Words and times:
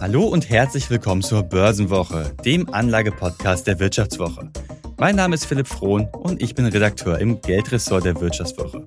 Hallo 0.00 0.24
und 0.24 0.48
herzlich 0.48 0.88
willkommen 0.88 1.20
zur 1.20 1.42
Börsenwoche, 1.42 2.34
dem 2.42 2.72
Anlagepodcast 2.72 3.66
der 3.66 3.78
Wirtschaftswoche. 3.80 4.50
Mein 4.96 5.14
Name 5.14 5.34
ist 5.34 5.44
Philipp 5.44 5.66
Frohn 5.66 6.08
und 6.14 6.40
ich 6.42 6.54
bin 6.54 6.64
Redakteur 6.64 7.18
im 7.18 7.38
Geldressort 7.42 8.06
der 8.06 8.18
Wirtschaftswoche. 8.18 8.82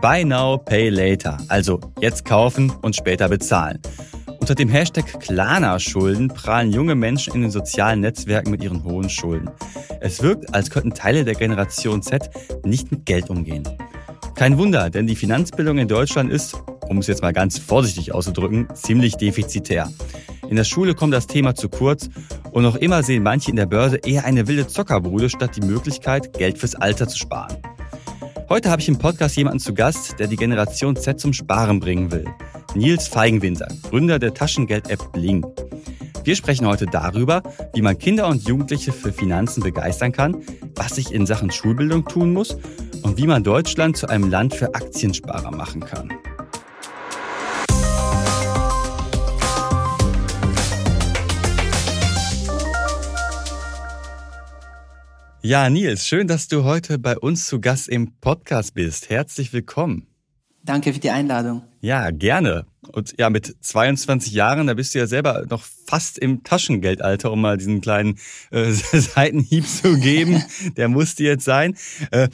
Buy 0.00 0.24
now, 0.24 0.58
pay 0.58 0.90
later, 0.90 1.38
also 1.48 1.80
jetzt 2.00 2.24
kaufen 2.24 2.72
und 2.82 2.94
später 2.94 3.28
bezahlen. 3.28 3.80
Unter 4.38 4.54
dem 4.54 4.68
Hashtag 4.68 5.18
Klana-Schulden 5.18 6.28
prahlen 6.28 6.70
junge 6.70 6.94
Menschen 6.94 7.34
in 7.34 7.42
den 7.42 7.50
sozialen 7.50 7.98
Netzwerken 7.98 8.52
mit 8.52 8.62
ihren 8.62 8.84
hohen 8.84 9.10
Schulden. 9.10 9.50
Es 10.00 10.22
wirkt, 10.22 10.54
als 10.54 10.70
könnten 10.70 10.94
Teile 10.94 11.24
der 11.24 11.34
Generation 11.34 12.00
Z 12.00 12.30
nicht 12.64 12.92
mit 12.92 13.06
Geld 13.06 13.28
umgehen. 13.28 13.68
Kein 14.36 14.56
Wunder, 14.56 14.88
denn 14.88 15.08
die 15.08 15.16
Finanzbildung 15.16 15.78
in 15.78 15.88
Deutschland 15.88 16.30
ist, 16.30 16.62
um 16.88 16.98
es 16.98 17.06
jetzt 17.06 17.22
mal 17.22 17.32
ganz 17.32 17.58
vorsichtig 17.58 18.12
auszudrücken, 18.12 18.68
ziemlich 18.74 19.16
defizitär. 19.16 19.90
In 20.48 20.56
der 20.56 20.64
Schule 20.64 20.94
kommt 20.94 21.12
das 21.12 21.26
Thema 21.26 21.54
zu 21.54 21.68
kurz 21.68 22.08
und 22.52 22.62
noch 22.62 22.76
immer 22.76 23.02
sehen 23.02 23.22
manche 23.22 23.50
in 23.50 23.56
der 23.56 23.66
Börse 23.66 23.96
eher 23.96 24.24
eine 24.24 24.46
wilde 24.46 24.66
Zockerbude 24.66 25.28
statt 25.28 25.56
die 25.56 25.66
Möglichkeit, 25.66 26.32
Geld 26.32 26.58
fürs 26.58 26.74
Alter 26.74 27.08
zu 27.08 27.18
sparen. 27.18 27.56
Heute 28.48 28.70
habe 28.70 28.80
ich 28.80 28.88
im 28.88 28.98
Podcast 28.98 29.36
jemanden 29.36 29.58
zu 29.58 29.74
Gast, 29.74 30.20
der 30.20 30.28
die 30.28 30.36
Generation 30.36 30.94
Z 30.94 31.18
zum 31.18 31.32
Sparen 31.32 31.80
bringen 31.80 32.12
will. 32.12 32.26
Nils 32.76 33.08
Feigenwinter, 33.08 33.66
Gründer 33.90 34.20
der 34.20 34.34
Taschengeld-App 34.34 35.12
Bling. 35.12 35.44
Wir 36.22 36.36
sprechen 36.36 36.66
heute 36.66 36.86
darüber, 36.86 37.42
wie 37.74 37.82
man 37.82 37.98
Kinder 37.98 38.28
und 38.28 38.46
Jugendliche 38.46 38.92
für 38.92 39.12
Finanzen 39.12 39.62
begeistern 39.62 40.12
kann, 40.12 40.36
was 40.76 40.94
sich 40.94 41.12
in 41.12 41.26
Sachen 41.26 41.50
Schulbildung 41.50 42.04
tun 42.04 42.32
muss 42.32 42.56
und 43.02 43.16
wie 43.16 43.26
man 43.26 43.42
Deutschland 43.42 43.96
zu 43.96 44.08
einem 44.08 44.30
Land 44.30 44.54
für 44.54 44.74
Aktiensparer 44.74 45.50
machen 45.50 45.80
kann. 45.80 46.12
Ja, 55.48 55.70
Nils, 55.70 56.08
schön, 56.08 56.26
dass 56.26 56.48
du 56.48 56.64
heute 56.64 56.98
bei 56.98 57.16
uns 57.16 57.46
zu 57.46 57.60
Gast 57.60 57.88
im 57.88 58.14
Podcast 58.20 58.74
bist. 58.74 59.10
Herzlich 59.10 59.52
willkommen. 59.52 60.08
Danke 60.64 60.92
für 60.92 60.98
die 60.98 61.10
Einladung. 61.10 61.62
Ja, 61.86 62.10
gerne. 62.10 62.66
Und 62.92 63.14
ja, 63.18 63.30
mit 63.30 63.56
22 63.60 64.32
Jahren, 64.32 64.66
da 64.66 64.74
bist 64.74 64.94
du 64.94 64.98
ja 64.98 65.06
selber 65.06 65.44
noch 65.48 65.64
fast 65.86 66.18
im 66.18 66.42
Taschengeldalter, 66.42 67.30
um 67.30 67.40
mal 67.40 67.56
diesen 67.56 67.80
kleinen 67.80 68.18
äh, 68.50 68.70
Seitenhieb 68.92 69.66
zu 69.66 69.98
geben. 69.98 70.42
Der 70.76 70.88
musste 70.88 71.22
jetzt 71.22 71.44
sein. 71.44 71.76
Äh, 72.10 72.28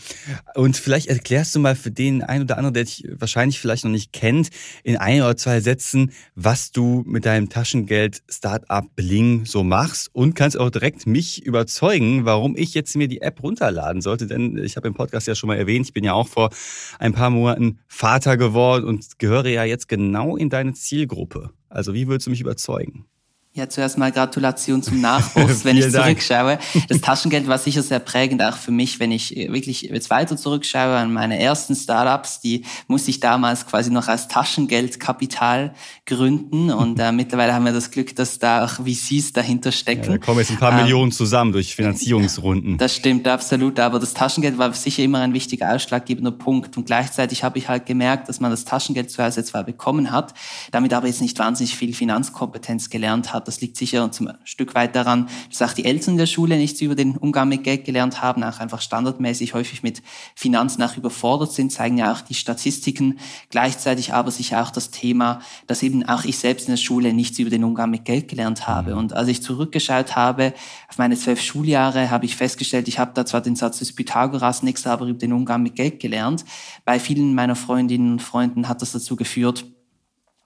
und 0.54 0.76
vielleicht 0.76 1.08
erklärst 1.08 1.54
du 1.54 1.60
mal 1.60 1.76
für 1.76 1.90
den 1.90 2.22
einen 2.22 2.44
oder 2.44 2.56
anderen, 2.56 2.74
der 2.74 2.84
dich 2.84 3.06
wahrscheinlich 3.12 3.60
vielleicht 3.60 3.84
noch 3.84 3.90
nicht 3.90 4.12
kennt, 4.12 4.48
in 4.84 4.96
ein 4.96 5.20
oder 5.20 5.36
zwei 5.36 5.60
Sätzen, 5.60 6.12
was 6.34 6.72
du 6.72 7.02
mit 7.06 7.26
deinem 7.26 7.48
Taschengeld-Startup 7.48 8.84
Bling 8.96 9.44
so 9.44 9.62
machst 9.62 10.10
und 10.12 10.34
kannst 10.34 10.58
auch 10.58 10.70
direkt 10.70 11.06
mich 11.06 11.44
überzeugen, 11.44 12.24
warum 12.24 12.56
ich 12.56 12.74
jetzt 12.74 12.96
mir 12.96 13.08
die 13.08 13.20
App 13.20 13.42
runterladen 13.42 14.00
sollte. 14.00 14.26
Denn 14.26 14.56
ich 14.58 14.76
habe 14.76 14.88
im 14.88 14.94
Podcast 14.94 15.26
ja 15.26 15.34
schon 15.34 15.48
mal 15.48 15.58
erwähnt, 15.58 15.86
ich 15.86 15.92
bin 15.92 16.04
ja 16.04 16.14
auch 16.14 16.28
vor 16.28 16.50
ein 16.98 17.12
paar 17.12 17.30
Monaten 17.30 17.78
Vater 17.86 18.36
geworden 18.36 18.84
und 18.84 19.18
gehöre 19.18 19.41
ja 19.50 19.64
jetzt 19.64 19.88
genau 19.88 20.36
in 20.36 20.50
deine 20.50 20.72
Zielgruppe. 20.72 21.50
Also 21.68 21.94
wie 21.94 22.06
würdest 22.08 22.26
du 22.26 22.30
mich 22.30 22.40
überzeugen? 22.40 23.06
Ja, 23.54 23.68
zuerst 23.68 23.98
mal 23.98 24.10
Gratulation 24.10 24.82
zum 24.82 25.02
Nachwuchs, 25.02 25.62
wenn 25.66 25.76
ich 25.76 25.90
zurückschaue. 25.90 26.58
Das 26.88 27.00
Taschengeld 27.02 27.48
war 27.48 27.58
sicher 27.58 27.82
sehr 27.82 27.98
prägend, 27.98 28.42
auch 28.42 28.56
für 28.56 28.70
mich, 28.70 28.98
wenn 28.98 29.12
ich 29.12 29.36
wirklich 29.36 29.82
jetzt 29.82 30.08
weiter 30.08 30.38
zurückschaue 30.38 30.96
an 30.96 31.12
meine 31.12 31.38
ersten 31.38 31.74
Startups, 31.74 32.40
die 32.40 32.64
musste 32.86 33.10
ich 33.10 33.20
damals 33.20 33.66
quasi 33.66 33.90
noch 33.90 34.08
als 34.08 34.26
Taschengeldkapital 34.28 35.74
gründen 36.06 36.70
und 36.70 36.98
äh, 36.98 37.12
mittlerweile 37.12 37.52
haben 37.52 37.66
wir 37.66 37.74
das 37.74 37.90
Glück, 37.90 38.16
dass 38.16 38.38
da 38.38 38.64
auch 38.64 38.86
VCs 38.86 39.34
dahinter 39.34 39.70
stecken. 39.70 40.04
Ja, 40.04 40.10
da 40.12 40.18
kommen 40.18 40.38
jetzt 40.38 40.52
ein 40.52 40.56
paar 40.56 40.72
ähm, 40.72 40.84
Millionen 40.84 41.12
zusammen 41.12 41.52
durch 41.52 41.74
Finanzierungsrunden. 41.74 42.78
Das 42.82 42.96
stimmt 42.96 43.28
absolut, 43.28 43.78
aber 43.78 43.98
das 43.98 44.14
Taschengeld 44.14 44.56
war 44.56 44.72
sicher 44.72 45.02
immer 45.02 45.20
ein 45.20 45.34
wichtiger 45.34 45.74
ausschlaggebender 45.74 46.32
Punkt 46.32 46.78
und 46.78 46.86
gleichzeitig 46.86 47.44
habe 47.44 47.58
ich 47.58 47.68
halt 47.68 47.84
gemerkt, 47.84 48.30
dass 48.30 48.40
man 48.40 48.50
das 48.50 48.64
Taschengeld 48.64 49.10
zuerst 49.10 49.44
zwar 49.44 49.62
bekommen 49.62 50.10
hat, 50.10 50.32
damit 50.70 50.94
aber 50.94 51.06
jetzt 51.06 51.20
nicht 51.20 51.38
wahnsinnig 51.38 51.76
viel 51.76 51.92
Finanzkompetenz 51.92 52.88
gelernt 52.88 53.34
hat 53.34 53.41
hat. 53.42 53.48
Das 53.48 53.60
liegt 53.60 53.76
sicher 53.76 54.10
zum 54.10 54.30
Stück 54.44 54.74
weit 54.74 54.96
daran, 54.96 55.28
dass 55.50 55.62
auch 55.62 55.74
die 55.74 55.84
Eltern 55.84 56.12
in 56.12 56.18
der 56.18 56.26
Schule 56.26 56.56
nichts 56.56 56.80
über 56.80 56.94
den 56.94 57.16
Umgang 57.16 57.48
mit 57.48 57.64
Geld 57.64 57.84
gelernt 57.84 58.22
haben, 58.22 58.42
auch 58.44 58.60
einfach 58.60 58.80
standardmäßig 58.80 59.54
häufig 59.54 59.82
mit 59.82 60.02
Finanzen 60.34 60.82
auch 60.82 60.96
überfordert 60.96 61.52
sind, 61.52 61.72
zeigen 61.72 61.98
ja 61.98 62.12
auch 62.12 62.20
die 62.20 62.34
Statistiken. 62.34 63.18
Gleichzeitig 63.50 64.14
aber 64.14 64.30
sicher 64.30 64.62
auch 64.62 64.70
das 64.70 64.90
Thema, 64.90 65.40
dass 65.66 65.82
eben 65.82 66.08
auch 66.08 66.24
ich 66.24 66.38
selbst 66.38 66.68
in 66.68 66.72
der 66.72 66.78
Schule 66.78 67.12
nichts 67.12 67.38
über 67.38 67.50
den 67.50 67.64
Umgang 67.64 67.90
mit 67.90 68.04
Geld 68.04 68.28
gelernt 68.28 68.66
habe. 68.66 68.92
Mhm. 68.92 68.98
Und 68.98 69.12
als 69.12 69.28
ich 69.28 69.42
zurückgeschaut 69.42 70.16
habe 70.16 70.54
auf 70.88 70.98
meine 70.98 71.16
zwölf 71.16 71.40
Schuljahre, 71.40 72.10
habe 72.10 72.24
ich 72.24 72.36
festgestellt, 72.36 72.88
ich 72.88 72.98
habe 72.98 73.12
da 73.14 73.26
zwar 73.26 73.40
den 73.40 73.56
Satz 73.56 73.78
des 73.78 73.94
Pythagoras, 73.94 74.62
nichts 74.62 74.86
aber 74.86 75.06
über 75.06 75.18
den 75.18 75.32
Umgang 75.32 75.62
mit 75.62 75.76
Geld 75.76 76.00
gelernt. 76.00 76.44
Bei 76.84 76.98
vielen 76.98 77.34
meiner 77.34 77.56
Freundinnen 77.56 78.12
und 78.12 78.22
Freunden 78.22 78.68
hat 78.68 78.82
das 78.82 78.92
dazu 78.92 79.16
geführt, 79.16 79.64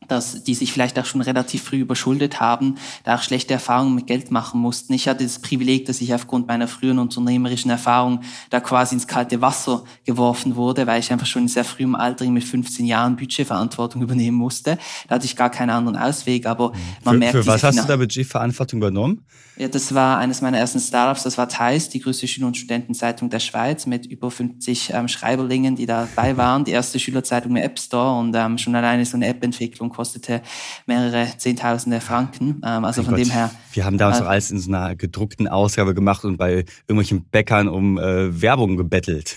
dass 0.08 0.44
die 0.44 0.54
sich 0.54 0.72
vielleicht 0.72 0.98
auch 0.98 1.04
schon 1.04 1.20
relativ 1.20 1.62
früh 1.62 1.80
überschuldet 1.80 2.40
haben, 2.40 2.76
da 3.04 3.16
auch 3.16 3.22
schlechte 3.22 3.54
Erfahrungen 3.54 3.94
mit 3.94 4.06
Geld 4.06 4.30
machen 4.30 4.60
mussten. 4.60 4.92
Ich 4.92 5.08
hatte 5.08 5.24
das 5.24 5.38
Privileg, 5.40 5.86
dass 5.86 6.00
ich 6.00 6.14
aufgrund 6.14 6.46
meiner 6.46 6.68
frühen 6.68 6.98
unternehmerischen 6.98 7.70
Erfahrung 7.70 8.20
da 8.50 8.60
quasi 8.60 8.94
ins 8.94 9.06
kalte 9.06 9.40
Wasser 9.40 9.84
geworfen 10.04 10.56
wurde, 10.56 10.86
weil 10.86 11.00
ich 11.00 11.12
einfach 11.12 11.26
schon 11.26 11.42
in 11.42 11.48
sehr 11.48 11.64
frühem 11.64 11.94
Alter 11.94 12.24
mit 12.26 12.44
15 12.44 12.86
Jahren 12.86 13.16
Budgetverantwortung 13.16 14.02
übernehmen 14.02 14.36
musste. 14.36 14.78
Da 15.08 15.16
hatte 15.16 15.26
ich 15.26 15.36
gar 15.36 15.50
keinen 15.50 15.70
anderen 15.70 15.96
Ausweg, 15.96 16.46
aber 16.46 16.72
man 17.04 17.14
für, 17.14 17.18
merkt... 17.18 17.32
Für 17.32 17.46
was 17.46 17.62
hast 17.62 17.78
du 17.78 17.84
da 17.84 17.96
Budgetverantwortung 17.96 18.78
übernommen? 18.78 19.24
Ja, 19.58 19.68
das 19.68 19.94
war 19.94 20.18
eines 20.18 20.42
meiner 20.42 20.58
ersten 20.58 20.80
Startups, 20.80 21.22
das 21.22 21.38
war 21.38 21.48
Thais, 21.48 21.88
die 21.88 22.00
größte 22.00 22.28
Schüler- 22.28 22.46
und 22.46 22.58
Studentenzeitung 22.58 23.30
der 23.30 23.40
Schweiz 23.40 23.86
mit 23.86 24.04
über 24.04 24.30
50 24.30 24.92
ähm, 24.92 25.08
Schreiberlingen, 25.08 25.76
die 25.76 25.86
dabei 25.86 26.36
waren, 26.36 26.64
die 26.64 26.72
erste 26.72 26.98
Schülerzeitung 26.98 27.52
mit 27.52 27.64
App 27.64 27.78
Store 27.78 28.18
und 28.18 28.36
ähm, 28.36 28.58
schon 28.58 28.74
alleine 28.74 29.06
so 29.06 29.16
eine 29.16 29.28
App-Entwicklung 29.28 29.88
kostete 29.88 30.42
mehrere 30.84 31.28
Zehntausende 31.38 32.02
Franken. 32.02 32.60
Ähm, 32.62 32.84
also 32.84 33.00
mein 33.00 33.06
von 33.06 33.14
Gott. 33.16 33.24
dem 33.24 33.30
her. 33.30 33.50
Wir 33.72 33.86
haben 33.86 33.96
damals 33.96 34.18
äh, 34.18 34.24
noch 34.24 34.28
alles 34.28 34.50
in 34.50 34.58
so 34.58 34.70
einer 34.70 34.94
gedruckten 34.94 35.48
Ausgabe 35.48 35.94
gemacht 35.94 36.26
und 36.26 36.36
bei 36.36 36.66
irgendwelchen 36.86 37.24
Bäckern 37.24 37.68
um 37.68 37.98
äh, 37.98 38.42
Werbung 38.42 38.76
gebettelt. 38.76 39.36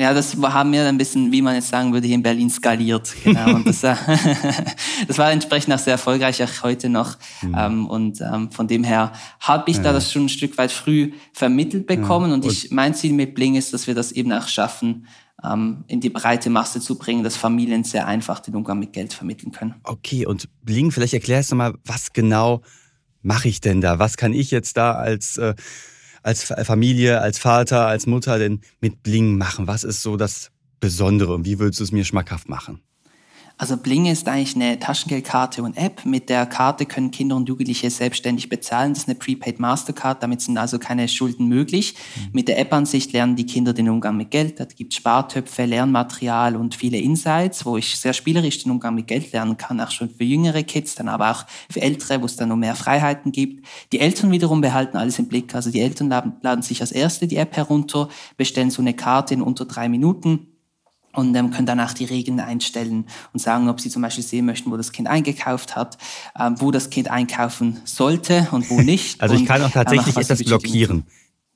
Ja, 0.00 0.14
das 0.14 0.36
haben 0.36 0.72
wir 0.72 0.86
ein 0.86 0.96
bisschen, 0.96 1.32
wie 1.32 1.42
man 1.42 1.56
jetzt 1.56 1.70
sagen 1.70 1.92
würde, 1.92 2.06
hier 2.06 2.14
in 2.14 2.22
Berlin 2.22 2.48
skaliert. 2.50 3.12
Genau. 3.24 3.56
Und 3.56 3.66
das, 3.66 3.80
das 5.08 5.18
war 5.18 5.32
entsprechend 5.32 5.74
auch 5.74 5.78
sehr 5.78 5.94
erfolgreich, 5.94 6.40
auch 6.40 6.62
heute 6.62 6.88
noch. 6.88 7.16
Mhm. 7.42 7.56
Ähm, 7.58 7.86
und 7.88 8.20
ähm, 8.20 8.52
von 8.52 8.68
dem 8.68 8.84
her 8.84 9.12
habe 9.40 9.68
ich 9.68 9.78
ja. 9.78 9.82
da 9.82 9.92
das 9.92 10.12
schon 10.12 10.26
ein 10.26 10.28
Stück 10.28 10.56
weit 10.56 10.70
früh 10.70 11.12
vermittelt 11.32 11.88
bekommen. 11.88 12.28
Ja. 12.28 12.36
Und, 12.36 12.44
und 12.44 12.52
ich, 12.52 12.70
mein 12.70 12.94
Ziel 12.94 13.12
mit 13.12 13.34
Bling 13.34 13.56
ist, 13.56 13.72
dass 13.74 13.88
wir 13.88 13.94
das 13.96 14.12
eben 14.12 14.32
auch 14.32 14.46
schaffen, 14.46 15.08
ähm, 15.42 15.82
in 15.88 16.00
die 16.00 16.10
breite 16.10 16.48
Masse 16.48 16.80
zu 16.80 16.96
bringen, 16.96 17.24
dass 17.24 17.36
Familien 17.36 17.82
sehr 17.82 18.06
einfach 18.06 18.38
den 18.38 18.54
Umgang 18.54 18.78
mit 18.78 18.92
Geld 18.92 19.12
vermitteln 19.12 19.50
können. 19.50 19.74
Okay, 19.82 20.26
und 20.26 20.48
Bling, 20.62 20.92
vielleicht 20.92 21.14
erklärst 21.14 21.50
du 21.50 21.56
mal, 21.56 21.74
was 21.84 22.12
genau 22.12 22.62
mache 23.22 23.48
ich 23.48 23.60
denn 23.60 23.80
da? 23.80 23.98
Was 23.98 24.16
kann 24.16 24.32
ich 24.32 24.52
jetzt 24.52 24.76
da 24.76 24.92
als, 24.92 25.38
äh, 25.38 25.54
als 26.22 26.44
Familie, 26.44 27.20
als 27.20 27.38
Vater, 27.38 27.86
als 27.86 28.06
Mutter 28.06 28.38
denn 28.38 28.60
mit 28.80 29.02
Bling 29.02 29.38
machen? 29.38 29.66
Was 29.66 29.84
ist 29.84 30.02
so 30.02 30.16
das 30.16 30.50
Besondere 30.80 31.34
und 31.34 31.44
wie 31.44 31.58
würdest 31.58 31.80
du 31.80 31.84
es 31.84 31.92
mir 31.92 32.04
schmackhaft 32.04 32.48
machen? 32.48 32.80
Also 33.60 33.76
Bling 33.76 34.06
ist 34.06 34.28
eigentlich 34.28 34.54
eine 34.54 34.78
Taschengeldkarte 34.78 35.64
und 35.64 35.76
App. 35.76 36.06
Mit 36.06 36.28
der 36.28 36.46
Karte 36.46 36.86
können 36.86 37.10
Kinder 37.10 37.34
und 37.34 37.48
Jugendliche 37.48 37.90
selbstständig 37.90 38.48
bezahlen. 38.48 38.94
Das 38.94 39.02
ist 39.02 39.08
eine 39.08 39.18
Prepaid 39.18 39.58
Mastercard, 39.58 40.22
damit 40.22 40.40
sind 40.40 40.56
also 40.56 40.78
keine 40.78 41.08
Schulden 41.08 41.48
möglich. 41.48 41.94
Mhm. 41.94 42.28
Mit 42.32 42.46
der 42.46 42.60
App-Ansicht 42.60 43.12
lernen 43.12 43.34
die 43.34 43.46
Kinder 43.46 43.72
den 43.72 43.88
Umgang 43.88 44.16
mit 44.16 44.30
Geld. 44.30 44.60
Da 44.60 44.64
gibt 44.64 44.94
Spartöpfe, 44.94 45.64
Lernmaterial 45.64 46.54
und 46.54 46.76
viele 46.76 46.98
Insights, 46.98 47.66
wo 47.66 47.76
ich 47.76 47.98
sehr 47.98 48.12
spielerisch 48.12 48.62
den 48.62 48.70
Umgang 48.70 48.94
mit 48.94 49.08
Geld 49.08 49.32
lernen 49.32 49.56
kann, 49.56 49.80
auch 49.80 49.90
schon 49.90 50.08
für 50.08 50.22
jüngere 50.22 50.62
Kids, 50.62 50.94
dann 50.94 51.08
aber 51.08 51.32
auch 51.32 51.44
für 51.68 51.80
Ältere, 51.80 52.22
wo 52.22 52.26
es 52.26 52.36
dann 52.36 52.50
noch 52.50 52.56
mehr 52.56 52.76
Freiheiten 52.76 53.32
gibt. 53.32 53.66
Die 53.90 53.98
Eltern 53.98 54.30
wiederum 54.30 54.60
behalten 54.60 54.96
alles 54.96 55.18
im 55.18 55.26
Blick. 55.26 55.56
Also 55.56 55.72
die 55.72 55.80
Eltern 55.80 56.08
laden, 56.08 56.34
laden 56.42 56.62
sich 56.62 56.80
als 56.80 56.92
erste 56.92 57.26
die 57.26 57.36
App 57.36 57.56
herunter, 57.56 58.08
bestellen 58.36 58.70
so 58.70 58.82
eine 58.82 58.94
Karte 58.94 59.34
in 59.34 59.42
unter 59.42 59.64
drei 59.64 59.88
Minuten 59.88 60.47
und 61.18 61.34
ähm, 61.34 61.50
können 61.50 61.66
danach 61.66 61.94
die 61.94 62.04
Regeln 62.04 62.38
einstellen 62.38 63.06
und 63.32 63.40
sagen, 63.40 63.68
ob 63.68 63.80
sie 63.80 63.90
zum 63.90 64.02
Beispiel 64.02 64.22
sehen 64.22 64.46
möchten, 64.46 64.70
wo 64.70 64.76
das 64.76 64.92
Kind 64.92 65.08
eingekauft 65.08 65.74
hat, 65.74 65.98
ähm, 66.38 66.54
wo 66.58 66.70
das 66.70 66.90
Kind 66.90 67.10
einkaufen 67.10 67.80
sollte 67.84 68.46
und 68.52 68.70
wo 68.70 68.80
nicht. 68.80 69.20
also 69.20 69.34
ich 69.34 69.44
kann 69.44 69.62
auch 69.62 69.70
tatsächlich 69.70 70.14
ähm, 70.14 70.22
etwas 70.22 70.44
blockieren. 70.44 71.04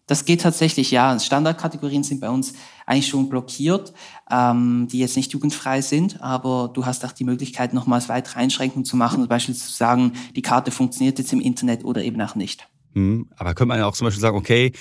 Das 0.08 0.24
geht 0.24 0.40
tatsächlich, 0.40 0.90
ja. 0.90 1.18
Standardkategorien 1.18 2.02
sind 2.02 2.20
bei 2.20 2.28
uns 2.28 2.54
eigentlich 2.86 3.06
schon 3.06 3.28
blockiert, 3.28 3.92
ähm, 4.30 4.88
die 4.90 4.98
jetzt 4.98 5.16
nicht 5.16 5.32
jugendfrei 5.32 5.80
sind, 5.80 6.20
aber 6.20 6.68
du 6.74 6.84
hast 6.84 7.04
auch 7.04 7.12
die 7.12 7.24
Möglichkeit, 7.24 7.72
nochmals 7.72 8.08
weitere 8.08 8.40
Einschränkungen 8.40 8.84
zu 8.84 8.96
machen, 8.96 9.20
zum 9.20 9.28
Beispiel 9.28 9.54
zu 9.54 9.70
sagen, 9.70 10.14
die 10.34 10.42
Karte 10.42 10.72
funktioniert 10.72 11.20
jetzt 11.20 11.32
im 11.32 11.40
Internet 11.40 11.84
oder 11.84 12.02
eben 12.02 12.20
auch 12.20 12.34
nicht. 12.34 12.66
Hm, 12.94 13.28
aber 13.36 13.54
könnte 13.54 13.68
man 13.68 13.78
ja 13.78 13.86
auch 13.86 13.94
zum 13.94 14.06
Beispiel 14.06 14.20
sagen, 14.20 14.36
okay, 14.36 14.72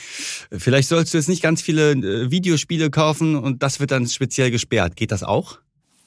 vielleicht 0.52 0.90
sollst 0.90 1.14
du 1.14 1.18
jetzt 1.18 1.30
nicht 1.30 1.42
ganz 1.42 1.62
viele 1.62 1.92
äh, 1.92 2.32
Videospiele 2.32 2.90
kaufen 2.90 3.36
und 3.36 3.64
das 3.64 3.80
wird 3.80 3.92
dann 3.92 4.08
speziell 4.08 4.52
gesperrt. 4.52 4.96
Geht 4.96 5.12
das 5.12 5.24
auch? 5.24 5.60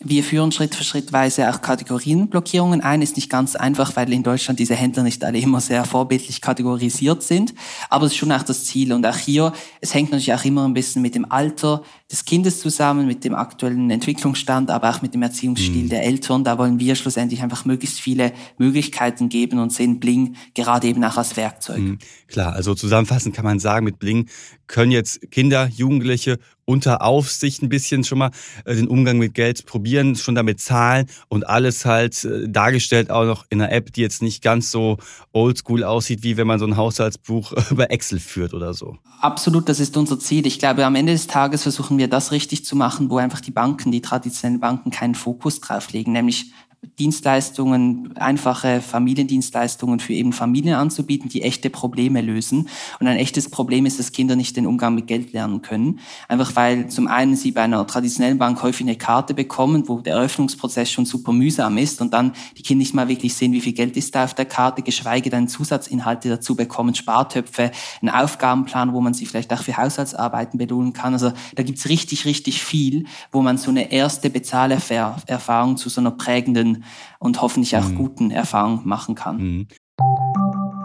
Wir 0.06 0.22
führen 0.22 0.52
Schritt 0.52 0.74
für 0.74 0.84
Schrittweise 0.84 1.48
auch 1.48 1.62
Kategorienblockierungen 1.62 2.82
ein. 2.82 3.00
Ist 3.00 3.16
nicht 3.16 3.30
ganz 3.30 3.56
einfach, 3.56 3.96
weil 3.96 4.12
in 4.12 4.22
Deutschland 4.22 4.58
diese 4.58 4.74
Händler 4.74 5.02
nicht 5.02 5.24
alle 5.24 5.38
immer 5.38 5.60
sehr 5.60 5.84
vorbildlich 5.84 6.42
kategorisiert 6.42 7.22
sind. 7.22 7.54
Aber 7.88 8.04
es 8.04 8.12
ist 8.12 8.18
schon 8.18 8.32
auch 8.32 8.42
das 8.42 8.66
Ziel. 8.66 8.92
Und 8.92 9.06
auch 9.06 9.16
hier, 9.16 9.54
es 9.80 9.94
hängt 9.94 10.10
natürlich 10.10 10.34
auch 10.34 10.44
immer 10.44 10.66
ein 10.66 10.74
bisschen 10.74 11.00
mit 11.00 11.14
dem 11.14 11.30
Alter 11.30 11.82
des 12.10 12.24
Kindes 12.24 12.60
zusammen, 12.60 13.06
mit 13.06 13.24
dem 13.24 13.34
aktuellen 13.34 13.90
Entwicklungsstand, 13.90 14.70
aber 14.70 14.90
auch 14.90 15.02
mit 15.02 15.14
dem 15.14 15.22
Erziehungsstil 15.22 15.84
mhm. 15.84 15.88
der 15.88 16.04
Eltern. 16.04 16.44
Da 16.44 16.58
wollen 16.58 16.78
wir 16.78 16.94
schlussendlich 16.96 17.42
einfach 17.42 17.64
möglichst 17.64 17.98
viele 17.98 18.32
Möglichkeiten 18.58 19.28
geben 19.28 19.58
und 19.58 19.72
sehen 19.72 20.00
Bling 20.00 20.36
gerade 20.54 20.86
eben 20.86 21.02
auch 21.02 21.16
als 21.16 21.36
Werkzeug. 21.36 21.78
Mhm. 21.78 21.98
Klar, 22.28 22.52
also 22.52 22.74
zusammenfassend 22.74 23.34
kann 23.34 23.44
man 23.44 23.58
sagen, 23.58 23.84
mit 23.84 23.98
Bling 23.98 24.28
können 24.66 24.92
jetzt 24.92 25.30
Kinder, 25.30 25.68
Jugendliche 25.74 26.38
unter 26.64 27.02
Aufsicht 27.02 27.62
ein 27.62 27.68
bisschen 27.68 28.04
schon 28.04 28.18
mal 28.18 28.30
äh, 28.64 28.74
den 28.74 28.88
Umgang 28.88 29.18
mit 29.18 29.34
Geld 29.34 29.66
probieren, 29.66 30.16
schon 30.16 30.34
damit 30.34 30.60
zahlen 30.60 31.06
und 31.28 31.46
alles 31.46 31.84
halt 31.84 32.24
äh, 32.24 32.48
dargestellt 32.48 33.10
auch 33.10 33.24
noch 33.24 33.44
in 33.50 33.60
einer 33.60 33.72
App, 33.72 33.92
die 33.92 34.00
jetzt 34.00 34.22
nicht 34.22 34.42
ganz 34.42 34.70
so 34.70 34.98
oldschool 35.32 35.84
aussieht, 35.84 36.22
wie 36.22 36.36
wenn 36.36 36.46
man 36.46 36.58
so 36.58 36.66
ein 36.66 36.76
Haushaltsbuch 36.76 37.52
über 37.70 37.90
Excel 37.90 38.18
führt 38.18 38.54
oder 38.54 38.74
so. 38.74 38.96
Absolut, 39.20 39.68
das 39.68 39.80
ist 39.80 39.96
unser 39.96 40.18
Ziel. 40.18 40.46
Ich 40.46 40.58
glaube, 40.58 40.84
am 40.84 40.94
Ende 40.94 41.12
des 41.12 41.26
Tages 41.26 41.62
versuchen 41.62 41.98
wir 41.98 42.03
das 42.08 42.32
richtig 42.32 42.64
zu 42.64 42.76
machen, 42.76 43.10
wo 43.10 43.18
einfach 43.18 43.40
die 43.40 43.50
Banken, 43.50 43.92
die 43.92 44.00
traditionellen 44.00 44.60
Banken 44.60 44.90
keinen 44.90 45.14
Fokus 45.14 45.60
drauf 45.60 45.92
legen, 45.92 46.12
nämlich 46.12 46.52
Dienstleistungen, 46.98 48.16
einfache 48.16 48.80
Familiendienstleistungen 48.80 50.00
für 50.00 50.12
eben 50.12 50.32
Familien 50.32 50.74
anzubieten, 50.74 51.28
die 51.28 51.42
echte 51.42 51.70
Probleme 51.70 52.20
lösen. 52.20 52.68
Und 53.00 53.06
ein 53.06 53.16
echtes 53.16 53.48
Problem 53.48 53.86
ist, 53.86 53.98
dass 53.98 54.12
Kinder 54.12 54.36
nicht 54.36 54.56
den 54.56 54.66
Umgang 54.66 54.94
mit 54.94 55.06
Geld 55.06 55.32
lernen 55.32 55.62
können. 55.62 56.00
Einfach 56.28 56.54
weil 56.56 56.88
zum 56.88 57.06
einen 57.08 57.36
sie 57.36 57.52
bei 57.52 57.62
einer 57.62 57.86
traditionellen 57.86 58.38
Bank 58.38 58.62
häufig 58.62 58.86
eine 58.86 58.96
Karte 58.96 59.34
bekommen, 59.34 59.88
wo 59.88 60.00
der 60.00 60.14
Eröffnungsprozess 60.14 60.90
schon 60.90 61.06
super 61.06 61.32
mühsam 61.32 61.78
ist 61.78 62.00
und 62.00 62.12
dann 62.12 62.32
die 62.56 62.62
Kinder 62.62 62.80
nicht 62.80 62.94
mal 62.94 63.08
wirklich 63.08 63.34
sehen, 63.34 63.52
wie 63.52 63.60
viel 63.60 63.72
Geld 63.72 63.96
ist 63.96 64.14
da 64.14 64.24
auf 64.24 64.34
der 64.34 64.44
Karte, 64.44 64.82
geschweige 64.82 65.30
denn 65.30 65.48
Zusatzinhalte 65.48 66.28
dazu 66.28 66.54
bekommen, 66.54 66.94
Spartöpfe, 66.94 67.70
einen 68.02 68.10
Aufgabenplan, 68.10 68.92
wo 68.92 69.00
man 69.00 69.14
sie 69.14 69.26
vielleicht 69.26 69.52
auch 69.52 69.62
für 69.62 69.76
Haushaltsarbeiten 69.76 70.58
belohnen 70.58 70.92
kann. 70.92 71.12
Also 71.12 71.32
da 71.54 71.62
gibt's 71.62 71.88
richtig, 71.88 72.24
richtig 72.24 72.62
viel, 72.62 73.06
wo 73.32 73.42
man 73.42 73.58
so 73.58 73.70
eine 73.70 73.92
erste 73.92 74.30
Bezahlerfahrung 74.30 75.76
zu 75.76 75.88
so 75.88 76.00
einer 76.00 76.10
prägenden 76.10 76.73
und 77.18 77.42
hoffentlich 77.42 77.76
auch 77.76 77.88
mhm. 77.88 77.94
guten 77.96 78.30
Erfahrungen 78.30 78.80
machen 78.84 79.14
kann. 79.14 79.36
Mhm. 79.36 79.68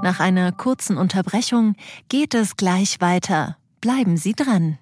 Nach 0.01 0.19
einer 0.19 0.51
kurzen 0.51 0.97
Unterbrechung 0.97 1.75
geht 2.07 2.33
es 2.33 2.55
gleich 2.55 3.01
weiter. 3.01 3.57
Bleiben 3.81 4.17
Sie 4.17 4.33
dran. 4.33 4.77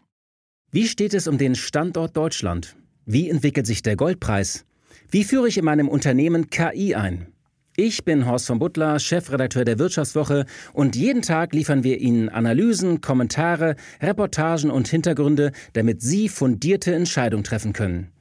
Wie 0.71 0.87
steht 0.87 1.13
es 1.13 1.27
um 1.27 1.37
den 1.37 1.55
Standort 1.55 2.15
Deutschland? 2.15 2.75
Wie 3.05 3.29
entwickelt 3.29 3.65
sich 3.65 3.81
der 3.81 3.95
Goldpreis? 3.95 4.65
Wie 5.09 5.23
führe 5.23 5.47
ich 5.47 5.57
in 5.57 5.65
meinem 5.65 5.87
Unternehmen 5.87 6.49
KI 6.49 6.93
ein? 6.93 7.27
Ich 7.75 8.03
bin 8.03 8.25
Horst 8.25 8.47
von 8.47 8.59
Butler, 8.59 8.99
Chefredakteur 8.99 9.63
der 9.63 9.79
Wirtschaftswoche 9.79 10.45
und 10.73 10.95
jeden 10.95 11.21
Tag 11.21 11.53
liefern 11.53 11.83
wir 11.83 11.99
Ihnen 11.99 12.27
Analysen, 12.27 13.01
Kommentare, 13.01 13.75
Reportagen 14.01 14.71
und 14.71 14.87
Hintergründe, 14.87 15.51
damit 15.73 16.01
Sie 16.01 16.27
fundierte 16.27 16.93
Entscheidungen 16.93 17.43
treffen 17.43 17.73
können 17.73 18.11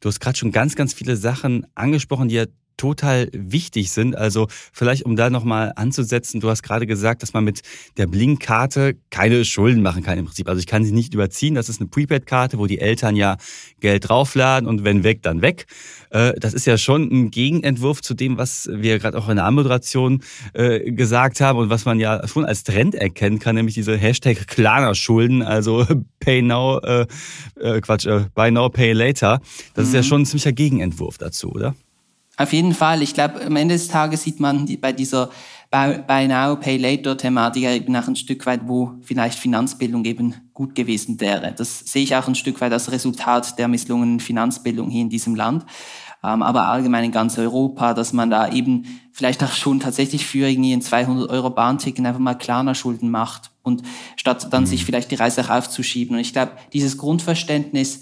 Du 0.00 0.08
hast 0.08 0.20
gerade 0.20 0.36
schon 0.36 0.52
ganz, 0.52 0.74
ganz 0.76 0.92
viele 0.92 1.16
Sachen 1.16 1.66
angesprochen, 1.74 2.28
die 2.28 2.36
ja 2.36 2.46
total 2.76 3.28
wichtig 3.32 3.90
sind. 3.90 4.16
Also 4.16 4.48
vielleicht, 4.72 5.04
um 5.04 5.16
da 5.16 5.30
nochmal 5.30 5.72
anzusetzen, 5.76 6.40
du 6.40 6.50
hast 6.50 6.62
gerade 6.62 6.86
gesagt, 6.86 7.22
dass 7.22 7.32
man 7.32 7.44
mit 7.44 7.62
der 7.96 8.06
Blink-Karte 8.06 8.96
keine 9.10 9.44
Schulden 9.44 9.82
machen 9.82 10.02
kann 10.02 10.18
im 10.18 10.26
Prinzip. 10.26 10.48
Also 10.48 10.58
ich 10.58 10.66
kann 10.66 10.84
sie 10.84 10.92
nicht 10.92 11.14
überziehen. 11.14 11.54
Das 11.54 11.68
ist 11.68 11.80
eine 11.80 11.88
Prepaid-Karte, 11.88 12.58
wo 12.58 12.66
die 12.66 12.78
Eltern 12.78 13.16
ja 13.16 13.36
Geld 13.80 14.08
draufladen 14.08 14.68
und 14.68 14.84
wenn 14.84 15.04
weg, 15.04 15.22
dann 15.22 15.42
weg. 15.42 15.66
Äh, 16.10 16.34
das 16.38 16.54
ist 16.54 16.66
ja 16.66 16.78
schon 16.78 17.10
ein 17.10 17.30
Gegenentwurf 17.30 18.02
zu 18.02 18.14
dem, 18.14 18.38
was 18.38 18.68
wir 18.72 18.98
gerade 18.98 19.18
auch 19.18 19.28
in 19.28 19.36
der 19.36 19.44
Anmoderation 19.44 20.22
äh, 20.52 20.92
gesagt 20.92 21.40
haben 21.40 21.58
und 21.58 21.70
was 21.70 21.84
man 21.84 21.98
ja 21.98 22.26
schon 22.28 22.44
als 22.44 22.64
Trend 22.64 22.94
erkennen 22.94 23.38
kann, 23.38 23.56
nämlich 23.56 23.74
diese 23.74 23.96
Hashtag 23.96 24.46
Klarna-Schulden, 24.46 25.42
also 25.42 25.86
Pay 26.20 26.42
Now, 26.42 26.78
äh, 26.78 27.06
Quatsch, 27.80 28.06
Buy 28.34 28.50
Now, 28.50 28.68
Pay 28.68 28.92
Later. 28.92 29.40
Das 29.74 29.84
mhm. 29.84 29.88
ist 29.88 29.94
ja 29.94 30.00
mhm. 30.00 30.04
schon 30.04 30.22
ein 30.22 30.26
ziemlicher 30.26 30.52
Gegenentwurf 30.52 31.18
dazu, 31.18 31.50
oder? 31.52 31.74
Auf 32.38 32.52
jeden 32.52 32.74
Fall. 32.74 33.02
Ich 33.02 33.14
glaube, 33.14 33.44
am 33.44 33.56
Ende 33.56 33.74
des 33.74 33.88
Tages 33.88 34.22
sieht 34.22 34.40
man 34.40 34.68
bei 34.80 34.92
dieser 34.92 35.30
Buy 35.70 36.28
Now, 36.28 36.56
Pay 36.56 36.76
Later 36.76 37.16
Thematik 37.16 37.64
eben 37.64 37.96
auch 37.96 38.06
ein 38.06 38.16
Stück 38.16 38.46
weit, 38.46 38.60
wo 38.66 38.92
vielleicht 39.02 39.38
Finanzbildung 39.38 40.04
eben 40.04 40.34
gut 40.54 40.74
gewesen 40.74 41.20
wäre. 41.20 41.52
Das 41.56 41.80
sehe 41.80 42.02
ich 42.02 42.14
auch 42.14 42.28
ein 42.28 42.34
Stück 42.34 42.60
weit 42.60 42.72
als 42.72 42.92
Resultat 42.92 43.58
der 43.58 43.68
misslungenen 43.68 44.20
Finanzbildung 44.20 44.90
hier 44.90 45.02
in 45.02 45.10
diesem 45.10 45.34
Land. 45.34 45.64
Ähm, 46.22 46.42
aber 46.42 46.68
allgemein 46.68 47.04
in 47.04 47.12
ganz 47.12 47.38
Europa, 47.38 47.94
dass 47.94 48.12
man 48.12 48.30
da 48.30 48.50
eben 48.50 48.84
vielleicht 49.12 49.42
auch 49.42 49.52
schon 49.52 49.80
tatsächlich 49.80 50.26
für 50.26 50.48
irgendwie 50.48 50.72
ein 50.72 50.82
200 50.82 51.28
Euro 51.30 51.50
Bahnticket 51.50 52.04
einfach 52.04 52.20
mal 52.20 52.34
kleiner 52.34 52.74
Schulden 52.74 53.10
macht 53.10 53.50
und 53.62 53.82
statt 54.16 54.48
dann 54.50 54.62
mhm. 54.62 54.66
sich 54.66 54.84
vielleicht 54.84 55.10
die 55.10 55.16
Reise 55.16 55.42
auch 55.42 55.50
aufzuschieben. 55.50 56.16
Und 56.16 56.20
ich 56.20 56.32
glaube, 56.32 56.52
dieses 56.72 56.96
Grundverständnis, 56.98 58.00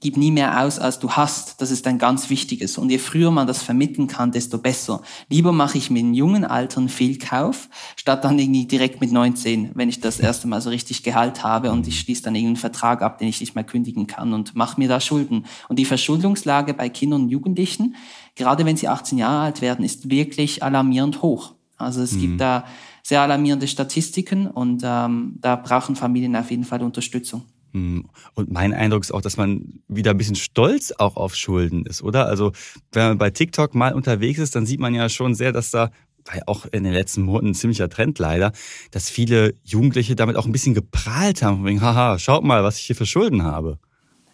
gib 0.00 0.16
nie 0.16 0.30
mehr 0.30 0.62
aus, 0.62 0.78
als 0.78 0.98
du 0.98 1.10
hast. 1.10 1.60
Das 1.60 1.70
ist 1.70 1.86
ein 1.86 1.98
ganz 1.98 2.30
wichtiges. 2.30 2.78
Und 2.78 2.90
je 2.90 2.98
früher 2.98 3.30
man 3.30 3.46
das 3.46 3.62
vermitteln 3.62 4.06
kann, 4.06 4.32
desto 4.32 4.58
besser. 4.58 5.02
Lieber 5.28 5.52
mache 5.52 5.78
ich 5.78 5.90
mit 5.90 6.14
jungen 6.14 6.44
Altern 6.44 6.88
viel 6.88 7.18
Kauf, 7.18 7.68
statt 7.96 8.24
dann 8.24 8.38
irgendwie 8.38 8.66
direkt 8.66 9.00
mit 9.00 9.12
19, 9.12 9.72
wenn 9.74 9.88
ich 9.88 10.00
das 10.00 10.18
erste 10.18 10.48
Mal 10.48 10.60
so 10.60 10.70
richtig 10.70 11.02
Gehalt 11.02 11.44
habe 11.44 11.70
und 11.70 11.86
ich 11.86 12.00
schließe 12.00 12.22
dann 12.22 12.34
irgendeinen 12.34 12.56
Vertrag 12.56 13.02
ab, 13.02 13.18
den 13.18 13.28
ich 13.28 13.40
nicht 13.40 13.54
mehr 13.54 13.64
kündigen 13.64 14.06
kann 14.06 14.32
und 14.32 14.54
mache 14.54 14.80
mir 14.80 14.88
da 14.88 15.00
Schulden. 15.00 15.44
Und 15.68 15.78
die 15.78 15.84
Verschuldungslage 15.84 16.72
bei 16.72 16.88
Kindern 16.88 17.22
und 17.22 17.28
Jugendlichen, 17.28 17.96
gerade 18.34 18.64
wenn 18.64 18.76
sie 18.76 18.88
18 18.88 19.18
Jahre 19.18 19.44
alt 19.44 19.60
werden, 19.60 19.84
ist 19.84 20.08
wirklich 20.08 20.62
alarmierend 20.62 21.20
hoch. 21.22 21.54
Also 21.76 22.02
es 22.02 22.12
mhm. 22.12 22.20
gibt 22.20 22.40
da 22.40 22.64
sehr 23.02 23.20
alarmierende 23.22 23.68
Statistiken 23.68 24.46
und 24.46 24.82
ähm, 24.84 25.36
da 25.40 25.56
brauchen 25.56 25.96
Familien 25.96 26.36
auf 26.36 26.50
jeden 26.50 26.64
Fall 26.64 26.82
Unterstützung. 26.82 27.42
Hm. 27.72 28.08
Und 28.34 28.50
mein 28.50 28.72
Eindruck 28.72 29.02
ist 29.02 29.12
auch, 29.12 29.22
dass 29.22 29.36
man 29.36 29.80
wieder 29.88 30.10
ein 30.10 30.18
bisschen 30.18 30.36
stolz 30.36 30.92
auch 30.98 31.16
auf 31.16 31.34
Schulden 31.34 31.86
ist, 31.86 32.02
oder? 32.02 32.26
Also, 32.26 32.52
wenn 32.92 33.08
man 33.08 33.18
bei 33.18 33.30
TikTok 33.30 33.74
mal 33.74 33.94
unterwegs 33.94 34.38
ist, 34.38 34.56
dann 34.56 34.66
sieht 34.66 34.80
man 34.80 34.94
ja 34.94 35.08
schon 35.08 35.34
sehr, 35.34 35.52
dass 35.52 35.70
da, 35.70 35.90
weil 36.24 36.42
auch 36.46 36.66
in 36.66 36.84
den 36.84 36.92
letzten 36.92 37.22
Monaten 37.22 37.48
ein 37.48 37.54
ziemlicher 37.54 37.88
Trend 37.88 38.18
leider, 38.18 38.52
dass 38.90 39.08
viele 39.08 39.54
Jugendliche 39.64 40.16
damit 40.16 40.36
auch 40.36 40.46
ein 40.46 40.52
bisschen 40.52 40.74
geprahlt 40.74 41.42
haben. 41.42 41.64
Wegen, 41.64 41.80
haha, 41.80 42.18
schaut 42.18 42.44
mal, 42.44 42.64
was 42.64 42.78
ich 42.78 42.84
hier 42.84 42.96
für 42.96 43.06
Schulden 43.06 43.42
habe. 43.44 43.78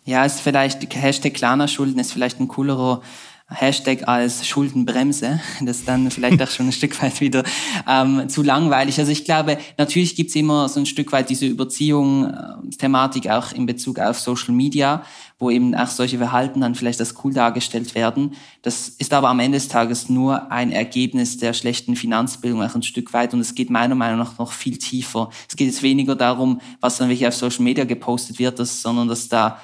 Ja, 0.04 0.24
ist 0.24 0.40
vielleicht, 0.40 0.94
Hashtag 0.94 1.34
Klarner 1.34 1.68
Schulden 1.68 1.98
ist 1.98 2.12
vielleicht 2.12 2.40
ein 2.40 2.48
coolerer 2.48 3.02
Hashtag 3.48 4.08
als 4.08 4.46
Schuldenbremse. 4.46 5.40
Das 5.62 5.84
dann 5.84 6.10
vielleicht 6.10 6.42
auch 6.42 6.50
schon 6.50 6.66
ein 6.66 6.72
Stück 6.80 7.00
weit 7.02 7.20
wieder 7.20 7.44
ähm, 7.88 8.28
zu 8.28 8.42
langweilig. 8.42 8.98
Also 8.98 9.12
ich 9.12 9.24
glaube, 9.24 9.58
natürlich 9.78 10.16
gibt's 10.16 10.34
immer 10.34 10.68
so 10.68 10.80
ein 10.80 10.86
Stück 10.86 11.12
weit 11.12 11.30
diese 11.30 11.46
Überziehung-Thematik 11.46 13.26
äh, 13.26 13.30
auch 13.30 13.52
in 13.52 13.66
Bezug 13.66 13.98
auf 13.98 14.18
Social 14.18 14.54
Media, 14.54 15.02
wo 15.38 15.50
eben 15.50 15.74
auch 15.74 15.88
solche 15.88 16.18
Verhalten 16.18 16.60
dann 16.60 16.74
vielleicht 16.74 17.00
als 17.00 17.14
cool 17.24 17.32
dargestellt 17.32 17.94
werden. 17.94 18.34
Das 18.62 18.88
ist 18.88 19.12
aber 19.12 19.28
am 19.28 19.40
Ende 19.40 19.58
des 19.58 19.68
Tages 19.68 20.08
nur 20.08 20.50
ein 20.50 20.72
Ergebnis 20.72 21.38
der 21.38 21.52
schlechten 21.52 21.96
Finanzbildung 21.96 22.62
auch 22.62 22.74
ein 22.74 22.82
Stück 22.82 23.12
weit 23.12 23.32
und 23.34 23.40
es 23.40 23.54
geht 23.54 23.70
meiner 23.70 23.94
Meinung 23.94 24.18
nach 24.18 24.38
noch 24.38 24.52
viel 24.52 24.78
tiefer. 24.78 25.30
Es 25.48 25.56
geht 25.56 25.68
jetzt 25.68 25.82
weniger 25.82 26.16
darum, 26.16 26.60
was 26.80 26.98
dann 26.98 27.08
wirklich 27.08 27.26
auf 27.26 27.34
Social 27.34 27.62
Media 27.62 27.84
gepostet 27.84 28.38
wird, 28.38 28.58
sondern 28.58 29.08
dass 29.08 29.28
da 29.28 29.60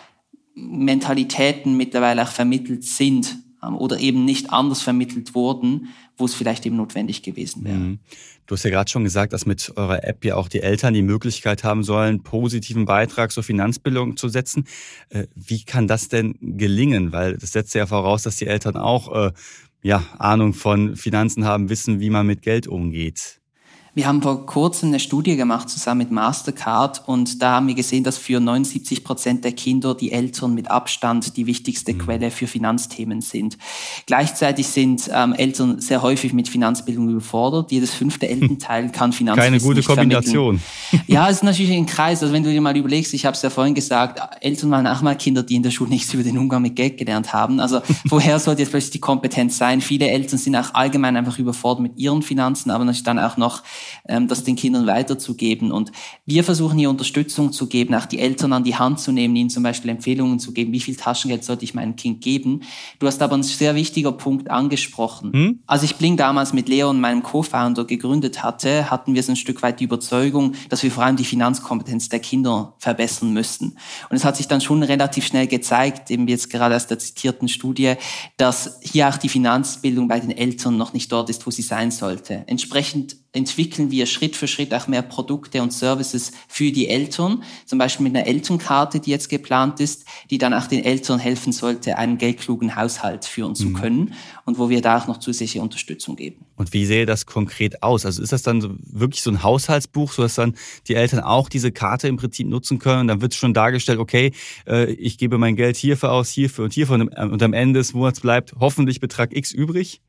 Mentalitäten 0.54 1.76
mittlerweile 1.76 2.22
auch 2.22 2.28
vermittelt 2.28 2.84
sind, 2.84 3.28
ähm, 3.28 3.51
oder 3.62 4.00
eben 4.00 4.24
nicht 4.24 4.52
anders 4.52 4.82
vermittelt 4.82 5.34
wurden, 5.34 5.88
wo 6.16 6.24
es 6.24 6.34
vielleicht 6.34 6.66
eben 6.66 6.76
notwendig 6.76 7.22
gewesen 7.22 7.64
wäre. 7.64 7.76
Mhm. 7.76 7.98
Du 8.46 8.56
hast 8.56 8.64
ja 8.64 8.70
gerade 8.70 8.90
schon 8.90 9.04
gesagt, 9.04 9.32
dass 9.32 9.46
mit 9.46 9.72
eurer 9.76 10.04
App 10.04 10.24
ja 10.24 10.34
auch 10.34 10.48
die 10.48 10.60
Eltern 10.60 10.94
die 10.94 11.02
Möglichkeit 11.02 11.62
haben 11.62 11.84
sollen, 11.84 12.22
positiven 12.22 12.84
Beitrag 12.84 13.30
zur 13.30 13.44
Finanzbildung 13.44 14.16
zu 14.16 14.28
setzen. 14.28 14.64
Äh, 15.10 15.26
wie 15.34 15.64
kann 15.64 15.86
das 15.86 16.08
denn 16.08 16.36
gelingen? 16.40 17.12
Weil 17.12 17.36
das 17.38 17.52
setzt 17.52 17.74
ja 17.74 17.86
voraus, 17.86 18.24
dass 18.24 18.36
die 18.36 18.46
Eltern 18.46 18.76
auch 18.76 19.28
äh, 19.28 19.32
ja, 19.82 20.04
Ahnung 20.18 20.54
von 20.54 20.96
Finanzen 20.96 21.44
haben, 21.44 21.68
wissen, 21.68 22.00
wie 22.00 22.10
man 22.10 22.26
mit 22.26 22.42
Geld 22.42 22.66
umgeht. 22.66 23.41
Wir 23.94 24.06
haben 24.06 24.22
vor 24.22 24.46
kurzem 24.46 24.88
eine 24.88 25.00
Studie 25.00 25.36
gemacht 25.36 25.68
zusammen 25.68 25.98
mit 25.98 26.10
Mastercard 26.10 27.06
und 27.06 27.42
da 27.42 27.56
haben 27.56 27.68
wir 27.68 27.74
gesehen, 27.74 28.04
dass 28.04 28.16
für 28.16 28.40
79 28.40 29.04
Prozent 29.04 29.44
der 29.44 29.52
Kinder 29.52 29.94
die 29.94 30.12
Eltern 30.12 30.54
mit 30.54 30.70
Abstand 30.70 31.36
die 31.36 31.44
wichtigste 31.44 31.92
mhm. 31.92 31.98
Quelle 31.98 32.30
für 32.30 32.46
Finanzthemen 32.46 33.20
sind. 33.20 33.58
Gleichzeitig 34.06 34.68
sind 34.68 35.10
ähm, 35.12 35.34
Eltern 35.34 35.78
sehr 35.82 36.00
häufig 36.00 36.32
mit 36.32 36.48
Finanzbildung 36.48 37.10
überfordert. 37.10 37.70
Jedes 37.70 37.92
fünfte 37.92 38.26
Elternteil 38.30 38.90
kann 38.90 39.12
Finanzbildung 39.12 39.60
Keine 39.60 39.62
gute 39.62 39.82
Kombination. 39.82 40.62
Ja, 41.06 41.28
es 41.28 41.36
ist 41.36 41.42
natürlich 41.42 41.72
ein 41.72 41.84
Kreis. 41.84 42.22
Also 42.22 42.32
wenn 42.32 42.44
du 42.44 42.50
dir 42.50 42.62
mal 42.62 42.74
überlegst, 42.74 43.12
ich 43.12 43.26
habe 43.26 43.36
es 43.36 43.42
ja 43.42 43.50
vorhin 43.50 43.74
gesagt, 43.74 44.22
Eltern 44.40 44.70
waren 44.70 44.86
auch 44.86 45.02
mal 45.02 45.16
Kinder, 45.16 45.42
die 45.42 45.56
in 45.56 45.62
der 45.62 45.70
Schule 45.70 45.90
nichts 45.90 46.14
über 46.14 46.22
den 46.22 46.38
Umgang 46.38 46.62
mit 46.62 46.76
Geld 46.76 46.96
gelernt 46.96 47.34
haben. 47.34 47.60
Also 47.60 47.82
woher 48.06 48.38
sollte 48.38 48.62
jetzt 48.62 48.70
plötzlich 48.70 48.92
die 48.92 49.00
Kompetenz 49.00 49.58
sein? 49.58 49.82
Viele 49.82 50.08
Eltern 50.08 50.38
sind 50.38 50.56
auch 50.56 50.72
allgemein 50.72 51.14
einfach 51.14 51.38
überfordert 51.38 51.82
mit 51.82 51.98
ihren 51.98 52.22
Finanzen, 52.22 52.70
aber 52.70 52.86
natürlich 52.86 53.04
dann 53.04 53.18
auch 53.18 53.36
noch 53.36 53.62
ähm, 54.08 54.28
das 54.28 54.44
den 54.44 54.56
Kindern 54.56 54.86
weiterzugeben. 54.86 55.72
Und 55.72 55.92
wir 56.26 56.44
versuchen 56.44 56.78
hier 56.78 56.90
Unterstützung 56.90 57.52
zu 57.52 57.66
geben, 57.66 57.94
auch 57.94 58.06
die 58.06 58.18
Eltern 58.18 58.52
an 58.52 58.64
die 58.64 58.76
Hand 58.76 59.00
zu 59.00 59.12
nehmen, 59.12 59.36
ihnen 59.36 59.50
zum 59.50 59.62
Beispiel 59.62 59.90
Empfehlungen 59.90 60.38
zu 60.38 60.52
geben, 60.52 60.72
wie 60.72 60.80
viel 60.80 60.96
Taschengeld 60.96 61.44
sollte 61.44 61.64
ich 61.64 61.74
meinem 61.74 61.96
Kind 61.96 62.20
geben. 62.20 62.62
Du 62.98 63.06
hast 63.06 63.22
aber 63.22 63.34
einen 63.34 63.42
sehr 63.42 63.74
wichtiger 63.74 64.12
Punkt 64.12 64.50
angesprochen. 64.50 65.32
Hm? 65.32 65.60
Als 65.66 65.82
ich 65.82 65.96
Bling 65.96 66.16
damals 66.16 66.52
mit 66.52 66.68
Leon, 66.68 67.00
meinem 67.00 67.22
Co-Founder, 67.22 67.84
gegründet 67.84 68.42
hatte, 68.42 68.90
hatten 68.90 69.14
wir 69.14 69.22
so 69.22 69.32
ein 69.32 69.36
Stück 69.36 69.62
weit 69.62 69.80
die 69.80 69.84
Überzeugung, 69.84 70.54
dass 70.68 70.82
wir 70.82 70.90
vor 70.90 71.04
allem 71.04 71.16
die 71.16 71.24
Finanzkompetenz 71.24 72.08
der 72.08 72.20
Kinder 72.20 72.74
verbessern 72.78 73.32
müssten. 73.32 73.76
Und 74.10 74.16
es 74.16 74.24
hat 74.24 74.36
sich 74.36 74.48
dann 74.48 74.60
schon 74.60 74.82
relativ 74.82 75.26
schnell 75.26 75.46
gezeigt, 75.46 76.10
eben 76.10 76.26
jetzt 76.28 76.50
gerade 76.50 76.76
aus 76.76 76.86
der 76.86 76.98
zitierten 76.98 77.48
Studie, 77.48 77.94
dass 78.36 78.78
hier 78.82 79.08
auch 79.08 79.16
die 79.16 79.28
Finanzbildung 79.28 80.08
bei 80.08 80.20
den 80.20 80.30
Eltern 80.30 80.76
noch 80.76 80.92
nicht 80.92 81.10
dort 81.12 81.30
ist, 81.30 81.46
wo 81.46 81.50
sie 81.50 81.62
sein 81.62 81.90
sollte. 81.90 82.44
Entsprechend 82.46 83.16
entwickeln 83.32 83.90
wir 83.90 84.06
Schritt 84.06 84.36
für 84.36 84.46
Schritt 84.46 84.74
auch 84.74 84.88
mehr 84.88 85.02
Produkte 85.02 85.62
und 85.62 85.72
Services 85.72 86.32
für 86.48 86.70
die 86.70 86.88
Eltern, 86.88 87.42
zum 87.64 87.78
Beispiel 87.78 88.04
mit 88.04 88.14
einer 88.14 88.26
Elternkarte, 88.26 89.00
die 89.00 89.10
jetzt 89.10 89.28
geplant 89.28 89.80
ist, 89.80 90.04
die 90.30 90.38
dann 90.38 90.52
auch 90.52 90.66
den 90.66 90.84
Eltern 90.84 91.18
helfen 91.18 91.52
sollte, 91.52 91.96
einen 91.96 92.18
geldklugen 92.18 92.76
Haushalt 92.76 93.24
führen 93.24 93.54
zu 93.54 93.68
mhm. 93.68 93.74
können 93.74 94.14
und 94.44 94.58
wo 94.58 94.68
wir 94.68 94.82
da 94.82 94.98
auch 94.98 95.06
noch 95.06 95.18
zusätzliche 95.18 95.62
Unterstützung 95.62 96.16
geben. 96.16 96.44
Und 96.56 96.72
wie 96.74 96.84
sähe 96.84 97.06
das 97.06 97.24
konkret 97.24 97.82
aus? 97.82 98.04
Also 98.04 98.22
ist 98.22 98.32
das 98.32 98.42
dann 98.42 98.78
wirklich 98.82 99.22
so 99.22 99.30
ein 99.30 99.42
Haushaltsbuch, 99.42 100.12
sodass 100.12 100.34
dann 100.34 100.54
die 100.86 100.94
Eltern 100.94 101.20
auch 101.20 101.48
diese 101.48 101.72
Karte 101.72 102.08
im 102.08 102.16
Prinzip 102.16 102.46
nutzen 102.46 102.78
können? 102.78 103.08
Dann 103.08 103.22
wird 103.22 103.34
schon 103.34 103.54
dargestellt, 103.54 103.98
okay, 103.98 104.32
äh, 104.66 104.92
ich 104.92 105.16
gebe 105.16 105.38
mein 105.38 105.56
Geld 105.56 105.76
hierfür 105.76 106.12
aus, 106.12 106.30
hierfür 106.30 106.64
und 106.64 106.74
hierfür 106.74 106.96
und 106.96 107.42
am 107.42 107.52
Ende 107.54 107.80
des 107.80 107.94
Monats 107.94 108.20
bleibt 108.20 108.54
hoffentlich 108.60 109.00
Betrag 109.00 109.34
X 109.34 109.52
übrig? 109.52 110.02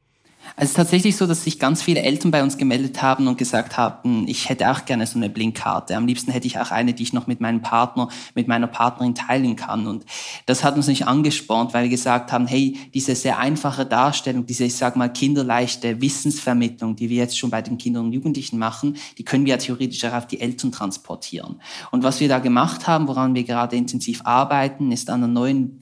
Also 0.56 0.66
es 0.66 0.70
ist 0.70 0.76
tatsächlich 0.76 1.18
so, 1.18 1.26
dass 1.26 1.44
sich 1.44 1.58
ganz 1.58 1.82
viele 1.82 2.02
Eltern 2.02 2.30
bei 2.30 2.44
uns 2.44 2.58
gemeldet 2.58 3.02
haben 3.02 3.28
und 3.28 3.38
gesagt 3.38 3.78
haben, 3.78 4.28
ich 4.28 4.50
hätte 4.50 4.70
auch 4.70 4.86
gerne 4.86 5.08
so 5.08 5.18
eine 5.18 5.30
Blinkkarte. 5.30 5.96
Am 5.96 6.06
liebsten 6.06 6.32
hätte 6.32 6.46
ich 6.46 6.60
auch 6.60 6.70
eine, 6.70 6.94
die 6.94 7.04
ich 7.04 7.14
noch 7.14 7.28
mit 7.28 7.42
meinem 7.42 7.62
Partner, 7.62 8.10
mit 8.36 8.48
meiner 8.48 8.68
Partnerin 8.68 9.16
teilen 9.16 9.56
kann. 9.56 9.88
Und 9.88 10.06
das 10.46 10.64
hat 10.64 10.76
uns 10.76 10.88
nicht 10.88 11.08
angespornt, 11.08 11.74
weil 11.74 11.84
wir 11.84 11.90
gesagt 11.90 12.32
haben, 12.32 12.46
hey, 12.46 12.78
diese 12.94 13.16
sehr 13.16 13.40
einfache 13.40 13.86
Darstellung, 13.86 14.46
diese, 14.46 14.66
ich 14.66 14.76
sag 14.76 14.96
mal, 14.96 15.10
kinderleichte 15.10 16.02
Wissensvermittlung, 16.02 16.96
die 16.96 17.10
wir 17.10 17.18
jetzt 17.18 17.38
schon 17.38 17.50
bei 17.50 17.62
den 17.62 17.78
Kindern 17.78 18.06
und 18.06 18.14
Jugendlichen 18.14 18.60
machen, 18.60 18.98
die 19.18 19.24
können 19.24 19.46
wir 19.46 19.52
ja 19.52 19.58
theoretisch 19.58 20.06
auch 20.06 20.14
auf 20.14 20.28
die 20.28 20.40
Eltern 20.40 20.72
transportieren. 20.72 21.62
Und 21.92 22.04
was 22.04 22.20
wir 22.20 22.28
da 22.28 22.40
gemacht 22.40 22.88
haben, 22.88 23.08
woran 23.08 23.34
wir 23.34 23.44
gerade 23.44 23.76
intensiv 23.76 24.22
arbeiten, 24.24 24.92
ist 24.92 25.10
an 25.10 25.24
einer 25.24 25.34
neuen 25.34 25.80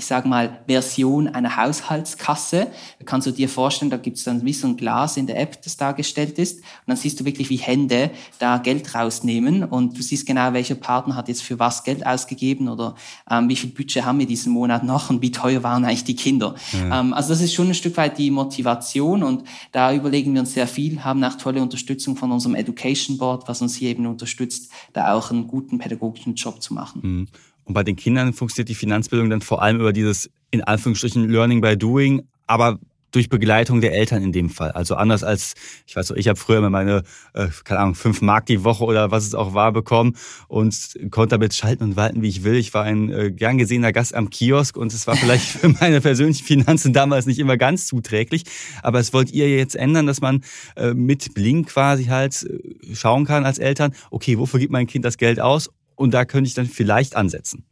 ich 0.00 0.06
sage 0.06 0.26
mal, 0.26 0.60
Version 0.66 1.28
einer 1.28 1.58
Haushaltskasse. 1.58 2.68
Da 2.98 3.04
kannst 3.04 3.26
du 3.26 3.32
dir 3.32 3.50
vorstellen, 3.50 3.90
da 3.90 3.98
gibt 3.98 4.16
es 4.16 4.24
dann 4.24 4.46
wie 4.46 4.54
so 4.54 4.66
ein 4.66 4.78
Glas 4.78 5.18
in 5.18 5.26
der 5.26 5.38
App, 5.38 5.60
das 5.60 5.76
dargestellt 5.76 6.38
ist. 6.38 6.60
Und 6.60 6.64
dann 6.86 6.96
siehst 6.96 7.20
du 7.20 7.26
wirklich, 7.26 7.50
wie 7.50 7.58
Hände 7.58 8.10
da 8.38 8.56
Geld 8.56 8.94
rausnehmen. 8.94 9.62
Und 9.62 9.98
du 9.98 10.02
siehst 10.02 10.24
genau, 10.26 10.54
welcher 10.54 10.74
Partner 10.74 11.16
hat 11.16 11.28
jetzt 11.28 11.42
für 11.42 11.58
was 11.58 11.84
Geld 11.84 12.06
ausgegeben 12.06 12.68
oder 12.70 12.94
ähm, 13.30 13.50
wie 13.50 13.56
viel 13.56 13.68
Budget 13.68 14.06
haben 14.06 14.18
wir 14.18 14.26
diesen 14.26 14.54
Monat 14.54 14.84
noch 14.84 15.10
und 15.10 15.20
wie 15.20 15.32
teuer 15.32 15.62
waren 15.62 15.84
eigentlich 15.84 16.04
die 16.04 16.16
Kinder. 16.16 16.54
Ja. 16.72 17.00
Ähm, 17.00 17.12
also 17.12 17.28
das 17.28 17.42
ist 17.42 17.52
schon 17.52 17.68
ein 17.68 17.74
Stück 17.74 17.98
weit 17.98 18.16
die 18.16 18.30
Motivation 18.30 19.22
und 19.22 19.44
da 19.70 19.92
überlegen 19.92 20.32
wir 20.32 20.40
uns 20.40 20.54
sehr 20.54 20.66
viel, 20.66 21.04
haben 21.04 21.22
auch 21.24 21.34
tolle 21.34 21.60
Unterstützung 21.60 22.16
von 22.16 22.32
unserem 22.32 22.54
Education 22.54 23.18
Board, 23.18 23.46
was 23.48 23.60
uns 23.60 23.74
hier 23.74 23.90
eben 23.90 24.06
unterstützt, 24.06 24.72
da 24.94 25.12
auch 25.12 25.30
einen 25.30 25.46
guten 25.46 25.78
pädagogischen 25.78 26.36
Job 26.36 26.62
zu 26.62 26.72
machen. 26.72 27.00
Mhm. 27.02 27.28
Und 27.70 27.74
bei 27.74 27.84
den 27.84 27.94
Kindern 27.94 28.32
funktioniert 28.32 28.68
die 28.68 28.74
Finanzbildung 28.74 29.30
dann 29.30 29.42
vor 29.42 29.62
allem 29.62 29.78
über 29.78 29.92
dieses, 29.92 30.28
in 30.50 30.60
Anführungsstrichen, 30.60 31.28
Learning 31.28 31.60
by 31.60 31.76
Doing, 31.78 32.22
aber 32.48 32.80
durch 33.12 33.28
Begleitung 33.28 33.80
der 33.80 33.94
Eltern 33.94 34.24
in 34.24 34.32
dem 34.32 34.50
Fall. 34.50 34.72
Also 34.72 34.96
anders 34.96 35.22
als, 35.22 35.54
ich 35.86 35.94
weiß 35.94 36.08
so, 36.08 36.16
ich 36.16 36.26
habe 36.26 36.36
früher 36.36 36.58
immer 36.58 36.70
meine, 36.70 37.04
äh, 37.32 37.46
keine 37.62 37.78
Ahnung, 37.78 37.94
fünf 37.94 38.22
Mark 38.22 38.46
die 38.46 38.64
Woche 38.64 38.82
oder 38.82 39.12
was 39.12 39.24
es 39.24 39.36
auch 39.36 39.54
war 39.54 39.70
bekommen 39.70 40.16
und 40.48 40.98
konnte 41.12 41.36
damit 41.36 41.54
schalten 41.54 41.84
und 41.84 41.94
walten, 41.94 42.22
wie 42.22 42.28
ich 42.28 42.42
will. 42.42 42.56
Ich 42.56 42.74
war 42.74 42.82
ein 42.82 43.08
äh, 43.12 43.30
gern 43.30 43.56
gesehener 43.56 43.92
Gast 43.92 44.16
am 44.16 44.30
Kiosk 44.30 44.76
und 44.76 44.92
es 44.92 45.06
war 45.06 45.14
vielleicht 45.14 45.44
für 45.46 45.68
meine 45.68 46.00
persönlichen 46.00 46.44
Finanzen 46.44 46.92
damals 46.92 47.26
nicht 47.26 47.38
immer 47.38 47.56
ganz 47.56 47.86
zuträglich. 47.86 48.42
Aber 48.82 48.98
es 48.98 49.12
wollt 49.12 49.30
ihr 49.30 49.48
jetzt 49.48 49.76
ändern, 49.76 50.08
dass 50.08 50.20
man 50.20 50.42
äh, 50.74 50.92
mit 50.92 51.34
Blink 51.34 51.68
quasi 51.68 52.06
halt 52.06 52.42
äh, 52.42 52.96
schauen 52.96 53.26
kann 53.26 53.46
als 53.46 53.60
Eltern, 53.60 53.94
okay, 54.10 54.38
wofür 54.38 54.58
gibt 54.58 54.72
mein 54.72 54.88
Kind 54.88 55.04
das 55.04 55.18
Geld 55.18 55.38
aus 55.38 55.70
und 56.00 56.12
da 56.12 56.24
könnte 56.24 56.48
ich 56.48 56.54
dann 56.54 56.66
vielleicht 56.66 57.14
ansetzen. 57.14 57.66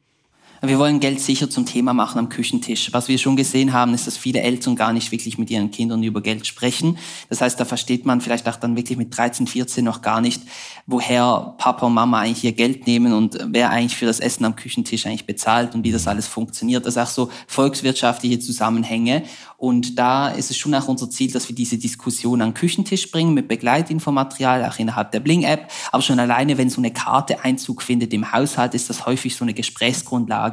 Wir 0.60 0.78
wollen 0.80 0.98
Geld 0.98 1.20
sicher 1.20 1.48
zum 1.48 1.66
Thema 1.66 1.92
machen 1.92 2.18
am 2.18 2.28
Küchentisch. 2.28 2.92
Was 2.92 3.06
wir 3.06 3.16
schon 3.18 3.36
gesehen 3.36 3.72
haben, 3.72 3.94
ist, 3.94 4.08
dass 4.08 4.16
viele 4.16 4.40
Eltern 4.40 4.74
gar 4.74 4.92
nicht 4.92 5.12
wirklich 5.12 5.38
mit 5.38 5.50
ihren 5.50 5.70
Kindern 5.70 6.02
über 6.02 6.20
Geld 6.20 6.48
sprechen. 6.48 6.98
Das 7.28 7.40
heißt, 7.40 7.60
da 7.60 7.64
versteht 7.64 8.06
man 8.06 8.20
vielleicht 8.20 8.48
auch 8.48 8.56
dann 8.56 8.76
wirklich 8.76 8.98
mit 8.98 9.16
13, 9.16 9.46
14 9.46 9.84
noch 9.84 10.02
gar 10.02 10.20
nicht, 10.20 10.42
woher 10.86 11.54
Papa 11.58 11.86
und 11.86 11.94
Mama 11.94 12.20
eigentlich 12.20 12.42
ihr 12.42 12.52
Geld 12.52 12.88
nehmen 12.88 13.12
und 13.12 13.38
wer 13.50 13.70
eigentlich 13.70 13.96
für 13.96 14.06
das 14.06 14.18
Essen 14.18 14.44
am 14.44 14.56
Küchentisch 14.56 15.06
eigentlich 15.06 15.26
bezahlt 15.26 15.76
und 15.76 15.84
wie 15.84 15.92
das 15.92 16.08
alles 16.08 16.26
funktioniert. 16.26 16.86
Das 16.86 16.96
ist 16.96 17.02
auch 17.02 17.06
so 17.06 17.30
volkswirtschaftliche 17.46 18.40
Zusammenhänge. 18.40 19.22
Und 19.58 19.98
da 19.98 20.28
ist 20.28 20.52
es 20.52 20.56
schon 20.56 20.72
auch 20.74 20.86
unser 20.86 21.10
Ziel, 21.10 21.32
dass 21.32 21.48
wir 21.48 21.54
diese 21.54 21.78
Diskussion 21.78 22.38
den 22.38 22.54
Küchentisch 22.54 23.10
bringen 23.10 23.34
mit 23.34 23.48
Begleitinfomaterial, 23.48 24.64
auch 24.64 24.78
innerhalb 24.78 25.10
der 25.10 25.18
Bling-App. 25.18 25.68
Aber 25.90 26.00
schon 26.00 26.20
alleine, 26.20 26.58
wenn 26.58 26.70
so 26.70 26.80
eine 26.80 26.92
Karte 26.92 27.44
Einzug 27.44 27.82
findet 27.82 28.14
im 28.14 28.32
Haushalt, 28.32 28.74
ist 28.74 28.88
das 28.88 29.04
häufig 29.04 29.34
so 29.34 29.44
eine 29.44 29.54
Gesprächsgrundlage, 29.54 30.47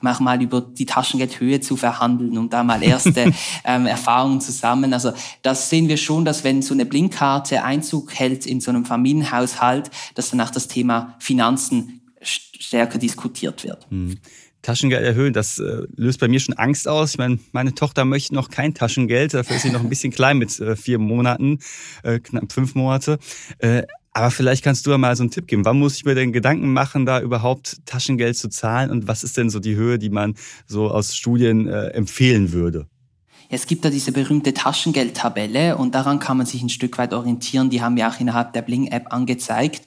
um 0.00 0.08
auch 0.08 0.20
mal 0.20 0.40
über 0.42 0.60
die 0.60 0.86
Taschengeldhöhe 0.86 1.60
zu 1.60 1.76
verhandeln 1.76 2.38
und 2.38 2.52
da 2.52 2.62
mal 2.62 2.82
erste 2.82 3.32
ähm, 3.64 3.86
Erfahrungen 3.86 4.40
zusammen. 4.40 4.92
Also 4.92 5.12
das 5.42 5.70
sehen 5.70 5.88
wir 5.88 5.96
schon, 5.96 6.24
dass 6.24 6.44
wenn 6.44 6.62
so 6.62 6.74
eine 6.74 6.86
Blinkkarte 6.86 7.62
Einzug 7.62 8.14
hält 8.14 8.46
in 8.46 8.60
so 8.60 8.70
einem 8.70 8.84
Familienhaushalt, 8.84 9.90
dass 10.14 10.30
danach 10.30 10.50
das 10.50 10.68
Thema 10.68 11.16
Finanzen 11.18 12.00
stärker 12.22 12.98
diskutiert 12.98 13.64
wird. 13.64 13.86
Hm. 13.90 14.18
Taschengeld 14.62 15.04
erhöhen, 15.04 15.32
das 15.32 15.58
äh, 15.58 15.86
löst 15.96 16.20
bei 16.20 16.28
mir 16.28 16.38
schon 16.38 16.54
Angst 16.54 16.86
aus. 16.86 17.12
Ich 17.12 17.18
meine, 17.18 17.38
meine 17.52 17.74
Tochter 17.74 18.04
möchte 18.04 18.34
noch 18.34 18.50
kein 18.50 18.74
Taschengeld, 18.74 19.32
dafür 19.32 19.56
ist 19.56 19.62
sie 19.62 19.70
noch 19.70 19.80
ein 19.80 19.88
bisschen 19.88 20.12
klein 20.12 20.36
mit 20.36 20.58
äh, 20.60 20.76
vier 20.76 20.98
Monaten, 20.98 21.60
äh, 22.02 22.18
knapp 22.18 22.52
fünf 22.52 22.74
Monate. 22.74 23.18
Aber 24.12 24.30
vielleicht 24.30 24.64
kannst 24.64 24.86
du 24.86 24.90
ja 24.90 24.98
mal 24.98 25.14
so 25.14 25.22
einen 25.22 25.30
Tipp 25.30 25.46
geben. 25.46 25.64
Wann 25.64 25.78
muss 25.78 25.96
ich 25.96 26.04
mir 26.04 26.14
denn 26.14 26.32
Gedanken 26.32 26.72
machen, 26.72 27.06
da 27.06 27.20
überhaupt 27.20 27.86
Taschengeld 27.86 28.36
zu 28.36 28.48
zahlen? 28.48 28.90
Und 28.90 29.06
was 29.06 29.22
ist 29.22 29.36
denn 29.36 29.50
so 29.50 29.60
die 29.60 29.76
Höhe, 29.76 29.98
die 29.98 30.10
man 30.10 30.34
so 30.66 30.90
aus 30.90 31.16
Studien 31.16 31.68
äh, 31.68 31.88
empfehlen 31.88 32.52
würde? 32.52 32.86
Es 33.52 33.66
gibt 33.66 33.84
da 33.84 33.90
diese 33.90 34.12
berühmte 34.12 34.54
Taschengeldtabelle 34.54 35.76
und 35.76 35.96
daran 35.96 36.20
kann 36.20 36.36
man 36.36 36.46
sich 36.46 36.62
ein 36.62 36.68
Stück 36.68 36.98
weit 36.98 37.12
orientieren. 37.12 37.68
Die 37.68 37.82
haben 37.82 37.96
wir 37.96 38.08
auch 38.08 38.20
innerhalb 38.20 38.52
der 38.52 38.62
Bling-App 38.62 39.12
angezeigt 39.12 39.82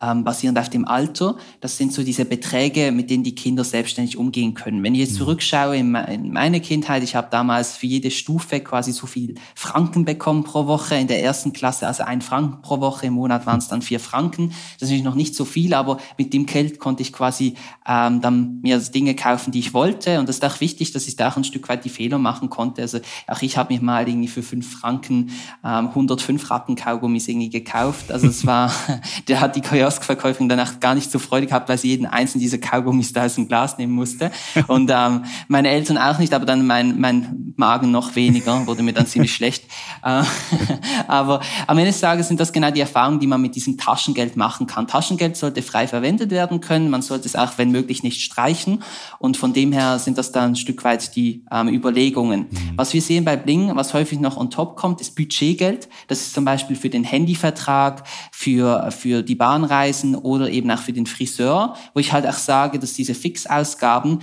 ähm, 0.00 0.24
basierend 0.24 0.58
auf 0.58 0.68
dem 0.68 0.86
Alter. 0.86 1.36
Das 1.60 1.76
sind 1.76 1.92
so 1.92 2.02
diese 2.02 2.24
Beträge, 2.24 2.92
mit 2.92 3.10
denen 3.10 3.24
die 3.24 3.34
Kinder 3.34 3.64
selbstständig 3.64 4.16
umgehen 4.16 4.54
können. 4.54 4.82
Wenn 4.82 4.94
ich 4.94 5.00
jetzt 5.00 5.14
mhm. 5.14 5.18
zurückschaue 5.18 5.76
in, 5.76 5.94
in 5.94 6.32
meine 6.32 6.60
Kindheit, 6.60 7.02
ich 7.02 7.14
habe 7.14 7.28
damals 7.30 7.76
für 7.76 7.86
jede 7.86 8.10
Stufe 8.10 8.60
quasi 8.60 8.92
so 8.92 9.06
viel 9.06 9.34
Franken 9.54 10.04
bekommen 10.04 10.44
pro 10.44 10.66
Woche. 10.66 10.96
In 10.96 11.06
der 11.06 11.22
ersten 11.22 11.52
Klasse 11.52 11.86
also 11.86 12.02
ein 12.02 12.22
Franken 12.22 12.62
pro 12.62 12.80
Woche, 12.80 13.06
im 13.06 13.14
Monat 13.14 13.46
waren 13.46 13.58
es 13.58 13.68
dann 13.68 13.82
vier 13.82 14.00
Franken. 14.00 14.48
Das 14.48 14.54
ist 14.54 14.82
natürlich 14.82 15.04
noch 15.04 15.14
nicht 15.14 15.34
so 15.34 15.44
viel, 15.44 15.74
aber 15.74 15.98
mit 16.18 16.32
dem 16.32 16.46
Geld 16.46 16.78
konnte 16.78 17.02
ich 17.02 17.12
quasi 17.12 17.54
ähm, 17.86 18.20
dann 18.20 18.60
mir 18.62 18.78
Dinge 18.78 19.14
kaufen, 19.14 19.52
die 19.52 19.60
ich 19.60 19.74
wollte. 19.74 20.18
Und 20.18 20.28
das 20.28 20.36
ist 20.36 20.44
auch 20.44 20.60
wichtig, 20.60 20.92
dass 20.92 21.06
ich 21.06 21.16
da 21.16 21.28
auch 21.28 21.36
ein 21.36 21.44
Stück 21.44 21.68
weit 21.68 21.84
die 21.84 21.88
Fehler 21.88 22.18
machen 22.18 22.50
konnte. 22.50 22.82
Also 22.82 22.98
auch 23.26 23.42
ich 23.42 23.56
habe 23.56 23.72
mir 23.72 23.80
mal 23.80 24.08
irgendwie 24.08 24.28
für 24.28 24.42
fünf 24.42 24.80
Franken 24.80 25.30
ähm, 25.64 25.88
105 25.88 26.50
Rattenkaugummis 26.50 27.28
irgendwie 27.28 27.50
gekauft. 27.50 28.10
Also 28.10 28.26
es 28.26 28.46
war, 28.46 28.72
der 29.28 29.40
hat 29.40 29.56
die 29.56 29.60
Kioskverkäuferin 29.84 30.48
danach 30.48 30.80
gar 30.80 30.94
nicht 30.94 31.10
so 31.10 31.18
Freude 31.18 31.46
gehabt, 31.46 31.68
weil 31.68 31.76
sie 31.76 31.88
jeden 31.88 32.06
einzelnen 32.06 32.40
dieser 32.40 32.56
Kaugummis 32.58 33.12
da 33.12 33.24
aus 33.26 33.34
dem 33.34 33.48
Glas 33.48 33.76
nehmen 33.76 33.92
musste. 33.92 34.30
Und 34.66 34.90
ähm, 34.90 35.24
meine 35.48 35.68
Eltern 35.68 35.98
auch 35.98 36.18
nicht, 36.18 36.32
aber 36.32 36.46
dann 36.46 36.66
mein, 36.66 36.98
mein 36.98 37.52
Magen 37.56 37.90
noch 37.90 38.16
weniger, 38.16 38.66
wurde 38.66 38.82
mir 38.82 38.94
dann 38.94 39.06
ziemlich 39.06 39.34
schlecht. 39.34 39.64
Äh, 40.02 40.22
aber 41.06 41.40
am 41.66 41.76
Ende 41.76 41.90
des 41.90 42.00
Tages 42.00 42.28
sind 42.28 42.40
das 42.40 42.52
genau 42.52 42.70
die 42.70 42.80
Erfahrungen, 42.80 43.20
die 43.20 43.26
man 43.26 43.42
mit 43.42 43.54
diesem 43.54 43.76
Taschengeld 43.76 44.36
machen 44.36 44.66
kann. 44.66 44.86
Taschengeld 44.86 45.36
sollte 45.36 45.60
frei 45.60 45.86
verwendet 45.86 46.30
werden 46.30 46.60
können. 46.60 46.88
Man 46.88 47.02
sollte 47.02 47.26
es 47.26 47.36
auch, 47.36 47.58
wenn 47.58 47.70
möglich, 47.70 48.02
nicht 48.02 48.22
streichen. 48.22 48.82
Und 49.18 49.36
von 49.36 49.52
dem 49.52 49.72
her 49.72 49.98
sind 49.98 50.16
das 50.16 50.32
dann 50.32 50.52
ein 50.52 50.56
Stück 50.56 50.82
weit 50.84 51.14
die 51.14 51.44
ähm, 51.50 51.68
Überlegungen. 51.68 52.46
Mhm. 52.50 52.72
Was 52.76 52.94
wir 52.94 53.02
sehen 53.02 53.24
bei 53.26 53.36
Bling, 53.36 53.76
was 53.76 53.92
häufig 53.92 54.18
noch 54.18 54.38
on 54.38 54.50
top 54.50 54.76
kommt, 54.76 55.02
ist 55.02 55.14
Budgetgeld. 55.14 55.88
Das 56.08 56.22
ist 56.22 56.32
zum 56.32 56.46
Beispiel 56.46 56.76
für 56.76 56.88
den 56.88 57.04
Handyvertrag, 57.04 58.04
für, 58.32 58.90
für 58.90 59.22
die 59.22 59.34
Bahnreisen 59.74 60.14
oder 60.14 60.50
eben 60.50 60.70
auch 60.70 60.78
für 60.78 60.92
den 60.92 61.06
Friseur, 61.06 61.76
wo 61.92 62.00
ich 62.00 62.12
halt 62.12 62.26
auch 62.26 62.34
sage, 62.34 62.78
dass 62.78 62.94
diese 62.94 63.14
Fixausgaben 63.14 64.20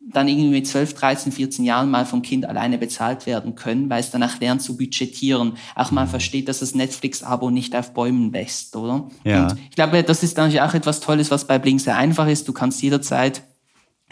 dann 0.00 0.26
irgendwie 0.26 0.50
mit 0.50 0.66
12, 0.66 0.94
13, 0.94 1.32
14 1.32 1.64
Jahren 1.64 1.88
mal 1.88 2.04
vom 2.04 2.22
Kind 2.22 2.44
alleine 2.44 2.76
bezahlt 2.76 3.24
werden 3.26 3.54
können, 3.54 3.88
weil 3.88 4.00
es 4.00 4.10
danach 4.10 4.40
lernt 4.40 4.60
zu 4.60 4.76
budgetieren. 4.76 5.52
Auch 5.76 5.92
mal 5.92 6.08
versteht, 6.08 6.48
dass 6.48 6.58
das 6.58 6.74
Netflix-Abo 6.74 7.50
nicht 7.50 7.76
auf 7.76 7.94
Bäumen 7.94 8.32
wächst, 8.32 8.74
oder? 8.74 9.08
Ja. 9.22 9.44
Und 9.44 9.60
ich 9.70 9.76
glaube, 9.76 10.02
das 10.02 10.24
ist 10.24 10.38
dann 10.38 10.56
auch 10.58 10.74
etwas 10.74 11.00
Tolles, 11.00 11.30
was 11.30 11.46
bei 11.46 11.58
Blink 11.60 11.80
sehr 11.80 11.96
einfach 11.96 12.26
ist. 12.26 12.48
Du 12.48 12.52
kannst 12.52 12.82
jederzeit 12.82 13.44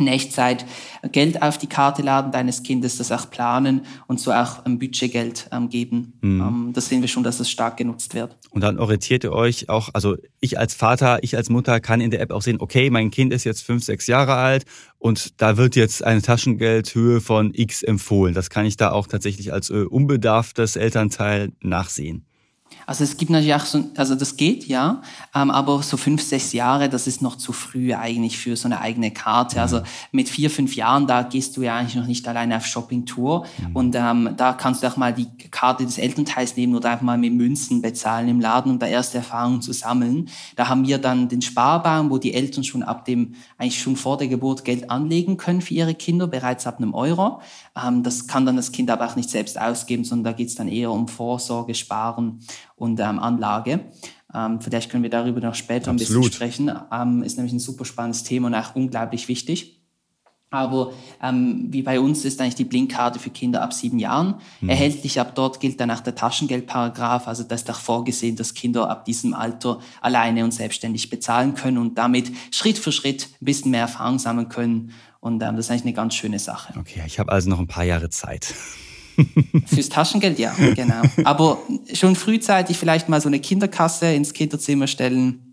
in 0.01 0.07
Echtzeit 0.07 0.65
Geld 1.13 1.43
auf 1.43 1.59
die 1.59 1.67
Karte 1.67 2.03
laden 2.03 2.33
deines 2.33 2.63
Kindes, 2.63 2.97
das 2.99 3.13
auch 3.13 3.31
planen 3.31 3.83
und 4.07 4.21
so 4.21 4.33
auch 4.33 4.65
ein 4.65 4.79
Budgetgeld 4.79 5.49
ähm, 5.53 5.69
geben. 5.69 6.15
Mhm. 6.21 6.41
Ähm, 6.41 6.71
das 6.75 6.89
sehen 6.89 7.01
wir 7.01 7.09
schon, 7.09 7.23
dass 7.23 7.41
es 7.41 7.51
stark 7.51 7.77
genutzt 7.77 8.15
wird. 8.15 8.37
Und 8.51 8.63
dann 8.63 8.79
orientiert 8.79 9.25
ihr 9.25 9.33
euch 9.33 9.69
auch, 9.69 9.91
also 9.93 10.17
ich 10.41 10.59
als 10.59 10.75
Vater, 10.75 11.23
ich 11.23 11.37
als 11.37 11.49
Mutter 11.49 11.81
kann 11.81 12.01
in 12.01 12.11
der 12.11 12.21
App 12.21 12.33
auch 12.33 12.43
sehen, 12.43 12.61
okay, 12.61 12.91
mein 12.91 13.11
Kind 13.11 13.33
ist 13.33 13.45
jetzt 13.45 13.63
fünf, 13.63 13.85
sechs 13.85 14.07
Jahre 14.07 14.35
alt 14.35 14.65
und 14.99 15.41
da 15.41 15.57
wird 15.57 15.77
jetzt 15.77 16.05
eine 16.05 16.23
Taschengeldhöhe 16.23 17.21
von 17.21 17.53
X 17.55 17.83
empfohlen. 17.83 18.35
Das 18.35 18.51
kann 18.51 18.67
ich 18.67 18.77
da 18.77 18.91
auch 18.91 19.07
tatsächlich 19.07 19.53
als 19.53 19.71
äh, 19.71 19.85
unbedarftes 19.85 20.77
Elternteil 20.77 21.53
nachsehen. 21.61 22.27
Also 22.87 23.05
es 23.05 23.17
gibt 23.17 23.31
natürlich 23.31 23.55
auch 23.55 23.65
so, 23.65 23.85
also 23.97 24.15
das 24.15 24.37
geht, 24.37 24.67
ja, 24.67 25.03
ähm, 25.35 25.51
aber 25.51 25.83
so 25.83 25.97
fünf, 25.97 26.23
sechs 26.23 26.53
Jahre, 26.53 26.89
das 26.89 27.07
ist 27.07 27.23
noch 27.23 27.37
zu 27.37 27.53
früh 27.53 27.95
eigentlich 27.95 28.39
für 28.39 28.57
so 28.57 28.67
eine 28.67 28.81
eigene 28.81 29.11
Karte. 29.11 29.61
Also 29.61 29.79
mhm. 29.79 29.85
mit 30.13 30.29
vier, 30.29 30.51
fünf 30.51 30.75
Jahren, 30.75 31.07
da 31.07 31.23
gehst 31.23 31.57
du 31.57 31.63
ja 31.63 31.77
eigentlich 31.77 31.95
noch 31.95 32.07
nicht 32.07 32.27
alleine 32.27 32.57
auf 32.57 32.67
Shoppingtour 32.67 33.47
mhm. 33.59 33.77
und 33.77 33.95
ähm, 33.97 34.31
da 34.37 34.55
kannst 34.55 34.83
du 34.83 34.89
auch 34.89 34.97
mal 34.97 35.15
die 35.15 35.29
Karte 35.51 35.85
des 35.85 35.99
Elternteils 35.99 36.57
nehmen 36.57 36.75
oder 36.75 36.91
einfach 36.91 37.05
mal 37.05 37.19
mit 37.19 37.33
Münzen 37.33 37.81
bezahlen 37.81 38.29
im 38.29 38.41
Laden, 38.41 38.73
um 38.73 38.79
da 38.79 38.87
erste 38.87 39.19
Erfahrungen 39.19 39.63
zu 39.63 39.73
sammeln. 39.73 40.29
Da 40.57 40.69
haben 40.69 40.87
wir 40.87 40.99
dann 40.99 41.29
den 41.29 41.43
Sparbaum, 41.43 42.11
wo 42.11 42.19
die 42.19 42.35
Eltern 42.35 42.65
schon 42.65 42.83
ab 42.83 43.05
dem, 43.05 43.35
eigentlich 43.57 43.81
schon 43.81 43.97
vor 43.97 44.17
der 44.17 44.29
Geburt 44.29 44.65
Geld 44.65 44.91
anlegen 44.91 45.37
können 45.37 45.61
für 45.61 45.75
ihre 45.75 45.95
Kinder, 45.95 46.27
bereits 46.27 46.67
ab 46.67 46.79
einem 46.79 46.95
Euro. 46.95 47.41
Ähm, 47.81 48.03
das 48.03 48.27
kann 48.27 48.47
dann 48.47 48.57
das 48.57 48.73
Kind 48.73 48.91
aber 48.91 49.07
auch 49.07 49.17
nicht 49.17 49.31
selbst 49.31 49.61
ausgeben, 49.61 50.05
sondern 50.05 50.33
da 50.33 50.37
geht 50.37 50.49
es 50.49 50.55
dann 50.55 50.69
eher 50.69 50.91
um 50.91 51.07
Vorsorge, 51.07 51.75
Sparen 51.75 52.41
und 52.77 53.01
ähm, 53.01 53.19
Anlage. 53.19 53.81
Ähm, 54.35 54.61
vielleicht 54.61 54.91
können 54.91 55.03
wir 55.03 55.11
darüber 55.11 55.41
noch 55.41 55.55
später 55.55 55.91
Absolut. 55.91 56.01
ein 56.01 56.29
bisschen 56.29 56.33
sprechen. 56.33 56.73
Ähm, 56.93 57.23
ist 57.23 57.37
nämlich 57.37 57.53
ein 57.53 57.59
super 57.59 57.85
spannendes 57.85 58.23
Thema 58.23 58.49
und 58.49 58.55
auch 58.55 58.75
unglaublich 58.75 59.29
wichtig. 59.29 59.81
Aber 60.53 60.93
ähm, 61.23 61.69
wie 61.71 61.83
bei 61.83 62.01
uns 62.01 62.25
ist 62.25 62.41
eigentlich 62.41 62.57
die 62.57 62.65
Blinkkarte 62.65 63.21
für 63.21 63.31
Kinder 63.31 63.63
ab 63.63 63.73
sieben 63.73 64.01
Jahren 64.01 64.41
mhm. 64.61 64.69
erhältlich. 64.69 65.21
Ab 65.21 65.37
dort 65.37 65.61
gilt 65.61 65.81
dann 65.81 65.93
auch 65.93 66.01
der 66.01 66.17
Taschengeldparagraph. 66.17 67.29
Also 67.29 67.45
da 67.45 67.55
ist 67.55 67.71
auch 67.71 67.79
vorgesehen, 67.79 68.35
dass 68.35 68.55
Kinder 68.55 68.91
ab 68.91 69.05
diesem 69.05 69.33
Alter 69.33 69.79
alleine 70.01 70.43
und 70.43 70.53
selbstständig 70.53 71.09
bezahlen 71.09 71.55
können 71.55 71.79
und 71.79 71.99
damit 71.99 72.33
Schritt 72.51 72.79
für 72.79 72.91
Schritt 72.91 73.29
ein 73.41 73.45
bisschen 73.45 73.71
mehr 73.71 73.83
Erfahrung 73.83 74.19
sammeln 74.19 74.49
können. 74.49 74.93
Und 75.21 75.41
ähm, 75.43 75.55
das 75.55 75.67
ist 75.67 75.71
eigentlich 75.71 75.83
eine 75.83 75.93
ganz 75.93 76.15
schöne 76.15 76.41
Sache. 76.41 76.75
Okay, 76.77 77.03
ich 77.07 77.21
habe 77.21 77.31
also 77.31 77.49
noch 77.49 77.61
ein 77.61 77.69
paar 77.69 77.85
Jahre 77.85 78.11
Zeit. 78.11 78.53
Fürs 79.67 79.89
Taschengeld, 79.89 80.39
ja, 80.39 80.55
genau. 80.75 81.03
Aber 81.25 81.59
schon 81.93 82.17
frühzeitig 82.17 82.77
vielleicht 82.77 83.09
mal 83.09 83.21
so 83.21 83.29
eine 83.29 83.41
Kinderkasse 83.41 84.13
ins 84.13 84.33
Kinderzimmer 84.33 84.87
stellen, 84.87 85.51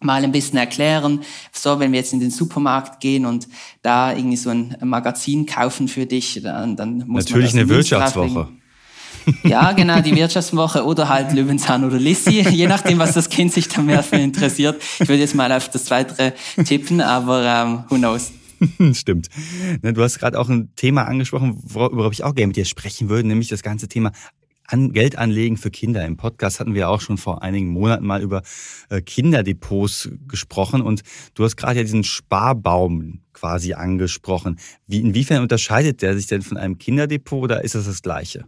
mal 0.00 0.22
ein 0.22 0.32
bisschen 0.32 0.58
erklären. 0.58 1.20
So, 1.52 1.78
wenn 1.80 1.92
wir 1.92 2.00
jetzt 2.00 2.12
in 2.12 2.20
den 2.20 2.30
Supermarkt 2.30 3.00
gehen 3.00 3.26
und 3.26 3.48
da 3.82 4.12
irgendwie 4.12 4.36
so 4.36 4.50
ein 4.50 4.76
Magazin 4.82 5.46
kaufen 5.46 5.88
für 5.88 6.06
dich, 6.06 6.40
dann, 6.42 6.76
dann 6.76 7.04
muss 7.06 7.24
Natürlich 7.24 7.54
man 7.54 7.62
eine 7.62 7.68
Wirtschaftswoche. 7.68 8.48
Ja, 9.42 9.72
genau, 9.72 10.00
die 10.00 10.14
Wirtschaftswoche 10.14 10.84
oder 10.84 11.08
halt 11.08 11.32
Löwenzahn 11.32 11.84
oder 11.84 11.98
Lissi, 11.98 12.42
je 12.48 12.66
nachdem, 12.68 12.98
was 12.98 13.14
das 13.14 13.28
Kind 13.28 13.52
sich 13.52 13.68
da 13.68 13.82
mehr 13.82 14.02
für 14.02 14.16
interessiert. 14.16 14.80
Ich 15.00 15.08
würde 15.08 15.20
jetzt 15.20 15.34
mal 15.34 15.50
auf 15.50 15.68
das 15.68 15.90
Weitere 15.90 16.32
tippen, 16.64 17.00
aber 17.00 17.44
ähm, 17.44 17.84
who 17.88 17.96
knows. 17.96 18.30
Stimmt. 18.92 19.28
Ne, 19.82 19.92
du 19.92 20.02
hast 20.02 20.18
gerade 20.18 20.38
auch 20.38 20.48
ein 20.48 20.74
Thema 20.76 21.02
angesprochen, 21.06 21.58
worüber 21.62 22.10
ich 22.10 22.24
auch 22.24 22.34
gerne 22.34 22.48
mit 22.48 22.56
dir 22.56 22.64
sprechen 22.64 23.08
würde, 23.08 23.28
nämlich 23.28 23.48
das 23.48 23.62
ganze 23.62 23.88
Thema 23.88 24.12
an 24.68 24.92
Geld 24.92 25.16
anlegen 25.16 25.56
für 25.56 25.70
Kinder. 25.70 26.04
Im 26.04 26.16
Podcast 26.16 26.60
hatten 26.60 26.74
wir 26.74 26.88
auch 26.88 27.00
schon 27.00 27.18
vor 27.18 27.42
einigen 27.42 27.68
Monaten 27.68 28.06
mal 28.06 28.22
über 28.22 28.42
äh, 28.88 29.00
Kinderdepots 29.00 30.10
gesprochen 30.26 30.82
und 30.82 31.02
du 31.34 31.44
hast 31.44 31.56
gerade 31.56 31.76
ja 31.76 31.82
diesen 31.82 32.04
Sparbaum 32.04 33.20
quasi 33.32 33.74
angesprochen. 33.74 34.58
Wie, 34.86 35.00
inwiefern 35.00 35.42
unterscheidet 35.42 36.02
der 36.02 36.16
sich 36.16 36.26
denn 36.26 36.42
von 36.42 36.56
einem 36.56 36.78
Kinderdepot 36.78 37.44
oder 37.44 37.64
ist 37.64 37.74
das 37.74 37.86
das 37.86 38.02
gleiche? 38.02 38.46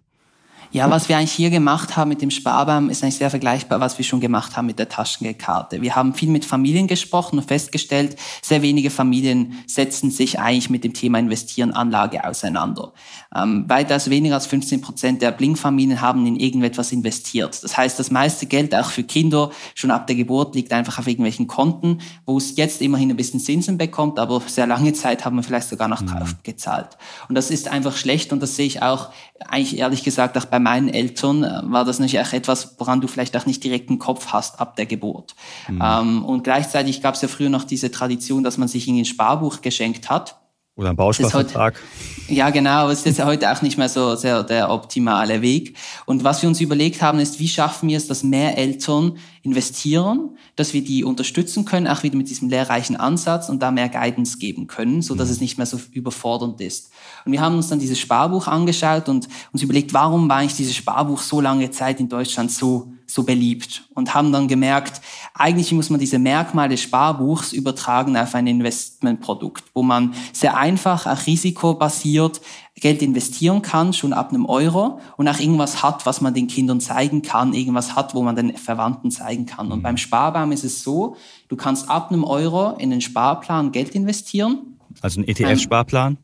Ja, 0.70 0.90
was 0.90 1.08
wir 1.08 1.16
eigentlich 1.16 1.32
hier 1.32 1.48
gemacht 1.48 1.96
haben 1.96 2.10
mit 2.10 2.20
dem 2.20 2.30
Sparbaum, 2.30 2.90
ist 2.90 3.02
eigentlich 3.02 3.16
sehr 3.16 3.30
vergleichbar, 3.30 3.80
was 3.80 3.96
wir 3.96 4.04
schon 4.04 4.20
gemacht 4.20 4.56
haben 4.56 4.66
mit 4.66 4.78
der 4.78 4.88
Taschengeldkarte. 4.90 5.80
Wir 5.80 5.96
haben 5.96 6.12
viel 6.12 6.28
mit 6.28 6.44
Familien 6.44 6.86
gesprochen 6.86 7.38
und 7.38 7.46
festgestellt, 7.46 8.16
sehr 8.42 8.60
wenige 8.60 8.90
Familien 8.90 9.64
setzen 9.66 10.10
sich 10.10 10.38
eigentlich 10.38 10.68
mit 10.68 10.84
dem 10.84 10.92
Thema 10.92 11.18
Investieren, 11.18 11.72
Anlage 11.72 12.22
auseinander. 12.24 12.92
Ähm, 13.34 13.64
weitaus 13.66 14.10
weniger 14.10 14.34
als 14.34 14.46
15 14.46 14.82
Prozent 14.82 15.22
der 15.22 15.30
Blinkfamilien 15.30 16.02
haben 16.02 16.26
in 16.26 16.36
irgendetwas 16.36 16.92
investiert. 16.92 17.62
Das 17.62 17.76
heißt, 17.76 17.98
das 17.98 18.10
meiste 18.10 18.44
Geld 18.44 18.74
auch 18.74 18.90
für 18.90 19.04
Kinder 19.04 19.50
schon 19.74 19.90
ab 19.90 20.06
der 20.06 20.16
Geburt 20.16 20.54
liegt 20.54 20.72
einfach 20.74 20.98
auf 20.98 21.06
irgendwelchen 21.06 21.46
Konten, 21.46 22.00
wo 22.26 22.36
es 22.36 22.56
jetzt 22.56 22.82
immerhin 22.82 23.10
ein 23.10 23.16
bisschen 23.16 23.40
Zinsen 23.40 23.78
bekommt, 23.78 24.18
aber 24.18 24.42
sehr 24.46 24.66
lange 24.66 24.92
Zeit 24.92 25.24
haben 25.24 25.36
wir 25.36 25.42
vielleicht 25.42 25.68
sogar 25.68 25.88
noch 25.88 26.02
drauf 26.02 26.32
mhm. 26.32 26.42
gezahlt. 26.42 26.98
Und 27.28 27.36
das 27.36 27.50
ist 27.50 27.68
einfach 27.68 27.96
schlecht 27.96 28.32
und 28.34 28.42
das 28.42 28.56
sehe 28.56 28.66
ich 28.66 28.82
auch 28.82 29.08
eigentlich 29.46 29.78
ehrlich 29.78 30.04
gesagt 30.04 30.36
auch 30.36 30.44
bei 30.46 30.57
bei 30.58 30.62
meinen 30.62 30.88
Eltern 30.88 31.44
äh, 31.44 31.60
war 31.64 31.84
das 31.84 32.00
natürlich 32.00 32.26
auch 32.26 32.32
etwas, 32.32 32.74
woran 32.78 33.00
du 33.00 33.06
vielleicht 33.06 33.36
auch 33.36 33.46
nicht 33.46 33.62
direkt 33.62 33.90
einen 33.90 34.00
Kopf 34.00 34.28
hast 34.32 34.60
ab 34.60 34.74
der 34.74 34.86
Geburt. 34.86 35.36
Mhm. 35.68 35.82
Ähm, 35.82 36.24
und 36.24 36.42
gleichzeitig 36.42 37.00
gab 37.00 37.14
es 37.14 37.22
ja 37.22 37.28
früher 37.28 37.48
noch 37.48 37.62
diese 37.62 37.92
Tradition, 37.92 38.42
dass 38.42 38.58
man 38.58 38.66
sich 38.66 38.88
in 38.88 38.98
ein 38.98 39.04
Sparbuch 39.04 39.60
geschenkt 39.60 40.10
hat. 40.10 40.37
Oder 40.78 40.90
ein 40.90 40.96
Bausparvertrag. 40.96 41.82
Ja, 42.28 42.50
genau. 42.50 42.88
Es 42.88 43.04
ist 43.04 43.24
heute 43.24 43.50
auch 43.50 43.62
nicht 43.62 43.78
mehr 43.78 43.88
so 43.88 44.14
sehr 44.14 44.44
der 44.44 44.70
optimale 44.70 45.42
Weg. 45.42 45.76
Und 46.06 46.22
was 46.22 46.40
wir 46.40 46.48
uns 46.48 46.60
überlegt 46.60 47.02
haben, 47.02 47.18
ist, 47.18 47.40
wie 47.40 47.48
schaffen 47.48 47.88
wir 47.88 47.96
es, 47.96 48.06
dass 48.06 48.22
mehr 48.22 48.56
Eltern 48.56 49.18
investieren, 49.42 50.36
dass 50.54 50.74
wir 50.74 50.84
die 50.84 51.02
unterstützen 51.02 51.64
können, 51.64 51.88
auch 51.88 52.04
wieder 52.04 52.16
mit 52.16 52.30
diesem 52.30 52.48
lehrreichen 52.48 52.94
Ansatz 52.94 53.48
und 53.48 53.60
da 53.60 53.72
mehr 53.72 53.88
Guidance 53.88 54.38
geben 54.38 54.68
können, 54.68 55.02
so 55.02 55.16
dass 55.16 55.26
mhm. 55.26 55.34
es 55.34 55.40
nicht 55.40 55.58
mehr 55.58 55.66
so 55.66 55.80
überfordernd 55.90 56.60
ist. 56.60 56.92
Und 57.24 57.32
wir 57.32 57.40
haben 57.40 57.56
uns 57.56 57.66
dann 57.66 57.80
dieses 57.80 57.98
Sparbuch 57.98 58.46
angeschaut 58.46 59.08
und 59.08 59.26
uns 59.52 59.62
überlegt, 59.62 59.92
warum 59.94 60.28
war 60.28 60.36
eigentlich 60.36 60.54
dieses 60.54 60.76
Sparbuch 60.76 61.20
so 61.20 61.40
lange 61.40 61.72
Zeit 61.72 61.98
in 61.98 62.08
Deutschland 62.08 62.52
so 62.52 62.92
so 63.10 63.24
beliebt 63.24 63.84
und 63.94 64.14
haben 64.14 64.32
dann 64.32 64.48
gemerkt, 64.48 65.00
eigentlich 65.32 65.72
muss 65.72 65.88
man 65.88 65.98
diese 65.98 66.18
Merkmale 66.18 66.68
des 66.68 66.82
Sparbuchs 66.82 67.54
übertragen 67.54 68.16
auf 68.18 68.34
ein 68.34 68.46
Investmentprodukt, 68.46 69.64
wo 69.72 69.82
man 69.82 70.14
sehr 70.32 70.56
einfach, 70.56 71.06
auch 71.06 71.26
risikobasiert 71.26 72.42
Geld 72.74 73.02
investieren 73.02 73.62
kann, 73.62 73.94
schon 73.94 74.12
ab 74.12 74.28
einem 74.28 74.44
Euro 74.44 75.00
und 75.16 75.26
auch 75.26 75.40
irgendwas 75.40 75.82
hat, 75.82 76.04
was 76.04 76.20
man 76.20 76.34
den 76.34 76.48
Kindern 76.48 76.80
zeigen 76.80 77.22
kann, 77.22 77.54
irgendwas 77.54 77.96
hat, 77.96 78.14
wo 78.14 78.22
man 78.22 78.36
den 78.36 78.56
Verwandten 78.56 79.10
zeigen 79.10 79.46
kann. 79.46 79.72
Und 79.72 79.78
mhm. 79.78 79.82
beim 79.82 79.96
Sparbaum 79.96 80.52
ist 80.52 80.64
es 80.64 80.82
so, 80.82 81.16
du 81.48 81.56
kannst 81.56 81.88
ab 81.88 82.12
einem 82.12 82.24
Euro 82.24 82.76
in 82.76 82.90
den 82.90 83.00
Sparplan 83.00 83.72
Geld 83.72 83.94
investieren 83.94 84.67
also 85.00 85.20
ein 85.20 85.28
ETF-Sparplan? 85.28 86.18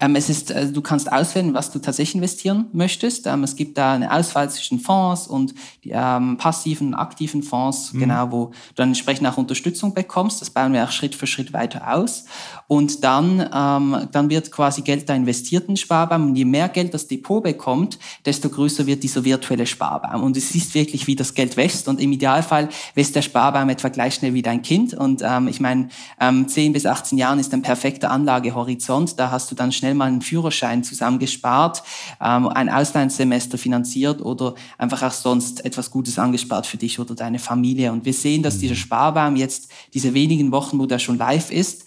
Ähm, 0.00 0.16
es 0.16 0.28
ist, 0.28 0.52
also 0.52 0.72
du 0.72 0.82
kannst 0.82 1.10
auswählen, 1.10 1.54
was 1.54 1.70
du 1.70 1.78
tatsächlich 1.78 2.14
investieren 2.14 2.66
möchtest. 2.72 3.26
Ähm, 3.26 3.44
es 3.44 3.56
gibt 3.56 3.78
da 3.78 3.94
eine 3.94 4.12
Auswahl 4.12 4.48
zwischen 4.50 4.78
Fonds 4.78 5.26
und 5.26 5.54
die, 5.84 5.90
ähm, 5.92 6.36
passiven 6.36 6.94
aktiven 6.94 7.42
Fonds, 7.42 7.92
mhm. 7.92 8.00
genau, 8.00 8.32
wo 8.32 8.46
du 8.46 8.74
dann 8.76 8.88
entsprechend 8.88 9.26
auch 9.26 9.36
Unterstützung 9.36 9.94
bekommst. 9.94 10.40
Das 10.40 10.50
bauen 10.50 10.72
wir 10.72 10.84
auch 10.84 10.90
Schritt 10.90 11.14
für 11.14 11.26
Schritt 11.26 11.52
weiter 11.52 11.94
aus. 11.94 12.24
Und 12.66 13.02
dann, 13.04 13.40
ähm, 13.52 14.08
dann 14.12 14.30
wird 14.30 14.52
quasi 14.52 14.82
Geld 14.82 15.08
da 15.08 15.14
investiert 15.14 15.68
in 15.68 15.76
Sparbaum. 15.76 16.30
Und 16.30 16.36
je 16.36 16.44
mehr 16.44 16.68
Geld 16.68 16.94
das 16.94 17.08
Depot 17.08 17.42
bekommt, 17.42 17.98
desto 18.24 18.48
größer 18.48 18.86
wird 18.86 19.02
dieser 19.02 19.24
virtuelle 19.24 19.66
Sparbaum. 19.66 20.22
Und 20.22 20.36
es 20.36 20.54
ist 20.54 20.74
wirklich, 20.74 21.06
wie 21.06 21.16
das 21.16 21.34
Geld 21.34 21.56
wächst. 21.56 21.88
Und 21.88 22.00
im 22.00 22.12
Idealfall 22.12 22.68
wächst 22.94 23.16
der 23.16 23.22
Sparbaum 23.22 23.68
etwa 23.68 23.88
gleich 23.88 24.14
schnell 24.14 24.34
wie 24.34 24.42
dein 24.42 24.62
Kind. 24.62 24.94
Und 24.94 25.22
ähm, 25.24 25.48
ich 25.48 25.60
meine, 25.60 25.88
ähm, 26.20 26.46
10 26.46 26.72
bis 26.72 26.86
18 26.86 27.18
Jahren 27.18 27.38
ist 27.38 27.52
ein 27.52 27.62
perfekter 27.62 28.10
Anlagehorizont. 28.20 29.18
Da 29.18 29.30
hast 29.30 29.50
du 29.50 29.54
dann 29.54 29.72
schnell 29.72 29.94
mal 29.94 30.06
einen 30.06 30.22
Führerschein 30.22 30.84
zusammengespart, 30.84 31.82
ähm, 32.20 32.48
ein 32.48 32.68
Auslandssemester 32.68 33.58
finanziert 33.58 34.22
oder 34.22 34.54
einfach 34.78 35.02
auch 35.02 35.12
sonst 35.12 35.64
etwas 35.64 35.90
Gutes 35.90 36.18
angespart 36.18 36.66
für 36.66 36.76
dich 36.76 36.98
oder 36.98 37.14
deine 37.14 37.38
Familie. 37.38 37.92
Und 37.92 38.04
wir 38.04 38.14
sehen, 38.14 38.42
dass 38.42 38.58
dieser 38.58 38.74
mhm. 38.74 38.78
Sparbaum 38.78 39.36
jetzt 39.36 39.70
diese 39.94 40.14
wenigen 40.14 40.52
Wochen, 40.52 40.78
wo 40.78 40.86
der 40.86 40.98
schon 40.98 41.18
live 41.18 41.50
ist, 41.50 41.84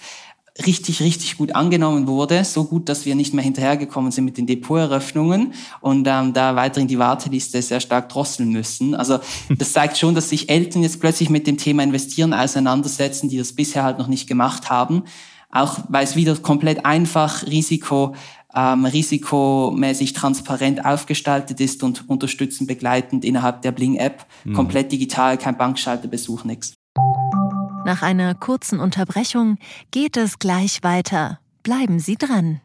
richtig, 0.66 1.02
richtig 1.02 1.38
gut 1.38 1.56
angenommen 1.56 2.08
wurde. 2.08 2.44
So 2.44 2.66
gut, 2.66 2.88
dass 2.88 3.06
wir 3.06 3.16
nicht 3.16 3.34
mehr 3.34 3.44
hinterhergekommen 3.44 4.12
sind 4.12 4.26
mit 4.26 4.38
den 4.38 4.46
Depoteröffnungen 4.46 5.54
und 5.82 6.08
ähm, 6.08 6.34
da 6.34 6.56
weiterhin 6.56 6.88
die 6.88 7.00
Warteliste 7.00 7.62
sehr 7.62 7.80
stark 7.80 8.10
drosseln 8.10 8.50
müssen. 8.50 8.94
Also 8.94 9.20
das 9.58 9.74
zeigt 9.74 9.98
schon, 9.98 10.16
dass 10.16 10.30
sich 10.30 10.50
Eltern 10.50 10.84
jetzt 10.84 11.00
plötzlich 11.00 11.30
mit 11.30 11.48
dem 11.48 11.58
Thema 11.58 11.84
Investieren 11.84 12.34
auseinandersetzen, 12.34 13.30
die 13.30 13.38
das 13.38 13.54
bisher 13.54 13.84
halt 13.84 13.98
noch 13.98 14.08
nicht 14.08 14.28
gemacht 14.28 14.70
haben 14.70 15.04
auch 15.54 15.80
weil 15.88 16.04
es 16.04 16.16
wieder 16.16 16.36
komplett 16.36 16.86
einfach, 16.86 17.46
Risiko 17.46 18.16
ähm, 18.56 18.86
risikomäßig 18.86 20.14
transparent 20.14 20.86
aufgestaltet 20.86 21.60
ist 21.60 21.84
und 21.84 22.08
unterstützend 22.10 22.68
begleitend 22.68 23.26
innerhalb 23.26 23.62
der 23.62 23.72
Bling-App. 23.72 24.26
Mhm. 24.44 24.54
Komplett 24.54 24.92
digital, 24.92 25.38
kein 25.38 25.58
Bankschalterbesuch, 25.58 26.44
nichts. 26.44 26.74
Nach 27.86 28.02
einer 28.02 28.34
kurzen 28.36 28.80
Unterbrechung 28.80 29.58
geht 29.92 30.18
es 30.18 30.40
gleich 30.40 30.84
weiter. 30.84 31.40
Bleiben 31.64 32.00
Sie 32.00 32.16
dran. 32.16 32.62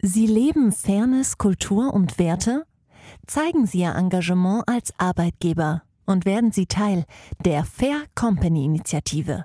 Sie 0.00 0.26
leben 0.26 0.72
Fairness, 0.72 1.38
Kultur 1.38 1.94
und 1.94 2.18
Werte? 2.18 2.64
Zeigen 3.26 3.66
Sie 3.66 3.80
Ihr 3.80 3.94
Engagement 3.94 4.64
als 4.66 4.92
Arbeitgeber 4.98 5.82
und 6.06 6.24
werden 6.24 6.52
Sie 6.52 6.66
Teil 6.66 7.04
der 7.44 7.64
Fair 7.64 8.02
Company 8.14 8.64
Initiative. 8.64 9.44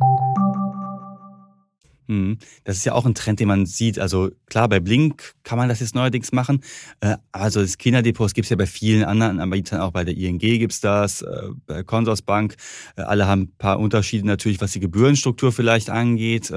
Mhm. 0.00 0.41
Das 2.64 2.76
ist 2.76 2.84
ja 2.84 2.92
auch 2.92 3.06
ein 3.06 3.14
Trend, 3.14 3.40
den 3.40 3.48
man 3.48 3.66
sieht. 3.66 3.98
Also 3.98 4.30
klar, 4.46 4.68
bei 4.68 4.80
Blink 4.80 5.34
kann 5.44 5.58
man 5.58 5.68
das 5.68 5.80
jetzt 5.80 5.94
neuerdings 5.94 6.32
machen. 6.32 6.60
Also 7.32 7.60
das 7.60 7.78
Kinderdepot 7.78 8.34
gibt 8.34 8.46
es 8.46 8.50
ja 8.50 8.56
bei 8.56 8.66
vielen 8.66 9.04
anderen 9.04 9.40
Anbietern, 9.40 9.80
auch 9.80 9.90
bei 9.90 10.04
der 10.04 10.16
ING 10.16 10.38
gibt 10.38 10.72
es 10.72 10.80
das, 10.80 11.22
äh, 11.22 11.48
bei 11.66 11.82
Consorsbank. 11.82 12.56
Äh, 12.96 13.02
alle 13.02 13.26
haben 13.26 13.42
ein 13.42 13.56
paar 13.58 13.80
Unterschiede 13.80 14.26
natürlich, 14.26 14.60
was 14.60 14.72
die 14.72 14.80
Gebührenstruktur 14.80 15.52
vielleicht 15.52 15.90
angeht. 15.90 16.52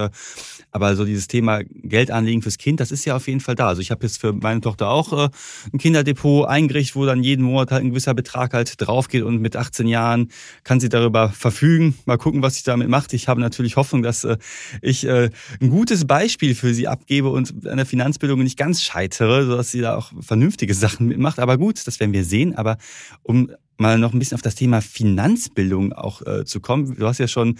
Aber 0.72 0.96
so 0.96 1.06
dieses 1.06 1.28
Thema 1.28 1.62
Geldanlegen 1.64 2.42
fürs 2.42 2.58
Kind, 2.58 2.80
das 2.80 2.92
ist 2.92 3.06
ja 3.06 3.16
auf 3.16 3.28
jeden 3.28 3.40
Fall 3.40 3.56
da. 3.56 3.68
Also 3.68 3.82
ich 3.82 3.92
habe 3.92 4.06
jetzt 4.06 4.20
für 4.20 4.34
meine 4.34 4.62
Tochter 4.62 4.90
auch 4.90 5.30
ein 5.72 5.80
Kinderdepot 5.80 6.48
eingerichtet, 6.48 6.96
wo 6.96 7.06
dann 7.06 7.24
jeden 7.24 7.44
Monat 7.44 7.72
halt 7.72 7.84
ein 7.84 7.90
gewisser 7.90 8.14
Betrag 8.14 8.54
halt 8.54 8.74
drauf 8.82 9.08
geht 9.08 9.24
und 9.24 9.42
mit 9.42 9.56
18 9.56 9.88
Jahren 9.88 10.30
kann 10.64 10.80
sie 10.80 10.90
darüber 10.90 11.30
verfügen. 11.30 11.98
Mal 12.06 12.18
gucken, 12.18 12.42
was 12.42 12.56
sie 12.56 12.64
damit 12.64 12.90
macht. 12.90 13.14
Ich 13.14 13.28
habe 13.28 13.40
natürlich 13.40 13.78
Hoffnung, 13.78 14.04
dass 14.04 14.28
ich 14.82 15.08
ein 15.62 15.70
gutes 15.70 16.06
Beispiel 16.06 16.56
für 16.56 16.74
sie 16.74 16.88
abgebe 16.88 17.30
und 17.30 17.68
an 17.68 17.78
der 17.78 17.86
Finanzbildung 17.86 18.44
nicht 18.44 18.58
ganz 18.58 18.82
scheitere, 18.82 19.46
sodass 19.46 19.72
sie 19.72 19.82
da 19.82 19.96
auch 19.96 20.12
vernünftige 20.20 20.74
Sachen 20.74 21.08
mitmacht. 21.08 21.40
Aber 21.40 21.58
gut, 21.58 21.86
das 21.86 22.00
werden 22.00 22.14
wir 22.14 22.24
sehen. 22.24 22.56
Aber 22.56 22.78
um 23.24 23.50
mal 23.78 23.98
noch 23.98 24.14
ein 24.14 24.20
bisschen 24.20 24.36
auf 24.36 24.42
das 24.42 24.56
Thema 24.56 24.82
Finanzbildung 24.82 25.94
auch 25.94 26.22
äh, 26.22 26.46
zu 26.46 26.60
kommen. 26.60 26.96
Du 26.96 27.06
hast 27.08 27.18
ja 27.18 27.28
schon 27.28 27.58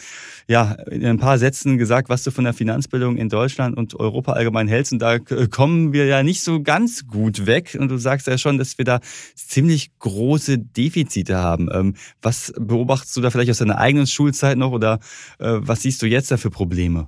ja 0.48 0.74
in 0.90 1.06
ein 1.06 1.18
paar 1.18 1.38
Sätzen 1.38 1.78
gesagt, 1.78 2.10
was 2.10 2.24
du 2.24 2.32
von 2.32 2.44
der 2.44 2.54
Finanzbildung 2.54 3.18
in 3.18 3.30
Deutschland 3.30 3.78
und 3.78 4.00
Europa 4.00 4.34
allgemein 4.34 4.68
hältst. 4.68 4.94
Und 4.94 5.00
da 5.00 5.20
kommen 5.20 5.94
wir 5.94 6.06
ja 6.06 6.24
nicht 6.24 6.42
so 6.42 6.62
ganz 6.62 7.08
gut 7.08 7.46
weg. 7.46 7.78
Und 7.80 7.90
du 7.90 7.98
sagst 7.98 8.28
ja 8.28 8.38
schon, 8.38 8.58
dass 8.58 8.78
wir 8.78 8.86
da 8.86 9.00
ziemlich 9.36 9.98
große 10.00 10.60
Defizite 10.60 11.38
haben. 11.38 11.70
Ähm, 11.72 11.96
was 12.22 12.54
beobachtest 12.58 13.16
du 13.18 13.22
da 13.22 13.30
vielleicht 13.30 13.52
aus 13.52 13.58
deiner 13.58 13.78
eigenen 13.78 14.08
Schulzeit 14.08 14.58
noch 14.58 14.72
oder 14.72 15.00
äh, 15.40 15.58
was 15.60 15.82
siehst 15.82 16.02
du 16.02 16.08
jetzt 16.08 16.32
da 16.32 16.38
für 16.38 16.50
Probleme? 16.50 17.08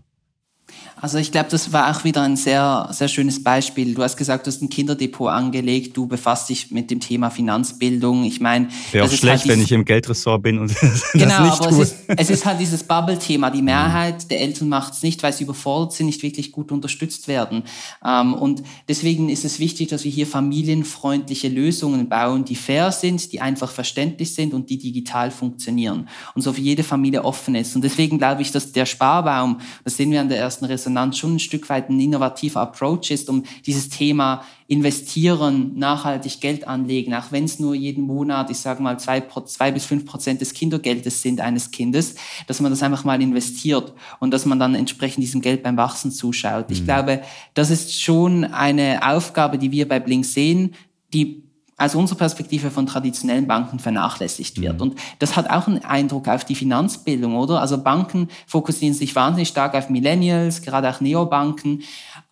Also 0.99 1.19
ich 1.19 1.31
glaube, 1.31 1.49
das 1.51 1.71
war 1.71 1.95
auch 1.95 2.03
wieder 2.03 2.23
ein 2.23 2.35
sehr, 2.35 2.89
sehr 2.91 3.07
schönes 3.07 3.43
Beispiel. 3.43 3.93
Du 3.93 4.01
hast 4.01 4.17
gesagt, 4.17 4.47
du 4.47 4.51
hast 4.51 4.63
ein 4.63 4.69
Kinderdepot 4.69 5.29
angelegt, 5.29 5.95
du 5.95 6.07
befasst 6.07 6.49
dich 6.49 6.71
mit 6.71 6.89
dem 6.89 6.99
Thema 6.99 7.29
Finanzbildung. 7.29 8.23
Ich 8.23 8.41
meine, 8.41 8.69
wäre 8.91 9.05
auch 9.05 9.11
schlecht, 9.11 9.45
halt 9.45 9.47
wenn 9.47 9.61
ich 9.61 9.71
im 9.71 9.85
Geldressort 9.85 10.41
bin 10.41 10.57
und 10.57 10.71
das 10.81 11.11
genau, 11.11 11.43
nicht 11.43 11.61
aber 11.61 11.69
tue. 11.69 11.83
Es, 11.83 11.91
ist, 11.91 12.03
es 12.07 12.29
ist 12.31 12.45
halt 12.45 12.59
dieses 12.59 12.83
Bubble-Thema. 12.83 13.51
Die 13.51 13.61
Mehrheit 13.67 14.31
der 14.31 14.41
Eltern 14.41 14.69
macht 14.69 14.93
es 14.93 15.03
nicht, 15.03 15.21
weil 15.21 15.33
sie 15.33 15.43
überfordert 15.43 15.93
sind, 15.93 16.07
nicht 16.07 16.23
wirklich 16.23 16.51
gut 16.51 16.71
unterstützt 16.71 17.27
werden. 17.27 17.63
Ähm, 18.03 18.33
und 18.33 18.63
deswegen 18.87 19.29
ist 19.29 19.45
es 19.45 19.59
wichtig, 19.59 19.89
dass 19.89 20.03
wir 20.03 20.11
hier 20.11 20.25
familienfreundliche 20.25 21.47
Lösungen 21.47 22.09
bauen, 22.09 22.43
die 22.43 22.55
fair 22.55 22.91
sind, 22.91 23.31
die 23.33 23.39
einfach 23.39 23.69
verständlich 23.69 24.33
sind 24.33 24.51
und 24.55 24.71
die 24.71 24.79
digital 24.79 25.29
funktionieren 25.29 26.09
und 26.33 26.41
so 26.41 26.53
für 26.53 26.61
jede 26.61 26.83
Familie 26.83 27.23
offen 27.23 27.53
ist. 27.53 27.75
Und 27.75 27.83
deswegen 27.83 28.17
glaube 28.17 28.41
ich, 28.41 28.51
dass 28.51 28.71
der 28.71 28.87
Sparbaum, 28.87 29.59
das 29.83 29.95
sehen 29.95 30.09
wir 30.09 30.21
an 30.21 30.29
der 30.29 30.39
ersten 30.39 30.65
Resonanz, 30.65 30.86
Resonanz 30.87 31.17
schon 31.17 31.35
ein 31.35 31.39
Stück 31.39 31.69
weit 31.69 31.89
ein 31.89 31.99
innovativer 31.99 32.61
Approach 32.61 33.11
ist, 33.11 33.29
um 33.29 33.43
dieses 33.65 33.89
Thema 33.89 34.43
investieren, 34.67 35.73
nachhaltig 35.75 36.39
Geld 36.39 36.67
anlegen, 36.67 37.13
auch 37.13 37.31
wenn 37.31 37.43
es 37.43 37.59
nur 37.59 37.75
jeden 37.75 38.05
Monat, 38.05 38.49
ich 38.49 38.57
sage 38.57 38.81
mal, 38.81 38.99
zwei, 38.99 39.23
zwei 39.45 39.71
bis 39.71 39.85
fünf 39.85 40.05
Prozent 40.05 40.41
des 40.41 40.53
Kindergeldes 40.53 41.21
sind 41.21 41.41
eines 41.41 41.71
Kindes, 41.71 42.15
dass 42.47 42.61
man 42.61 42.71
das 42.71 42.83
einfach 42.83 43.03
mal 43.03 43.21
investiert 43.21 43.93
und 44.19 44.31
dass 44.31 44.45
man 44.45 44.59
dann 44.59 44.75
entsprechend 44.75 45.23
diesem 45.23 45.41
Geld 45.41 45.63
beim 45.63 45.77
Wachsen 45.77 46.11
zuschaut. 46.11 46.69
Mhm. 46.69 46.75
Ich 46.75 46.85
glaube, 46.85 47.21
das 47.53 47.69
ist 47.69 48.01
schon 48.01 48.45
eine 48.45 48.99
Aufgabe, 49.07 49.57
die 49.57 49.71
wir 49.71 49.87
bei 49.87 49.99
Blink 49.99 50.25
sehen, 50.25 50.73
die 51.13 51.46
aus 51.77 51.93
unserer 51.93 52.17
Perspektive 52.17 52.71
von 52.71 52.87
traditionellen 52.87 53.47
Banken 53.47 53.79
vernachlässigt 53.79 54.59
wird. 54.59 54.75
Mhm. 54.75 54.81
Und 54.81 54.99
das 55.19 55.35
hat 55.35 55.49
auch 55.49 55.67
einen 55.67 55.85
Eindruck 55.85 56.27
auf 56.27 56.43
die 56.43 56.55
Finanzbildung, 56.55 57.35
oder? 57.35 57.61
Also 57.61 57.77
Banken 57.77 58.29
fokussieren 58.47 58.95
sich 58.95 59.15
wahnsinnig 59.15 59.49
stark 59.49 59.75
auf 59.75 59.89
Millennials, 59.89 60.63
gerade 60.63 60.89
auch 60.89 61.01
Neobanken. 61.01 61.83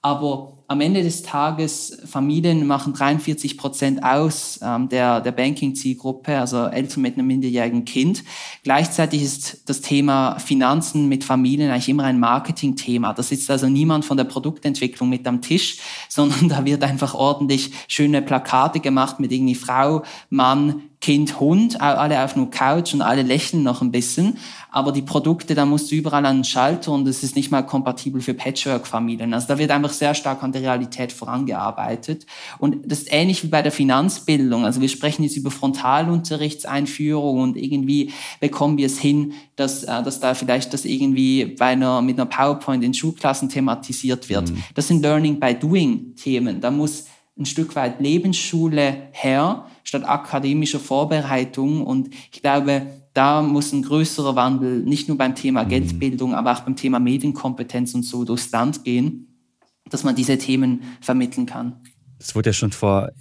Aber 0.02 0.55
am 0.68 0.82
Ende 0.82 1.04
des 1.04 1.22
Tages, 1.22 2.00
Familien 2.06 2.66
machen 2.66 2.94
43 2.94 3.58
Prozent 3.58 4.04
aus 4.04 4.60
ähm, 4.64 4.90
der, 4.90 5.22
der 5.22 5.32
Banking-Zielgruppe, 5.32 6.40
also 6.40 6.66
Eltern 6.66 7.02
mit 7.02 7.16
einem 7.16 7.28
minderjährigen 7.28 7.86
Kind. 7.86 8.24
Gleichzeitig 8.64 9.22
ist 9.22 9.70
das 9.70 9.82
Thema 9.82 10.40
Finanzen 10.40 11.08
mit 11.08 11.24
Familien 11.24 11.70
eigentlich 11.70 11.90
immer 11.90 12.06
ein 12.06 12.20
Marketing-Thema. 12.20 13.14
Da 13.14 13.22
sitzt 13.22 13.52
also 13.52 13.68
niemand 13.68 14.06
von 14.06 14.18
der 14.18 14.24
Produktentwicklung 14.24 15.08
mit 15.10 15.28
am 15.28 15.42
Tisch, 15.42 15.78
sondern 16.10 16.50
da 16.50 16.66
wird 16.66 16.84
einfach 16.84 17.14
ordentlich 17.14 17.72
schöne 17.88 18.24
Plakate 18.24 18.80
gemacht 18.80 19.20
mit 19.20 19.32
irgendwie 19.32 19.56
Frau, 19.56 20.04
Mann, 20.30 20.82
Kind, 21.06 21.40
Hund, 21.40 21.82
alle 21.82 22.24
auf 22.24 22.36
nur 22.36 22.50
Couch 22.50 22.96
und 22.96 23.04
alle 23.04 23.22
lächeln 23.22 23.62
noch 23.62 23.84
ein 23.84 23.92
bisschen. 23.92 24.40
Aber 24.72 24.92
die 24.92 25.04
Produkte, 25.04 25.54
da 25.54 25.64
musst 25.64 25.92
du 25.92 25.96
überall 25.96 26.26
an 26.26 26.38
den 26.38 26.44
Schalter 26.44 26.94
und 26.94 27.08
es 27.08 27.22
ist 27.22 27.36
nicht 27.36 27.52
mal 27.52 27.62
kompatibel 27.62 28.22
für 28.22 28.34
Patchwork-Familien. 28.34 29.32
Also 29.36 29.46
da 29.50 29.60
wird 29.60 29.70
einfach 29.70 29.94
sehr 29.94 30.16
stark 30.16 30.42
an 30.42 30.52
der 30.52 30.64
Realität 30.64 31.12
vorangearbeitet. 31.12 32.26
Und 32.58 32.92
das 32.92 33.02
ist 33.02 33.14
ähnlich 33.14 33.44
wie 33.44 33.50
bei 33.50 33.62
der 33.62 33.72
Finanzbildung. 33.72 34.66
Also 34.66 34.82
wir 34.82 34.90
sprechen 34.90 35.22
jetzt 35.22 35.38
über 35.38 35.52
Frontalunterrichtseinführung 35.52 37.40
und 37.40 37.56
irgendwie 37.56 38.12
bekommen 38.40 38.80
wir 38.80 38.88
es 38.88 38.98
hin, 38.98 39.34
dass, 39.58 39.84
äh, 39.84 40.02
dass 40.02 40.20
da 40.20 40.34
vielleicht 40.34 40.74
das 40.74 40.86
irgendwie 40.86 41.46
bei 41.46 41.68
einer, 41.68 42.02
mit 42.02 42.20
einer 42.20 42.26
PowerPoint 42.26 42.84
in 42.84 42.96
Schulklassen 42.96 43.50
thematisiert 43.50 44.28
wird. 44.28 44.50
Mhm. 44.50 44.64
Das 44.74 44.88
sind 44.88 45.04
Learning 45.04 45.40
by 45.40 45.54
Doing 45.54 46.16
Themen. 46.16 46.62
Da 46.62 46.72
muss 46.72 47.06
ein 47.38 47.46
Stück 47.46 47.76
weit 47.76 48.00
Lebensschule 48.00 49.10
her, 49.12 49.68
statt 49.84 50.08
akademischer 50.08 50.80
Vorbereitung. 50.80 51.86
Und 51.86 52.10
ich 52.32 52.42
glaube, 52.42 52.88
da 53.14 53.42
muss 53.42 53.72
ein 53.74 53.82
größerer 53.82 54.36
Wandel 54.36 54.80
nicht 54.84 55.08
nur 55.08 55.18
beim 55.18 55.36
Thema 55.36 55.64
mhm. 55.64 55.70
Geldbildung, 55.70 56.34
aber 56.34 56.54
auch 56.54 56.62
beim 56.62 56.76
Thema 56.76 57.00
Medienkompetenz 57.00 57.94
und 57.94 58.04
so 58.04 58.24
durchs 58.24 58.52
Land 58.52 58.84
gehen, 58.84 59.42
dass 59.90 60.04
man 60.04 60.16
diese 60.16 60.38
Themen 60.38 60.82
vermitteln 61.02 61.46
kann. 61.46 61.82
Das 62.18 62.34
wurde 62.34 62.50
ja 62.50 62.54
schon 62.54 62.72
vor, 62.72 63.12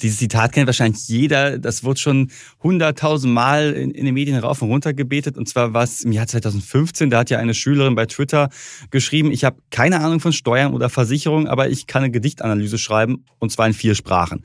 dieses 0.00 0.18
Zitat 0.18 0.52
kennt 0.52 0.66
wahrscheinlich 0.66 1.06
jeder, 1.06 1.58
das 1.58 1.84
wurde 1.84 2.00
schon 2.00 2.30
hunderttausend 2.62 3.32
Mal 3.32 3.72
in, 3.72 3.90
in, 3.90 4.06
den 4.06 4.14
Medien 4.14 4.38
rauf 4.38 4.62
und 4.62 4.70
runter 4.70 4.94
gebetet. 4.94 5.36
Und 5.36 5.48
zwar 5.48 5.74
war 5.74 5.82
es 5.82 6.02
im 6.02 6.12
Jahr 6.12 6.26
2015, 6.26 7.10
da 7.10 7.18
hat 7.18 7.30
ja 7.30 7.38
eine 7.38 7.54
Schülerin 7.54 7.94
bei 7.94 8.06
Twitter 8.06 8.48
geschrieben, 8.90 9.30
ich 9.30 9.44
habe 9.44 9.58
keine 9.70 10.00
Ahnung 10.00 10.20
von 10.20 10.32
Steuern 10.32 10.72
oder 10.72 10.88
Versicherung, 10.88 11.46
aber 11.46 11.68
ich 11.68 11.86
kann 11.86 12.02
eine 12.02 12.10
Gedichtanalyse 12.10 12.78
schreiben, 12.78 13.24
und 13.38 13.52
zwar 13.52 13.66
in 13.66 13.74
vier 13.74 13.94
Sprachen. 13.94 14.42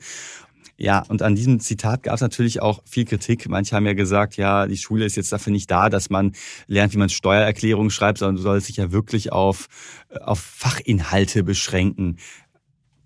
Ja, 0.80 1.02
und 1.08 1.22
an 1.22 1.34
diesem 1.34 1.58
Zitat 1.58 2.04
gab 2.04 2.14
es 2.14 2.20
natürlich 2.20 2.62
auch 2.62 2.82
viel 2.84 3.04
Kritik. 3.04 3.48
Manche 3.48 3.74
haben 3.74 3.84
ja 3.84 3.94
gesagt, 3.94 4.36
ja, 4.36 4.68
die 4.68 4.76
Schule 4.76 5.04
ist 5.04 5.16
jetzt 5.16 5.32
dafür 5.32 5.52
nicht 5.52 5.68
da, 5.68 5.88
dass 5.88 6.08
man 6.08 6.36
lernt, 6.68 6.94
wie 6.94 6.98
man 6.98 7.08
Steuererklärungen 7.08 7.90
schreibt, 7.90 8.18
sondern 8.18 8.36
du 8.36 8.42
sollst 8.42 8.68
dich 8.68 8.76
ja 8.76 8.92
wirklich 8.92 9.32
auf, 9.32 9.66
auf 10.20 10.38
Fachinhalte 10.38 11.42
beschränken. 11.42 12.18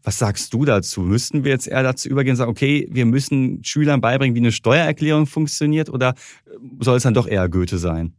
Was 0.03 0.19
sagst 0.19 0.53
du 0.53 0.65
dazu? 0.65 1.01
Müssten 1.03 1.45
wir 1.45 1.53
jetzt 1.53 1.69
eher 1.69 1.83
dazu 1.83 2.09
übergehen 2.09 2.33
und 2.33 2.37
sagen, 2.37 2.51
okay, 2.51 2.89
wir 2.91 3.07
müssen 3.07 3.63
Schülern 3.65 4.01
beibringen, 4.01 4.35
wie 4.35 4.41
eine 4.41 4.53
Steuererklärung 4.53 5.27
funktioniert 5.27 5.89
oder 5.89 6.15
soll 6.81 6.97
es 6.97 7.05
dann 7.05 7.15
doch 7.15 7.27
eher 7.27 7.49
Goethe 7.49 7.79
sein? 7.79 8.15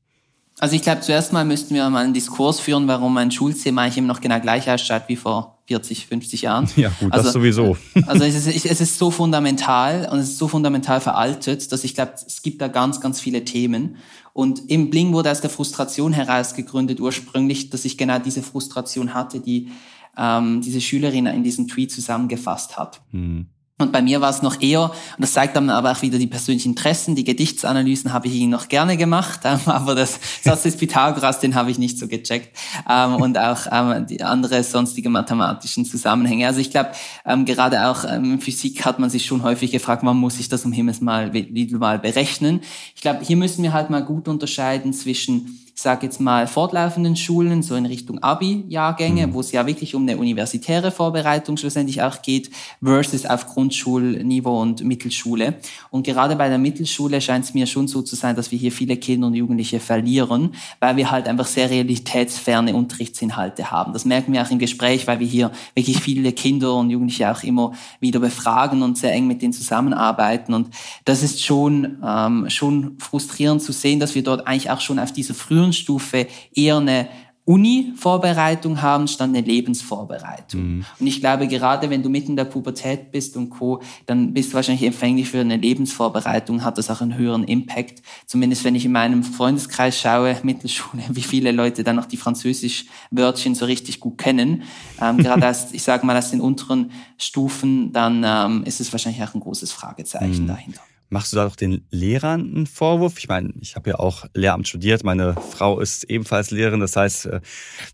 Also 0.60 0.76
ich 0.76 0.84
glaube, 0.84 1.02
zuerst 1.02 1.34
mal 1.34 1.46
müssten 1.46 1.74
wir 1.74 1.90
mal 1.90 2.04
einen 2.04 2.14
Diskurs 2.14 2.60
führen, 2.60 2.88
warum 2.88 3.18
ein 3.18 3.32
Schulzimmer 3.32 3.82
eigentlich 3.82 3.98
immer 3.98 4.08
noch 4.08 4.22
genau 4.22 4.40
gleich 4.40 4.70
ausschaut 4.70 5.04
wie 5.08 5.16
vor 5.16 5.60
40, 5.68 6.08
50 6.08 6.42
Jahren. 6.44 6.70
Ja, 6.76 6.92
gut, 7.00 7.12
also, 7.12 7.26
das 7.26 7.34
sowieso. 7.34 7.78
Also 8.06 8.24
es 8.24 8.46
ist, 8.46 8.66
es 8.66 8.82
ist 8.82 8.98
so 8.98 9.12
fundamental 9.12 10.08
und 10.12 10.20
es 10.20 10.30
ist 10.30 10.38
so 10.38 10.48
fundamental 10.48 11.02
veraltet, 11.02 11.72
dass 11.72 11.84
ich 11.84 11.96
glaube, 11.96 12.14
es 12.16 12.42
gibt 12.44 12.62
da 12.62 12.68
ganz, 12.68 13.02
ganz 13.02 13.20
viele 13.20 13.44
Themen. 13.44 13.98
Und 14.34 14.70
im 14.70 14.90
Bling 14.90 15.14
wurde 15.14 15.32
aus 15.32 15.42
der 15.42 15.50
Frustration 15.50 16.14
heraus 16.14 16.54
gegründet 16.54 17.00
ursprünglich, 17.00 17.70
dass 17.70 17.86
ich 17.86 17.98
genau 17.98 18.20
diese 18.20 18.42
Frustration 18.42 19.14
hatte, 19.14 19.40
die 19.40 19.70
ähm, 20.18 20.62
diese 20.62 20.82
Schülerin 20.82 21.26
in 21.26 21.44
diesem 21.44 21.68
Tweet 21.68 21.92
zusammengefasst 21.92 22.78
hat. 22.78 23.02
Mhm. 23.12 23.48
Und 23.80 23.92
bei 23.92 24.04
mir 24.04 24.22
war 24.22 24.30
es 24.30 24.44
noch 24.44 24.62
eher, 24.62 24.84
und 24.84 24.92
das 25.18 25.34
zeigt 25.34 25.56
dann 25.56 25.72
aber 25.72 25.92
auch 25.92 26.02
wieder 26.04 26.20
die 26.20 26.28
persönlichen 26.28 26.70
Interessen, 26.70 27.16
die 27.16 27.24
Gedichtsanalysen 27.24 28.14
habe 28.14 28.28
ich 28.28 28.36
ihn 28.36 28.52
noch 28.52 28.68
gerne 28.68 28.98
gemacht, 28.98 29.42
ähm, 29.46 29.60
aber 29.66 29.96
das 29.96 30.20
Satz 30.44 30.64
des 30.64 30.78
Pythagoras, 30.78 31.40
den 31.40 31.56
habe 31.56 31.72
ich 31.72 31.80
nicht 31.80 31.98
so 31.98 32.08
gecheckt. 32.08 32.56
Ähm, 32.88 33.16
und 33.16 33.38
auch 33.38 33.66
ähm, 33.72 34.06
die 34.06 34.22
andere 34.22 34.64
sonstige 34.64 35.10
mathematischen 35.10 35.86
Zusammenhänge. 35.86 36.46
Also 36.46 36.60
ich 36.60 36.70
glaube, 36.70 36.92
ähm, 37.26 37.46
gerade 37.46 37.88
auch 37.88 38.06
ähm, 38.06 38.34
in 38.34 38.42
Physik 38.42 38.86
hat 38.86 39.00
man 39.00 39.10
sich 39.10 39.26
schon 39.26 39.42
häufig 39.42 39.72
gefragt, 39.72 40.04
wann 40.06 40.18
muss 40.18 40.40
ich 40.40 40.50
das 40.50 40.64
um 40.66 40.72
Himmels 40.72 41.02
mal, 41.02 41.32
mal 41.72 42.00
berechnen. 42.00 42.62
Ich 42.96 43.02
glaube, 43.02 43.22
hier 43.24 43.38
müssen 43.38 43.64
wir 43.64 43.74
halt 43.74 43.90
mal 43.90 44.06
gut 44.06 44.28
unterscheiden 44.28 44.94
zwischen 44.94 45.63
ich 45.76 45.82
sage 45.82 46.06
jetzt 46.06 46.22
mal, 46.22 46.46
fortlaufenden 46.46 47.16
Schulen, 47.16 47.64
so 47.64 47.74
in 47.76 47.88
Richtung 47.88 48.20
Abi-Jahrgänge, 48.20 49.28
mhm. 49.28 49.34
wo 49.34 49.40
es 49.40 49.52
ja 49.52 49.66
wirklich 49.66 49.96
um 49.96 50.04
eine 50.04 50.18
universitäre 50.18 50.92
Vorbereitung 50.92 51.58
schlussendlich 51.58 52.04
auch 52.04 52.22
geht, 52.22 52.52
versus 52.82 53.26
auf 53.26 53.48
Grundschulniveau 53.48 54.62
und 54.62 54.84
Mittelschule. 54.84 55.56
Und 55.90 56.06
gerade 56.06 56.36
bei 56.36 56.48
der 56.48 56.60
Mittelschule 56.60 57.20
scheint 57.22 57.46
es 57.46 57.56
mir 57.56 57.66
schon 57.66 57.88
so 57.88 58.04
zu 58.04 58.16
sein, 58.16 58.36
dass 58.36 58.52
wir 58.52 58.60
hier 58.60 58.72
viele 58.72 58.98
Kinder 58.98 59.28
und 59.28 59.34
Jugendliche 59.34 59.80
verlieren, 59.80 60.54
weil 60.80 60.96
wir 60.96 61.10
halt 61.10 61.28
einfach 61.28 61.48
sehr 61.48 61.72
realitätsferne 61.72 62.76
Unterrichtsinhalte 62.76 63.72
haben. 63.72 63.94
Das 63.94 64.06
merken 64.06 64.32
wir 64.32 64.44
auch 64.44 64.52
im 64.52 64.60
Gespräch, 64.60 65.08
weil 65.08 65.20
wir 65.20 65.28
hier 65.28 65.52
wirklich 65.74 65.98
viele 65.98 66.34
Kinder 66.34 66.76
und 66.76 66.92
Jugendliche 66.92 67.32
auch 67.32 67.42
immer 67.42 67.74
wieder 68.00 68.20
befragen 68.20 68.84
und 68.84 69.00
sehr 69.00 69.12
eng 69.12 69.26
mit 69.26 69.42
denen 69.42 69.54
zusammenarbeiten. 69.54 70.54
Und 70.54 70.70
das 71.06 71.24
ist 71.24 71.44
schon, 71.44 71.98
ähm, 72.06 72.48
schon 72.50 73.00
frustrierend 73.00 73.64
zu 73.64 73.72
sehen, 73.72 74.00
dass 74.00 74.14
wir 74.14 74.24
dort 74.24 74.46
eigentlich 74.46 74.70
auch 74.70 74.80
schon 74.80 75.00
auf 75.00 75.12
dieser 75.12 75.34
frühen 75.34 75.63
Stufe 75.72 76.28
eher 76.54 76.78
eine 76.78 77.08
Uni-Vorbereitung 77.46 78.82
haben, 78.82 79.08
statt 79.10 79.28
eine 79.28 79.42
Lebensvorbereitung. 79.42 80.78
Mhm. 80.78 80.86
Und 80.98 81.08
ich 81.08 81.20
glaube, 81.20 81.48
gerade 81.48 81.90
wenn 81.90 82.02
du 82.02 82.10
mitten 82.10 82.32
in 82.32 82.36
der 82.38 82.46
Pubertät 82.46 83.12
bist 83.12 83.36
und 83.36 83.50
Co., 83.50 83.82
dann 84.06 84.34
bist 84.34 84.52
du 84.52 84.56
wahrscheinlich 84.56 84.86
empfänglich 84.86 85.30
für 85.30 85.42
eine 85.42 85.58
Lebensvorbereitung, 85.58 86.64
hat 86.64 86.78
das 86.78 86.90
auch 86.90 87.02
einen 87.02 87.18
höheren 87.18 87.44
Impact. 87.44 88.02
Zumindest 88.28 88.64
wenn 88.64 88.76
ich 88.76 88.86
in 88.86 88.94
meinem 88.94 89.24
Freundeskreis 89.24 90.00
schaue, 90.00 90.38
Mittelschule, 90.44 91.04
wie 91.10 91.22
viele 91.22 91.52
Leute 91.52 91.84
dann 91.84 91.98
noch 91.98 92.06
die 92.06 92.18
Französisch-Wörtchen 92.18 93.56
so 93.56 93.66
richtig 93.66 94.00
gut 94.00 94.18
kennen. 94.18 94.64
Ähm, 95.02 95.18
gerade 95.24 95.46
als, 95.46 95.74
ich 95.74 95.84
sage 95.84 96.06
mal, 96.06 96.16
aus 96.16 96.32
den 96.32 96.40
unteren 96.40 96.92
Stufen, 97.18 97.92
dann 97.92 98.24
ähm, 98.26 98.64
ist 98.64 98.80
es 98.80 98.94
wahrscheinlich 98.94 99.22
auch 99.22 99.34
ein 99.34 99.42
großes 99.42 99.74
Fragezeichen 99.74 100.44
mhm. 100.44 100.48
dahinter. 100.48 100.82
Machst 101.10 101.32
du 101.32 101.38
da 101.38 101.46
doch 101.46 101.56
den 101.56 101.86
Lehrern 101.92 102.42
einen 102.56 102.66
Vorwurf? 102.66 103.20
Ich 103.20 103.28
meine, 103.28 103.54
ich 103.62 103.76
habe 103.76 103.92
ja 103.92 104.00
auch 104.00 104.26
Lehramt 104.34 104.68
studiert. 104.68 105.04
Meine 105.04 105.36
Frau 105.36 105.80
ist 105.80 106.06
ebenfalls 106.06 106.50
Lehrerin. 106.52 106.80
Das 106.80 106.96
heißt, 106.96 107.28
äh, 107.28 107.42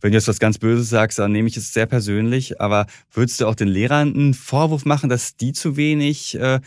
wenn 0.02 0.12
du 0.12 0.18
jetzt 0.18 0.28
was 0.28 0.40
ganz 0.40 0.58
Böses 0.58 0.90
sagst, 0.90 1.20
dann 1.20 1.32
nehme 1.32 1.48
ich 1.50 1.58
es 1.58 1.74
sehr 1.74 1.86
persönlich. 1.86 2.62
Aber 2.62 2.86
würdest 3.12 3.42
du 3.42 3.48
auch 3.48 3.56
den 3.56 3.68
Lehrern 3.68 4.14
einen 4.14 4.34
Vorwurf 4.34 4.86
machen, 4.86 5.10
dass 5.10 5.36
die 5.36 5.52
zu 5.52 5.76
wenig 5.76 6.40
äh, 6.40 6.62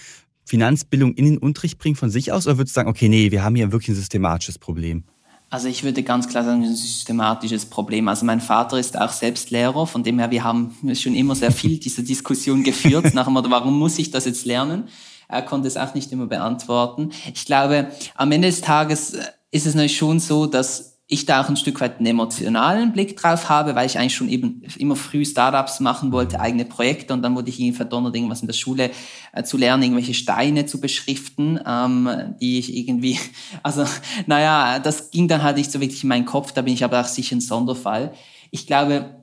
Finanzbildung 0.44 1.14
in 1.14 1.24
den 1.24 1.38
Unterricht 1.38 1.78
bringen 1.78 1.96
von 1.96 2.10
sich 2.10 2.32
aus? 2.32 2.46
Oder 2.46 2.58
würdest 2.58 2.76
du 2.76 2.80
sagen, 2.80 2.90
okay, 2.90 3.08
nee, 3.08 3.30
wir 3.30 3.42
haben 3.42 3.56
hier 3.56 3.72
wirklich 3.72 3.88
ein 3.88 3.94
systematisches 3.94 4.58
Problem? 4.58 5.04
Also 5.52 5.68
ich 5.68 5.84
würde 5.84 6.02
ganz 6.02 6.28
klar 6.28 6.44
sagen, 6.44 6.64
ein 6.64 6.74
systematisches 6.74 7.66
Problem. 7.66 8.08
Also 8.08 8.24
mein 8.24 8.40
Vater 8.40 8.78
ist 8.78 8.98
auch 8.98 9.12
selbst 9.12 9.50
Lehrer, 9.50 9.86
von 9.86 10.02
dem 10.02 10.18
her, 10.18 10.30
wir 10.30 10.44
haben 10.44 10.74
schon 10.94 11.14
immer 11.14 11.34
sehr 11.34 11.52
viel 11.52 11.78
diese 11.78 12.02
Diskussion 12.02 12.62
geführt, 12.62 13.12
nach 13.14 13.26
dem 13.26 13.34
Motto, 13.34 13.50
warum 13.50 13.78
muss 13.78 13.98
ich 13.98 14.10
das 14.10 14.24
jetzt 14.24 14.46
lernen? 14.46 14.88
Er 15.32 15.42
konnte 15.42 15.68
es 15.68 15.76
auch 15.76 15.94
nicht 15.94 16.12
immer 16.12 16.26
beantworten. 16.26 17.10
Ich 17.34 17.46
glaube, 17.46 17.88
am 18.14 18.32
Ende 18.32 18.48
des 18.48 18.60
Tages 18.60 19.14
äh, 19.14 19.24
ist 19.50 19.66
es 19.66 19.74
natürlich 19.74 19.96
schon 19.96 20.20
so, 20.20 20.46
dass 20.46 20.92
ich 21.12 21.26
da 21.26 21.42
auch 21.42 21.48
ein 21.50 21.58
Stück 21.58 21.80
weit 21.82 21.98
einen 21.98 22.06
emotionalen 22.06 22.92
Blick 22.92 23.18
drauf 23.18 23.50
habe, 23.50 23.74
weil 23.74 23.86
ich 23.86 23.98
eigentlich 23.98 24.14
schon 24.14 24.30
eben 24.30 24.62
immer 24.78 24.96
früh 24.96 25.26
Startups 25.26 25.80
machen 25.80 26.10
wollte, 26.10 26.40
eigene 26.40 26.64
Projekte 26.64 27.12
und 27.12 27.20
dann 27.20 27.34
wurde 27.36 27.50
ich 27.50 27.60
irgendwie 27.60 27.76
verdonnert, 27.76 28.16
irgendwas 28.16 28.40
in 28.40 28.46
der 28.46 28.54
Schule 28.54 28.90
äh, 29.34 29.42
zu 29.42 29.58
lernen, 29.58 29.82
irgendwelche 29.82 30.14
Steine 30.14 30.64
zu 30.64 30.80
beschriften, 30.80 31.60
ähm, 31.66 32.34
die 32.40 32.58
ich 32.58 32.74
irgendwie, 32.74 33.18
also 33.62 33.84
naja, 34.26 34.78
das 34.78 35.10
ging 35.10 35.28
dann 35.28 35.42
halt 35.42 35.58
nicht 35.58 35.70
so 35.70 35.80
wirklich 35.80 36.02
in 36.02 36.08
meinen 36.08 36.24
Kopf, 36.24 36.52
da 36.52 36.62
bin 36.62 36.72
ich 36.72 36.82
aber 36.82 37.02
auch 37.02 37.06
sicher 37.06 37.36
ein 37.36 37.42
Sonderfall. 37.42 38.14
Ich 38.50 38.66
glaube, 38.66 39.21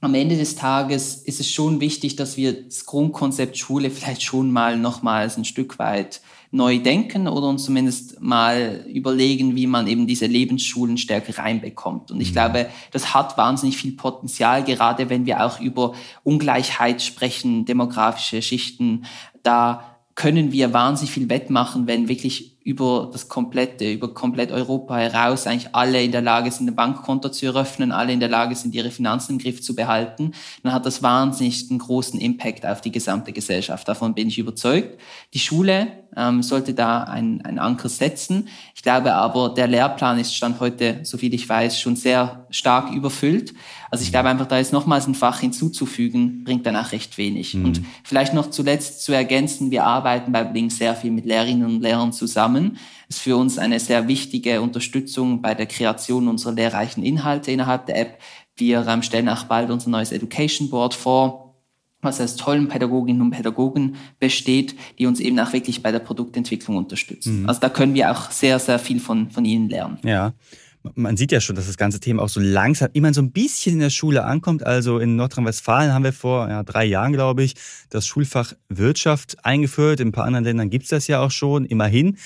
am 0.00 0.14
Ende 0.14 0.36
des 0.36 0.54
Tages 0.54 1.16
ist 1.16 1.40
es 1.40 1.50
schon 1.50 1.80
wichtig, 1.80 2.14
dass 2.14 2.36
wir 2.36 2.64
das 2.64 2.86
Grundkonzept 2.86 3.58
Schule 3.58 3.90
vielleicht 3.90 4.22
schon 4.22 4.52
mal 4.52 4.76
nochmals 4.76 5.36
ein 5.36 5.44
Stück 5.44 5.78
weit 5.78 6.20
neu 6.50 6.78
denken 6.78 7.26
oder 7.28 7.48
uns 7.48 7.64
zumindest 7.64 8.20
mal 8.22 8.84
überlegen, 8.86 9.54
wie 9.56 9.66
man 9.66 9.86
eben 9.86 10.06
diese 10.06 10.26
Lebensschulen 10.26 10.96
stärker 10.96 11.36
reinbekommt. 11.38 12.10
Und 12.10 12.20
ich 12.20 12.30
mhm. 12.30 12.34
glaube, 12.34 12.66
das 12.92 13.12
hat 13.12 13.36
wahnsinnig 13.36 13.76
viel 13.76 13.92
Potenzial, 13.92 14.64
gerade 14.64 15.10
wenn 15.10 15.26
wir 15.26 15.44
auch 15.44 15.60
über 15.60 15.94
Ungleichheit 16.22 17.02
sprechen, 17.02 17.64
demografische 17.64 18.40
Schichten. 18.40 19.04
Da 19.42 19.96
können 20.14 20.52
wir 20.52 20.72
wahnsinnig 20.72 21.12
viel 21.12 21.28
wettmachen, 21.28 21.86
wenn 21.86 22.08
wirklich 22.08 22.57
über 22.68 23.08
das 23.10 23.28
komplette, 23.28 23.90
über 23.90 24.12
komplett 24.12 24.52
Europa 24.52 24.94
heraus 24.98 25.46
eigentlich 25.46 25.74
alle 25.74 26.02
in 26.02 26.12
der 26.12 26.20
Lage 26.20 26.50
sind, 26.50 26.68
ein 26.68 26.76
Bankkonto 26.76 27.30
zu 27.30 27.46
eröffnen, 27.46 27.92
alle 27.92 28.12
in 28.12 28.20
der 28.20 28.28
Lage 28.28 28.54
sind, 28.54 28.74
ihre 28.74 28.90
Finanzen 28.90 29.32
im 29.32 29.38
Griff 29.38 29.62
zu 29.62 29.74
behalten, 29.74 30.32
dann 30.62 30.74
hat 30.74 30.84
das 30.84 31.02
wahnsinnig 31.02 31.70
einen 31.70 31.78
großen 31.78 32.20
Impact 32.20 32.66
auf 32.66 32.82
die 32.82 32.92
gesamte 32.92 33.32
Gesellschaft. 33.32 33.88
Davon 33.88 34.12
bin 34.12 34.28
ich 34.28 34.38
überzeugt. 34.38 35.00
Die 35.32 35.38
Schule 35.38 35.88
ähm, 36.14 36.42
sollte 36.42 36.74
da 36.74 37.04
einen, 37.04 37.58
Anker 37.58 37.88
setzen. 37.88 38.48
Ich 38.74 38.82
glaube 38.82 39.14
aber, 39.14 39.54
der 39.54 39.66
Lehrplan 39.66 40.18
ist 40.18 40.34
Stand 40.34 40.60
heute, 40.60 41.00
soviel 41.04 41.32
ich 41.32 41.48
weiß, 41.48 41.80
schon 41.80 41.96
sehr 41.96 42.46
stark 42.50 42.92
überfüllt. 42.92 43.54
Also 43.90 44.04
ich 44.04 44.10
glaube 44.10 44.28
einfach, 44.28 44.46
da 44.46 44.58
ist 44.58 44.72
nochmals 44.72 45.06
ein 45.06 45.14
Fach 45.14 45.40
hinzuzufügen, 45.40 46.44
bringt 46.44 46.66
danach 46.66 46.92
recht 46.92 47.18
wenig. 47.18 47.54
Mhm. 47.54 47.64
Und 47.64 47.82
vielleicht 48.04 48.34
noch 48.34 48.50
zuletzt 48.50 49.02
zu 49.02 49.12
ergänzen, 49.12 49.70
wir 49.70 49.84
arbeiten 49.84 50.32
bei 50.32 50.44
Blink 50.44 50.72
sehr 50.72 50.94
viel 50.94 51.10
mit 51.10 51.24
Lehrerinnen 51.24 51.66
und 51.66 51.80
Lehrern 51.80 52.12
zusammen. 52.12 52.78
Das 53.08 53.16
ist 53.16 53.22
für 53.22 53.36
uns 53.36 53.58
eine 53.58 53.80
sehr 53.80 54.08
wichtige 54.08 54.60
Unterstützung 54.60 55.40
bei 55.42 55.54
der 55.54 55.66
Kreation 55.66 56.28
unserer 56.28 56.52
lehrreichen 56.52 57.02
Inhalte 57.02 57.50
innerhalb 57.50 57.86
der 57.86 58.00
App. 58.00 58.18
Wir 58.56 58.86
ähm, 58.86 59.02
stellen 59.02 59.28
auch 59.28 59.44
bald 59.44 59.70
unser 59.70 59.90
neues 59.90 60.12
Education 60.12 60.70
Board 60.70 60.94
vor 60.94 61.48
was 62.00 62.20
aus 62.20 62.36
tollen 62.36 62.68
Pädagoginnen 62.68 63.22
und 63.22 63.30
Pädagogen 63.30 63.96
besteht, 64.20 64.76
die 65.00 65.06
uns 65.06 65.18
eben 65.18 65.38
auch 65.40 65.52
wirklich 65.52 65.82
bei 65.82 65.90
der 65.90 65.98
Produktentwicklung 65.98 66.76
unterstützen. 66.76 67.42
Mhm. 67.42 67.48
Also 67.48 67.60
da 67.60 67.68
können 67.68 67.94
wir 67.94 68.12
auch 68.12 68.30
sehr, 68.30 68.60
sehr 68.60 68.78
viel 68.78 69.00
von, 69.00 69.30
von 69.30 69.44
ihnen 69.44 69.68
lernen. 69.68 69.98
Ja 70.04 70.32
man 70.94 71.16
sieht 71.16 71.32
ja 71.32 71.40
schon, 71.40 71.56
dass 71.56 71.66
das 71.66 71.76
ganze 71.76 72.00
Thema 72.00 72.22
auch 72.22 72.28
so 72.28 72.40
langsam 72.40 72.88
immer 72.92 73.12
so 73.14 73.20
ein 73.20 73.32
bisschen 73.32 73.74
in 73.74 73.80
der 73.80 73.90
Schule 73.90 74.24
ankommt. 74.24 74.64
Also 74.64 74.98
in 74.98 75.16
Nordrhein-Westfalen 75.16 75.92
haben 75.92 76.04
wir 76.04 76.12
vor 76.12 76.48
ja, 76.48 76.62
drei 76.62 76.84
Jahren, 76.84 77.12
glaube 77.12 77.42
ich, 77.42 77.54
das 77.90 78.06
Schulfach 78.06 78.54
Wirtschaft 78.68 79.44
eingeführt. 79.44 80.00
In 80.00 80.08
ein 80.08 80.12
paar 80.12 80.24
anderen 80.24 80.44
Ländern 80.44 80.70
gibt 80.70 80.84
es 80.84 80.90
das 80.90 81.06
ja 81.06 81.20
auch 81.20 81.30
schon, 81.30 81.64
immerhin. 81.64 82.16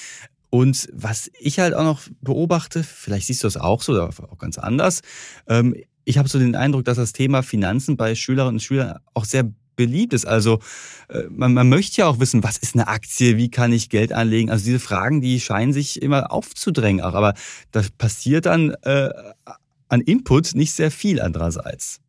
Und 0.51 0.89
was 0.93 1.31
ich 1.39 1.59
halt 1.59 1.73
auch 1.73 1.85
noch 1.85 2.03
beobachte, 2.21 2.83
vielleicht 2.83 3.27
siehst 3.27 3.43
du 3.43 3.47
das 3.47 3.57
auch 3.57 3.81
so 3.83 3.93
oder 3.93 4.09
auch 4.09 4.39
ganz 4.39 4.59
anders, 4.59 5.01
ähm, 5.49 5.75
ich 6.05 6.19
habe 6.19 6.29
so 6.29 6.39
den 6.39 6.57
Eindruck, 6.57 6.85
dass 6.85 6.97
das 6.97 7.13
Thema 7.13 7.43
Finanzen 7.43 7.97
bei 7.97 8.15
Schülerinnen 8.15 8.57
und 8.57 8.61
Schülern 8.61 8.99
auch 9.15 9.25
sehr 9.25 9.51
beliebt 9.77 10.13
ist. 10.13 10.27
Also 10.27 10.61
äh, 11.09 11.23
man, 11.31 11.55
man 11.55 11.69
möchte 11.69 12.03
ja 12.03 12.07
auch 12.07 12.21
wissen, 12.21 12.43
was 12.43 12.59
ist 12.59 12.75
eine 12.75 12.89
Aktie, 12.89 13.37
wie 13.37 13.51
kann 13.51 13.73
ich 13.73 13.89
Geld 13.89 14.13
anlegen. 14.13 14.51
Also 14.51 14.65
diese 14.67 14.81
Fragen, 14.81 15.21
die 15.21 15.41
scheinen 15.41 15.73
sich 15.73 16.03
immer 16.03 16.31
aufzudrängen. 16.31 17.05
Auch, 17.05 17.15
aber 17.15 17.35
da 17.71 17.83
passiert 17.99 18.47
dann 18.47 18.75
äh, 18.83 19.11
an 19.89 20.01
Input 20.01 20.55
nicht 20.55 20.73
sehr 20.73 20.91
viel 20.91 21.21
andererseits. 21.21 22.02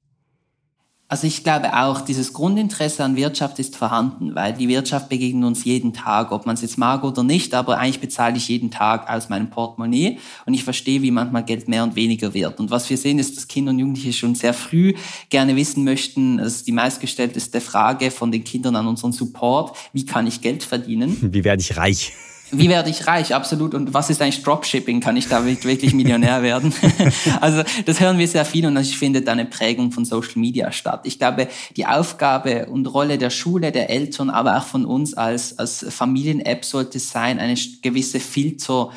Also 1.13 1.28
ich 1.28 1.43
glaube 1.43 1.78
auch, 1.78 2.02
dieses 2.02 2.34
Grundinteresse 2.34 3.04
an 3.04 3.15
Wirtschaft 3.15 3.60
ist 3.60 3.76
vorhanden, 3.76 4.34
weil 4.34 4.54
die 4.54 4.67
Wirtschaft 4.67 5.10
begegnet 5.10 5.45
uns 5.45 5.63
jeden 5.63 5.93
Tag, 5.93 6.32
ob 6.32 6.47
man 6.47 6.56
es 6.56 6.63
jetzt 6.63 6.80
mag 6.80 7.04
oder 7.04 7.21
nicht, 7.21 7.54
aber 7.54 7.78
eigentlich 7.78 7.99
bezahle 7.99 8.36
ich 8.36 8.47
jeden 8.47 8.71
Tag 8.71 9.08
aus 9.08 9.30
meinem 9.30 9.52
Portemonnaie 9.52 10.17
und 10.47 10.56
ich 10.56 10.63
verstehe, 10.63 11.04
wie 11.04 11.12
manchmal 11.12 11.45
Geld 11.45 11.67
mehr 11.67 11.84
und 11.84 11.95
weniger 11.95 12.34
wird. 12.34 12.60
Und 12.60 12.71
was 12.71 12.89
wir 12.89 12.97
sehen, 12.97 13.19
ist, 13.19 13.38
dass 13.38 13.47
Kinder 13.47 13.69
und 13.69 13.78
Jugendliche 13.78 14.12
schon 14.12 14.34
sehr 14.34 14.56
früh 14.56 14.95
gerne 15.30 15.56
wissen 15.56 15.84
möchten, 15.84 16.39
das 16.39 16.56
ist 16.56 16.67
die 16.67 16.71
meistgestellteste 16.71 17.62
Frage 17.62 18.10
von 18.10 18.32
den 18.32 18.43
Kindern 18.43 18.76
an 18.76 18.88
unseren 18.88 19.12
Support, 19.12 19.78
wie 19.93 20.08
kann 20.08 20.26
ich 20.26 20.41
Geld 20.41 20.63
verdienen? 20.63 21.15
Wie 21.21 21.43
werde 21.43 21.62
ich 21.62 21.78
reich? 21.78 22.12
Wie 22.54 22.70
werde 22.70 22.89
ich 22.89 23.08
reich? 23.08 23.34
Absolut. 23.34 23.74
Und 23.74 23.94
was 23.94 24.10
ist 24.10 24.22
eigentlich 24.22 24.44
Dropshipping? 24.44 25.00
Kann 25.00 25.18
ich 25.18 25.28
da 25.28 25.46
wirklich 25.46 25.94
Millionär 25.94 26.42
werden? 26.42 26.74
also 27.42 27.63
das 27.86 28.00
hören 28.00 28.18
wir 28.18 28.28
sehr 28.28 28.46
viel 28.46 28.66
und 28.66 28.78
ich 28.78 28.98
finde 28.98 29.22
da 29.22 29.32
eine 29.32 29.46
Prägung 29.46 29.92
von 29.92 30.06
Social 30.06 30.38
Media 30.39 30.72
statt. 30.72 31.02
Ich 31.04 31.20
glaube, 31.20 31.48
die 31.76 31.86
Aufgabe 31.86 32.68
und 32.68 32.86
Rolle 32.88 33.18
der 33.18 33.30
Schule, 33.30 33.72
der 33.72 33.89
Eltern, 33.89 34.30
aber 34.30 34.58
auch 34.58 34.66
von 34.66 34.86
uns 34.86 35.13
als, 35.13 35.58
als 35.60 35.86
Familien-App 35.89 36.66
sollte 36.66 37.00
sein, 37.00 37.39
eine 37.39 37.56
gewisse 37.82 38.20
Filter 38.20 38.92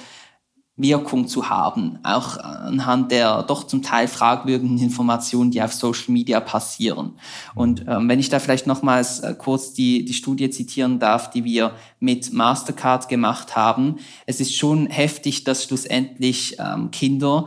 Wirkung 0.79 1.27
zu 1.27 1.49
haben, 1.49 1.99
auch 2.03 2.37
anhand 2.37 3.11
der 3.11 3.43
doch 3.43 3.65
zum 3.65 3.83
Teil 3.83 4.09
fragwürdigen 4.09 4.79
Informationen, 4.79 5.51
die 5.51 5.63
auf 5.63 5.73
Social 5.73 6.13
Media 6.13 6.39
passieren. 6.41 7.13
Und 7.55 7.87
ähm, 7.89 8.09
wenn 8.09 8.19
ich 8.19 8.29
da 8.29 8.39
vielleicht 8.39 8.67
nochmals 8.67 9.21
äh, 9.21 9.35
kurz 9.39 9.73
die, 9.73 10.05
die 10.05 10.13
Studie 10.13 10.51
zitieren 10.51 10.99
darf, 10.99 11.31
die 11.31 11.45
wir 11.45 11.73
mit 11.99 12.31
Mastercard 12.33 13.09
gemacht 13.09 13.57
haben, 13.57 13.97
es 14.27 14.39
ist 14.41 14.55
schon 14.55 14.87
heftig, 14.89 15.45
dass 15.45 15.65
schlussendlich 15.65 16.57
ähm, 16.59 16.91
Kinder 16.91 17.47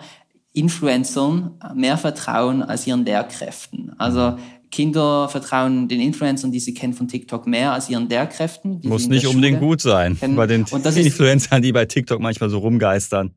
Influencern 0.51 1.59
mehr 1.75 1.97
vertrauen 1.97 2.63
als 2.63 2.87
ihren 2.87 3.05
Lehrkräften. 3.05 3.93
Also 3.99 4.37
Kinder 4.71 5.29
vertrauen 5.29 5.87
den 5.87 5.99
Influencern, 5.99 6.51
die 6.51 6.59
sie 6.59 6.73
kennen 6.73 6.93
von 6.93 7.07
TikTok, 7.07 7.47
mehr 7.47 7.73
als 7.73 7.89
ihren 7.89 8.07
Lehrkräften. 8.07 8.81
Muss 8.83 9.07
nicht 9.07 9.27
unbedingt 9.27 9.59
gut 9.59 9.81
sein 9.81 10.17
kennen. 10.17 10.35
bei 10.35 10.47
den 10.47 10.65
Influencern, 10.65 11.61
die 11.61 11.71
bei 11.71 11.85
TikTok 11.85 12.19
manchmal 12.19 12.49
so 12.49 12.59
rumgeistern. 12.59 13.33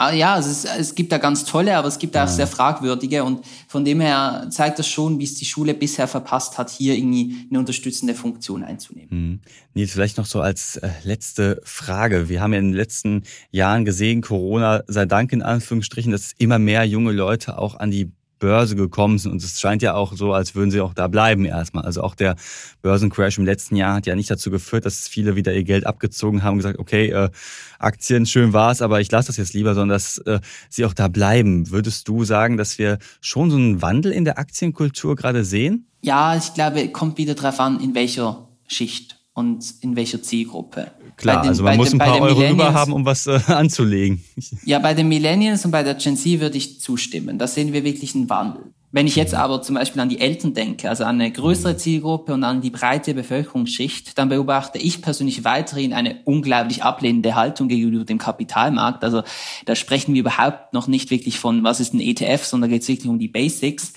Ah, 0.00 0.14
ja, 0.14 0.38
es, 0.38 0.46
ist, 0.46 0.64
es 0.64 0.94
gibt 0.94 1.12
da 1.12 1.18
ganz 1.18 1.44
tolle, 1.44 1.76
aber 1.76 1.86
es 1.86 1.98
gibt 1.98 2.16
auch 2.16 2.20
ja. 2.20 2.26
sehr 2.26 2.46
fragwürdige 2.46 3.22
und 3.22 3.44
von 3.68 3.84
dem 3.84 4.00
her 4.00 4.46
zeigt 4.48 4.78
das 4.78 4.88
schon, 4.88 5.18
wie 5.18 5.24
es 5.24 5.34
die 5.34 5.44
Schule 5.44 5.74
bisher 5.74 6.08
verpasst 6.08 6.56
hat, 6.56 6.70
hier 6.70 6.94
irgendwie 6.94 7.46
eine 7.50 7.58
unterstützende 7.58 8.14
Funktion 8.14 8.64
einzunehmen. 8.64 9.08
Mhm. 9.10 9.40
Nils, 9.74 9.92
vielleicht 9.92 10.16
noch 10.16 10.24
so 10.24 10.40
als 10.40 10.78
äh, 10.78 10.88
letzte 11.04 11.60
Frage. 11.64 12.30
Wir 12.30 12.40
haben 12.40 12.54
ja 12.54 12.60
in 12.60 12.68
den 12.68 12.74
letzten 12.74 13.24
Jahren 13.50 13.84
gesehen, 13.84 14.22
Corona 14.22 14.82
sei 14.86 15.04
Dank 15.04 15.34
in 15.34 15.42
Anführungsstrichen, 15.42 16.12
dass 16.12 16.32
immer 16.38 16.58
mehr 16.58 16.84
junge 16.84 17.12
Leute 17.12 17.58
auch 17.58 17.74
an 17.74 17.90
die 17.90 18.10
Börse 18.40 18.74
gekommen 18.74 19.18
sind. 19.18 19.30
Und 19.30 19.44
es 19.44 19.60
scheint 19.60 19.82
ja 19.82 19.94
auch 19.94 20.14
so, 20.14 20.32
als 20.32 20.56
würden 20.56 20.72
sie 20.72 20.80
auch 20.80 20.92
da 20.92 21.06
bleiben 21.06 21.44
erstmal. 21.44 21.84
Also 21.84 22.02
auch 22.02 22.16
der 22.16 22.34
Börsencrash 22.82 23.38
im 23.38 23.44
letzten 23.44 23.76
Jahr 23.76 23.94
hat 23.94 24.06
ja 24.06 24.16
nicht 24.16 24.30
dazu 24.30 24.50
geführt, 24.50 24.84
dass 24.84 25.06
viele 25.06 25.36
wieder 25.36 25.54
ihr 25.54 25.62
Geld 25.62 25.86
abgezogen 25.86 26.42
haben 26.42 26.54
und 26.54 26.58
gesagt, 26.58 26.80
okay, 26.80 27.10
äh, 27.10 27.30
Aktien, 27.78 28.26
schön 28.26 28.52
war's, 28.52 28.82
aber 28.82 29.00
ich 29.00 29.12
lasse 29.12 29.28
das 29.28 29.36
jetzt 29.36 29.54
lieber, 29.54 29.74
sondern 29.74 29.90
dass 29.90 30.18
äh, 30.18 30.40
sie 30.68 30.84
auch 30.84 30.94
da 30.94 31.06
bleiben. 31.06 31.70
Würdest 31.70 32.08
du 32.08 32.24
sagen, 32.24 32.56
dass 32.56 32.78
wir 32.78 32.98
schon 33.20 33.50
so 33.50 33.56
einen 33.56 33.82
Wandel 33.82 34.10
in 34.10 34.24
der 34.24 34.38
Aktienkultur 34.38 35.14
gerade 35.14 35.44
sehen? 35.44 35.86
Ja, 36.02 36.34
ich 36.36 36.54
glaube, 36.54 36.88
kommt 36.88 37.18
wieder 37.18 37.34
darauf 37.34 37.60
an, 37.60 37.78
in 37.80 37.94
welcher 37.94 38.48
Schicht 38.66 39.19
und 39.34 39.64
in 39.80 39.96
welcher 39.96 40.22
Zielgruppe. 40.22 40.90
Klar, 41.16 41.42
den, 41.42 41.48
also 41.50 41.62
man 41.62 41.76
muss 41.76 41.90
den, 41.90 42.00
ein 42.00 42.06
paar 42.06 42.20
Euro 42.20 42.42
über 42.48 42.74
haben, 42.74 42.92
um 42.92 43.04
was 43.04 43.26
äh, 43.26 43.40
anzulegen. 43.46 44.24
Ja, 44.64 44.78
bei 44.78 44.94
den 44.94 45.08
Millennials 45.08 45.64
und 45.64 45.70
bei 45.70 45.82
der 45.82 45.94
Gen 45.94 46.16
Z 46.16 46.40
würde 46.40 46.56
ich 46.56 46.80
zustimmen. 46.80 47.38
Da 47.38 47.46
sehen 47.46 47.72
wir 47.72 47.84
wirklich 47.84 48.14
einen 48.14 48.28
Wandel. 48.28 48.72
Wenn 48.92 49.06
ich 49.06 49.14
jetzt 49.14 49.34
aber 49.34 49.62
zum 49.62 49.76
Beispiel 49.76 50.02
an 50.02 50.08
die 50.08 50.18
Eltern 50.18 50.52
denke, 50.52 50.88
also 50.88 51.04
an 51.04 51.20
eine 51.20 51.30
größere 51.30 51.76
Zielgruppe 51.76 52.34
und 52.34 52.42
an 52.42 52.60
die 52.60 52.70
breite 52.70 53.14
Bevölkerungsschicht, 53.14 54.18
dann 54.18 54.28
beobachte 54.28 54.78
ich 54.78 55.00
persönlich 55.00 55.44
weiterhin 55.44 55.92
eine 55.92 56.22
unglaublich 56.24 56.82
ablehnende 56.82 57.36
Haltung 57.36 57.68
gegenüber 57.68 58.04
dem 58.04 58.18
Kapitalmarkt. 58.18 59.04
Also 59.04 59.22
da 59.64 59.76
sprechen 59.76 60.14
wir 60.14 60.20
überhaupt 60.20 60.74
noch 60.74 60.88
nicht 60.88 61.12
wirklich 61.12 61.38
von, 61.38 61.62
was 61.62 61.78
ist 61.78 61.94
ein 61.94 62.00
ETF, 62.00 62.44
sondern 62.44 62.70
geht 62.70 62.82
es 62.82 62.88
wirklich 62.88 63.08
um 63.08 63.20
die 63.20 63.28
Basics 63.28 63.92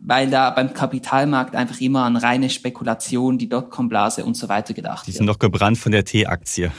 weil 0.00 0.30
da 0.30 0.50
beim 0.50 0.72
Kapitalmarkt 0.72 1.56
einfach 1.56 1.80
immer 1.80 2.04
an 2.04 2.16
reine 2.16 2.50
Spekulation, 2.50 3.36
die 3.36 3.48
Dotcom-Blase 3.48 4.24
und 4.24 4.36
so 4.36 4.48
weiter 4.48 4.74
gedacht 4.74 5.06
wird. 5.06 5.08
Die 5.08 5.18
sind 5.18 5.26
noch 5.26 5.38
gebrannt 5.38 5.78
von 5.78 5.92
der 5.92 6.04
T-Aktie. 6.04 6.70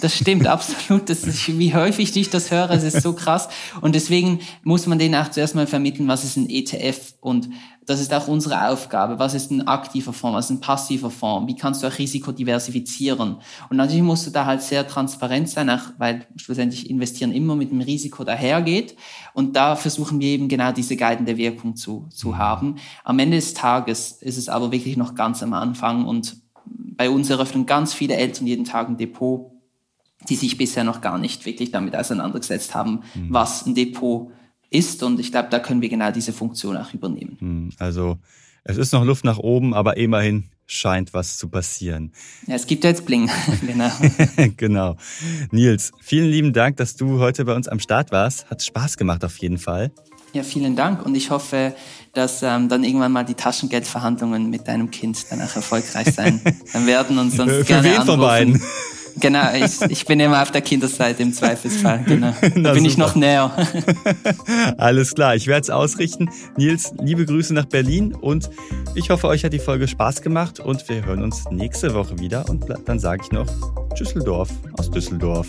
Das 0.00 0.16
stimmt 0.16 0.46
absolut. 0.46 1.10
Das 1.10 1.24
ist, 1.24 1.58
wie 1.58 1.74
häufig 1.74 2.16
ich 2.16 2.30
das 2.30 2.50
höre, 2.50 2.70
es 2.70 2.84
ist 2.84 3.02
so 3.02 3.12
krass. 3.12 3.48
Und 3.80 3.94
deswegen 3.94 4.40
muss 4.62 4.86
man 4.86 4.98
denen 4.98 5.14
auch 5.16 5.30
zuerst 5.30 5.54
mal 5.54 5.66
vermitteln, 5.66 6.08
was 6.08 6.24
ist 6.24 6.36
ein 6.36 6.48
ETF 6.48 7.14
und 7.20 7.50
das 7.90 8.00
ist 8.00 8.14
auch 8.14 8.28
unsere 8.28 8.68
Aufgabe. 8.68 9.18
Was 9.18 9.34
ist 9.34 9.50
ein 9.50 9.66
aktiver 9.66 10.12
Fonds? 10.12 10.36
Was 10.36 10.44
ist 10.44 10.50
ein 10.52 10.60
passiver 10.60 11.10
Fonds? 11.10 11.48
Wie 11.48 11.56
kannst 11.56 11.82
du 11.82 11.88
auch 11.88 11.98
Risiko 11.98 12.30
diversifizieren? 12.30 13.38
Und 13.68 13.76
natürlich 13.76 14.04
musst 14.04 14.28
du 14.28 14.30
da 14.30 14.46
halt 14.46 14.62
sehr 14.62 14.86
transparent 14.86 15.48
sein, 15.48 15.68
auch 15.68 15.80
weil 15.98 16.24
schlussendlich 16.36 16.88
investieren 16.88 17.32
immer 17.32 17.56
mit 17.56 17.72
dem 17.72 17.80
Risiko 17.80 18.22
dahergeht. 18.22 18.94
Und 19.34 19.56
da 19.56 19.74
versuchen 19.74 20.20
wir 20.20 20.28
eben 20.28 20.46
genau 20.46 20.70
diese 20.70 20.96
guidende 20.96 21.36
Wirkung 21.36 21.74
zu, 21.74 22.06
zu 22.10 22.28
mhm. 22.28 22.38
haben. 22.38 22.76
Am 23.02 23.18
Ende 23.18 23.38
des 23.38 23.54
Tages 23.54 24.12
ist 24.12 24.38
es 24.38 24.48
aber 24.48 24.70
wirklich 24.70 24.96
noch 24.96 25.16
ganz 25.16 25.42
am 25.42 25.52
Anfang 25.52 26.06
und 26.06 26.36
bei 26.64 27.10
uns 27.10 27.28
eröffnen 27.28 27.66
ganz 27.66 27.92
viele 27.92 28.14
Eltern 28.14 28.46
jeden 28.46 28.64
Tag 28.64 28.88
ein 28.88 28.98
Depot, 28.98 29.50
die 30.28 30.36
sich 30.36 30.56
bisher 30.56 30.84
noch 30.84 31.00
gar 31.00 31.18
nicht 31.18 31.44
wirklich 31.44 31.72
damit 31.72 31.96
auseinandergesetzt 31.96 32.72
haben, 32.74 33.02
mhm. 33.14 33.26
was 33.30 33.66
ein 33.66 33.74
Depot 33.74 34.30
ist. 34.70 35.02
Und 35.02 35.20
ich 35.20 35.30
glaube, 35.30 35.48
da 35.50 35.58
können 35.58 35.82
wir 35.82 35.88
genau 35.88 36.10
diese 36.10 36.32
Funktion 36.32 36.76
auch 36.76 36.94
übernehmen. 36.94 37.36
Hm, 37.40 37.70
also 37.78 38.18
es 38.64 38.76
ist 38.76 38.92
noch 38.92 39.04
Luft 39.04 39.24
nach 39.24 39.38
oben, 39.38 39.74
aber 39.74 39.96
immerhin 39.96 40.44
scheint 40.66 41.12
was 41.12 41.36
zu 41.36 41.48
passieren. 41.48 42.12
Ja, 42.46 42.54
es 42.54 42.66
gibt 42.66 42.84
jetzt 42.84 43.04
Bling. 43.04 43.28
genau. 43.66 43.90
genau. 44.56 44.96
Nils, 45.50 45.92
vielen 46.00 46.30
lieben 46.30 46.52
Dank, 46.52 46.76
dass 46.76 46.96
du 46.96 47.18
heute 47.18 47.44
bei 47.44 47.54
uns 47.54 47.68
am 47.68 47.80
Start 47.80 48.12
warst. 48.12 48.48
Hat 48.48 48.62
Spaß 48.62 48.96
gemacht 48.96 49.24
auf 49.24 49.36
jeden 49.38 49.58
Fall. 49.58 49.90
Ja, 50.32 50.44
vielen 50.44 50.76
Dank 50.76 51.04
und 51.04 51.16
ich 51.16 51.30
hoffe, 51.30 51.74
dass 52.12 52.44
ähm, 52.44 52.68
dann 52.68 52.84
irgendwann 52.84 53.10
mal 53.10 53.24
die 53.24 53.34
Taschengeldverhandlungen 53.34 54.48
mit 54.48 54.68
deinem 54.68 54.92
Kind 54.92 55.26
dann 55.30 55.42
auch 55.42 55.56
erfolgreich 55.56 56.14
sein 56.14 56.40
dann 56.72 56.86
werden 56.86 57.18
und 57.18 57.32
sonst 57.32 57.52
Für 57.52 57.64
gerne 57.64 57.84
wen 57.84 57.92
anrufen. 57.92 58.06
von 58.06 58.20
beiden? 58.20 58.62
Genau, 59.20 59.52
ich, 59.54 59.80
ich 59.90 60.06
bin 60.06 60.18
immer 60.20 60.42
auf 60.42 60.50
der 60.50 60.62
Kinderseite 60.62 61.22
im 61.22 61.32
Zweifelsfall. 61.32 62.04
Genau. 62.10 62.32
Da 62.40 62.48
bin 62.48 62.64
super. 62.64 62.86
ich 62.86 62.96
noch 62.96 63.14
näher. 63.14 63.52
Alles 64.78 65.14
klar, 65.14 65.36
ich 65.36 65.46
werde 65.46 65.62
es 65.62 65.70
ausrichten. 65.70 66.30
Nils, 66.56 66.92
liebe 67.00 67.24
Grüße 67.26 67.54
nach 67.54 67.66
Berlin 67.66 68.14
und 68.14 68.50
ich 68.94 69.10
hoffe, 69.10 69.28
euch 69.28 69.44
hat 69.44 69.52
die 69.52 69.58
Folge 69.58 69.86
Spaß 69.86 70.22
gemacht 70.22 70.60
und 70.60 70.88
wir 70.88 71.04
hören 71.04 71.22
uns 71.22 71.44
nächste 71.50 71.94
Woche 71.94 72.18
wieder 72.18 72.48
und 72.48 72.64
dann 72.86 72.98
sage 72.98 73.22
ich 73.24 73.32
noch 73.32 73.46
Düsseldorf 73.98 74.50
aus 74.78 74.90
Düsseldorf. 74.90 75.48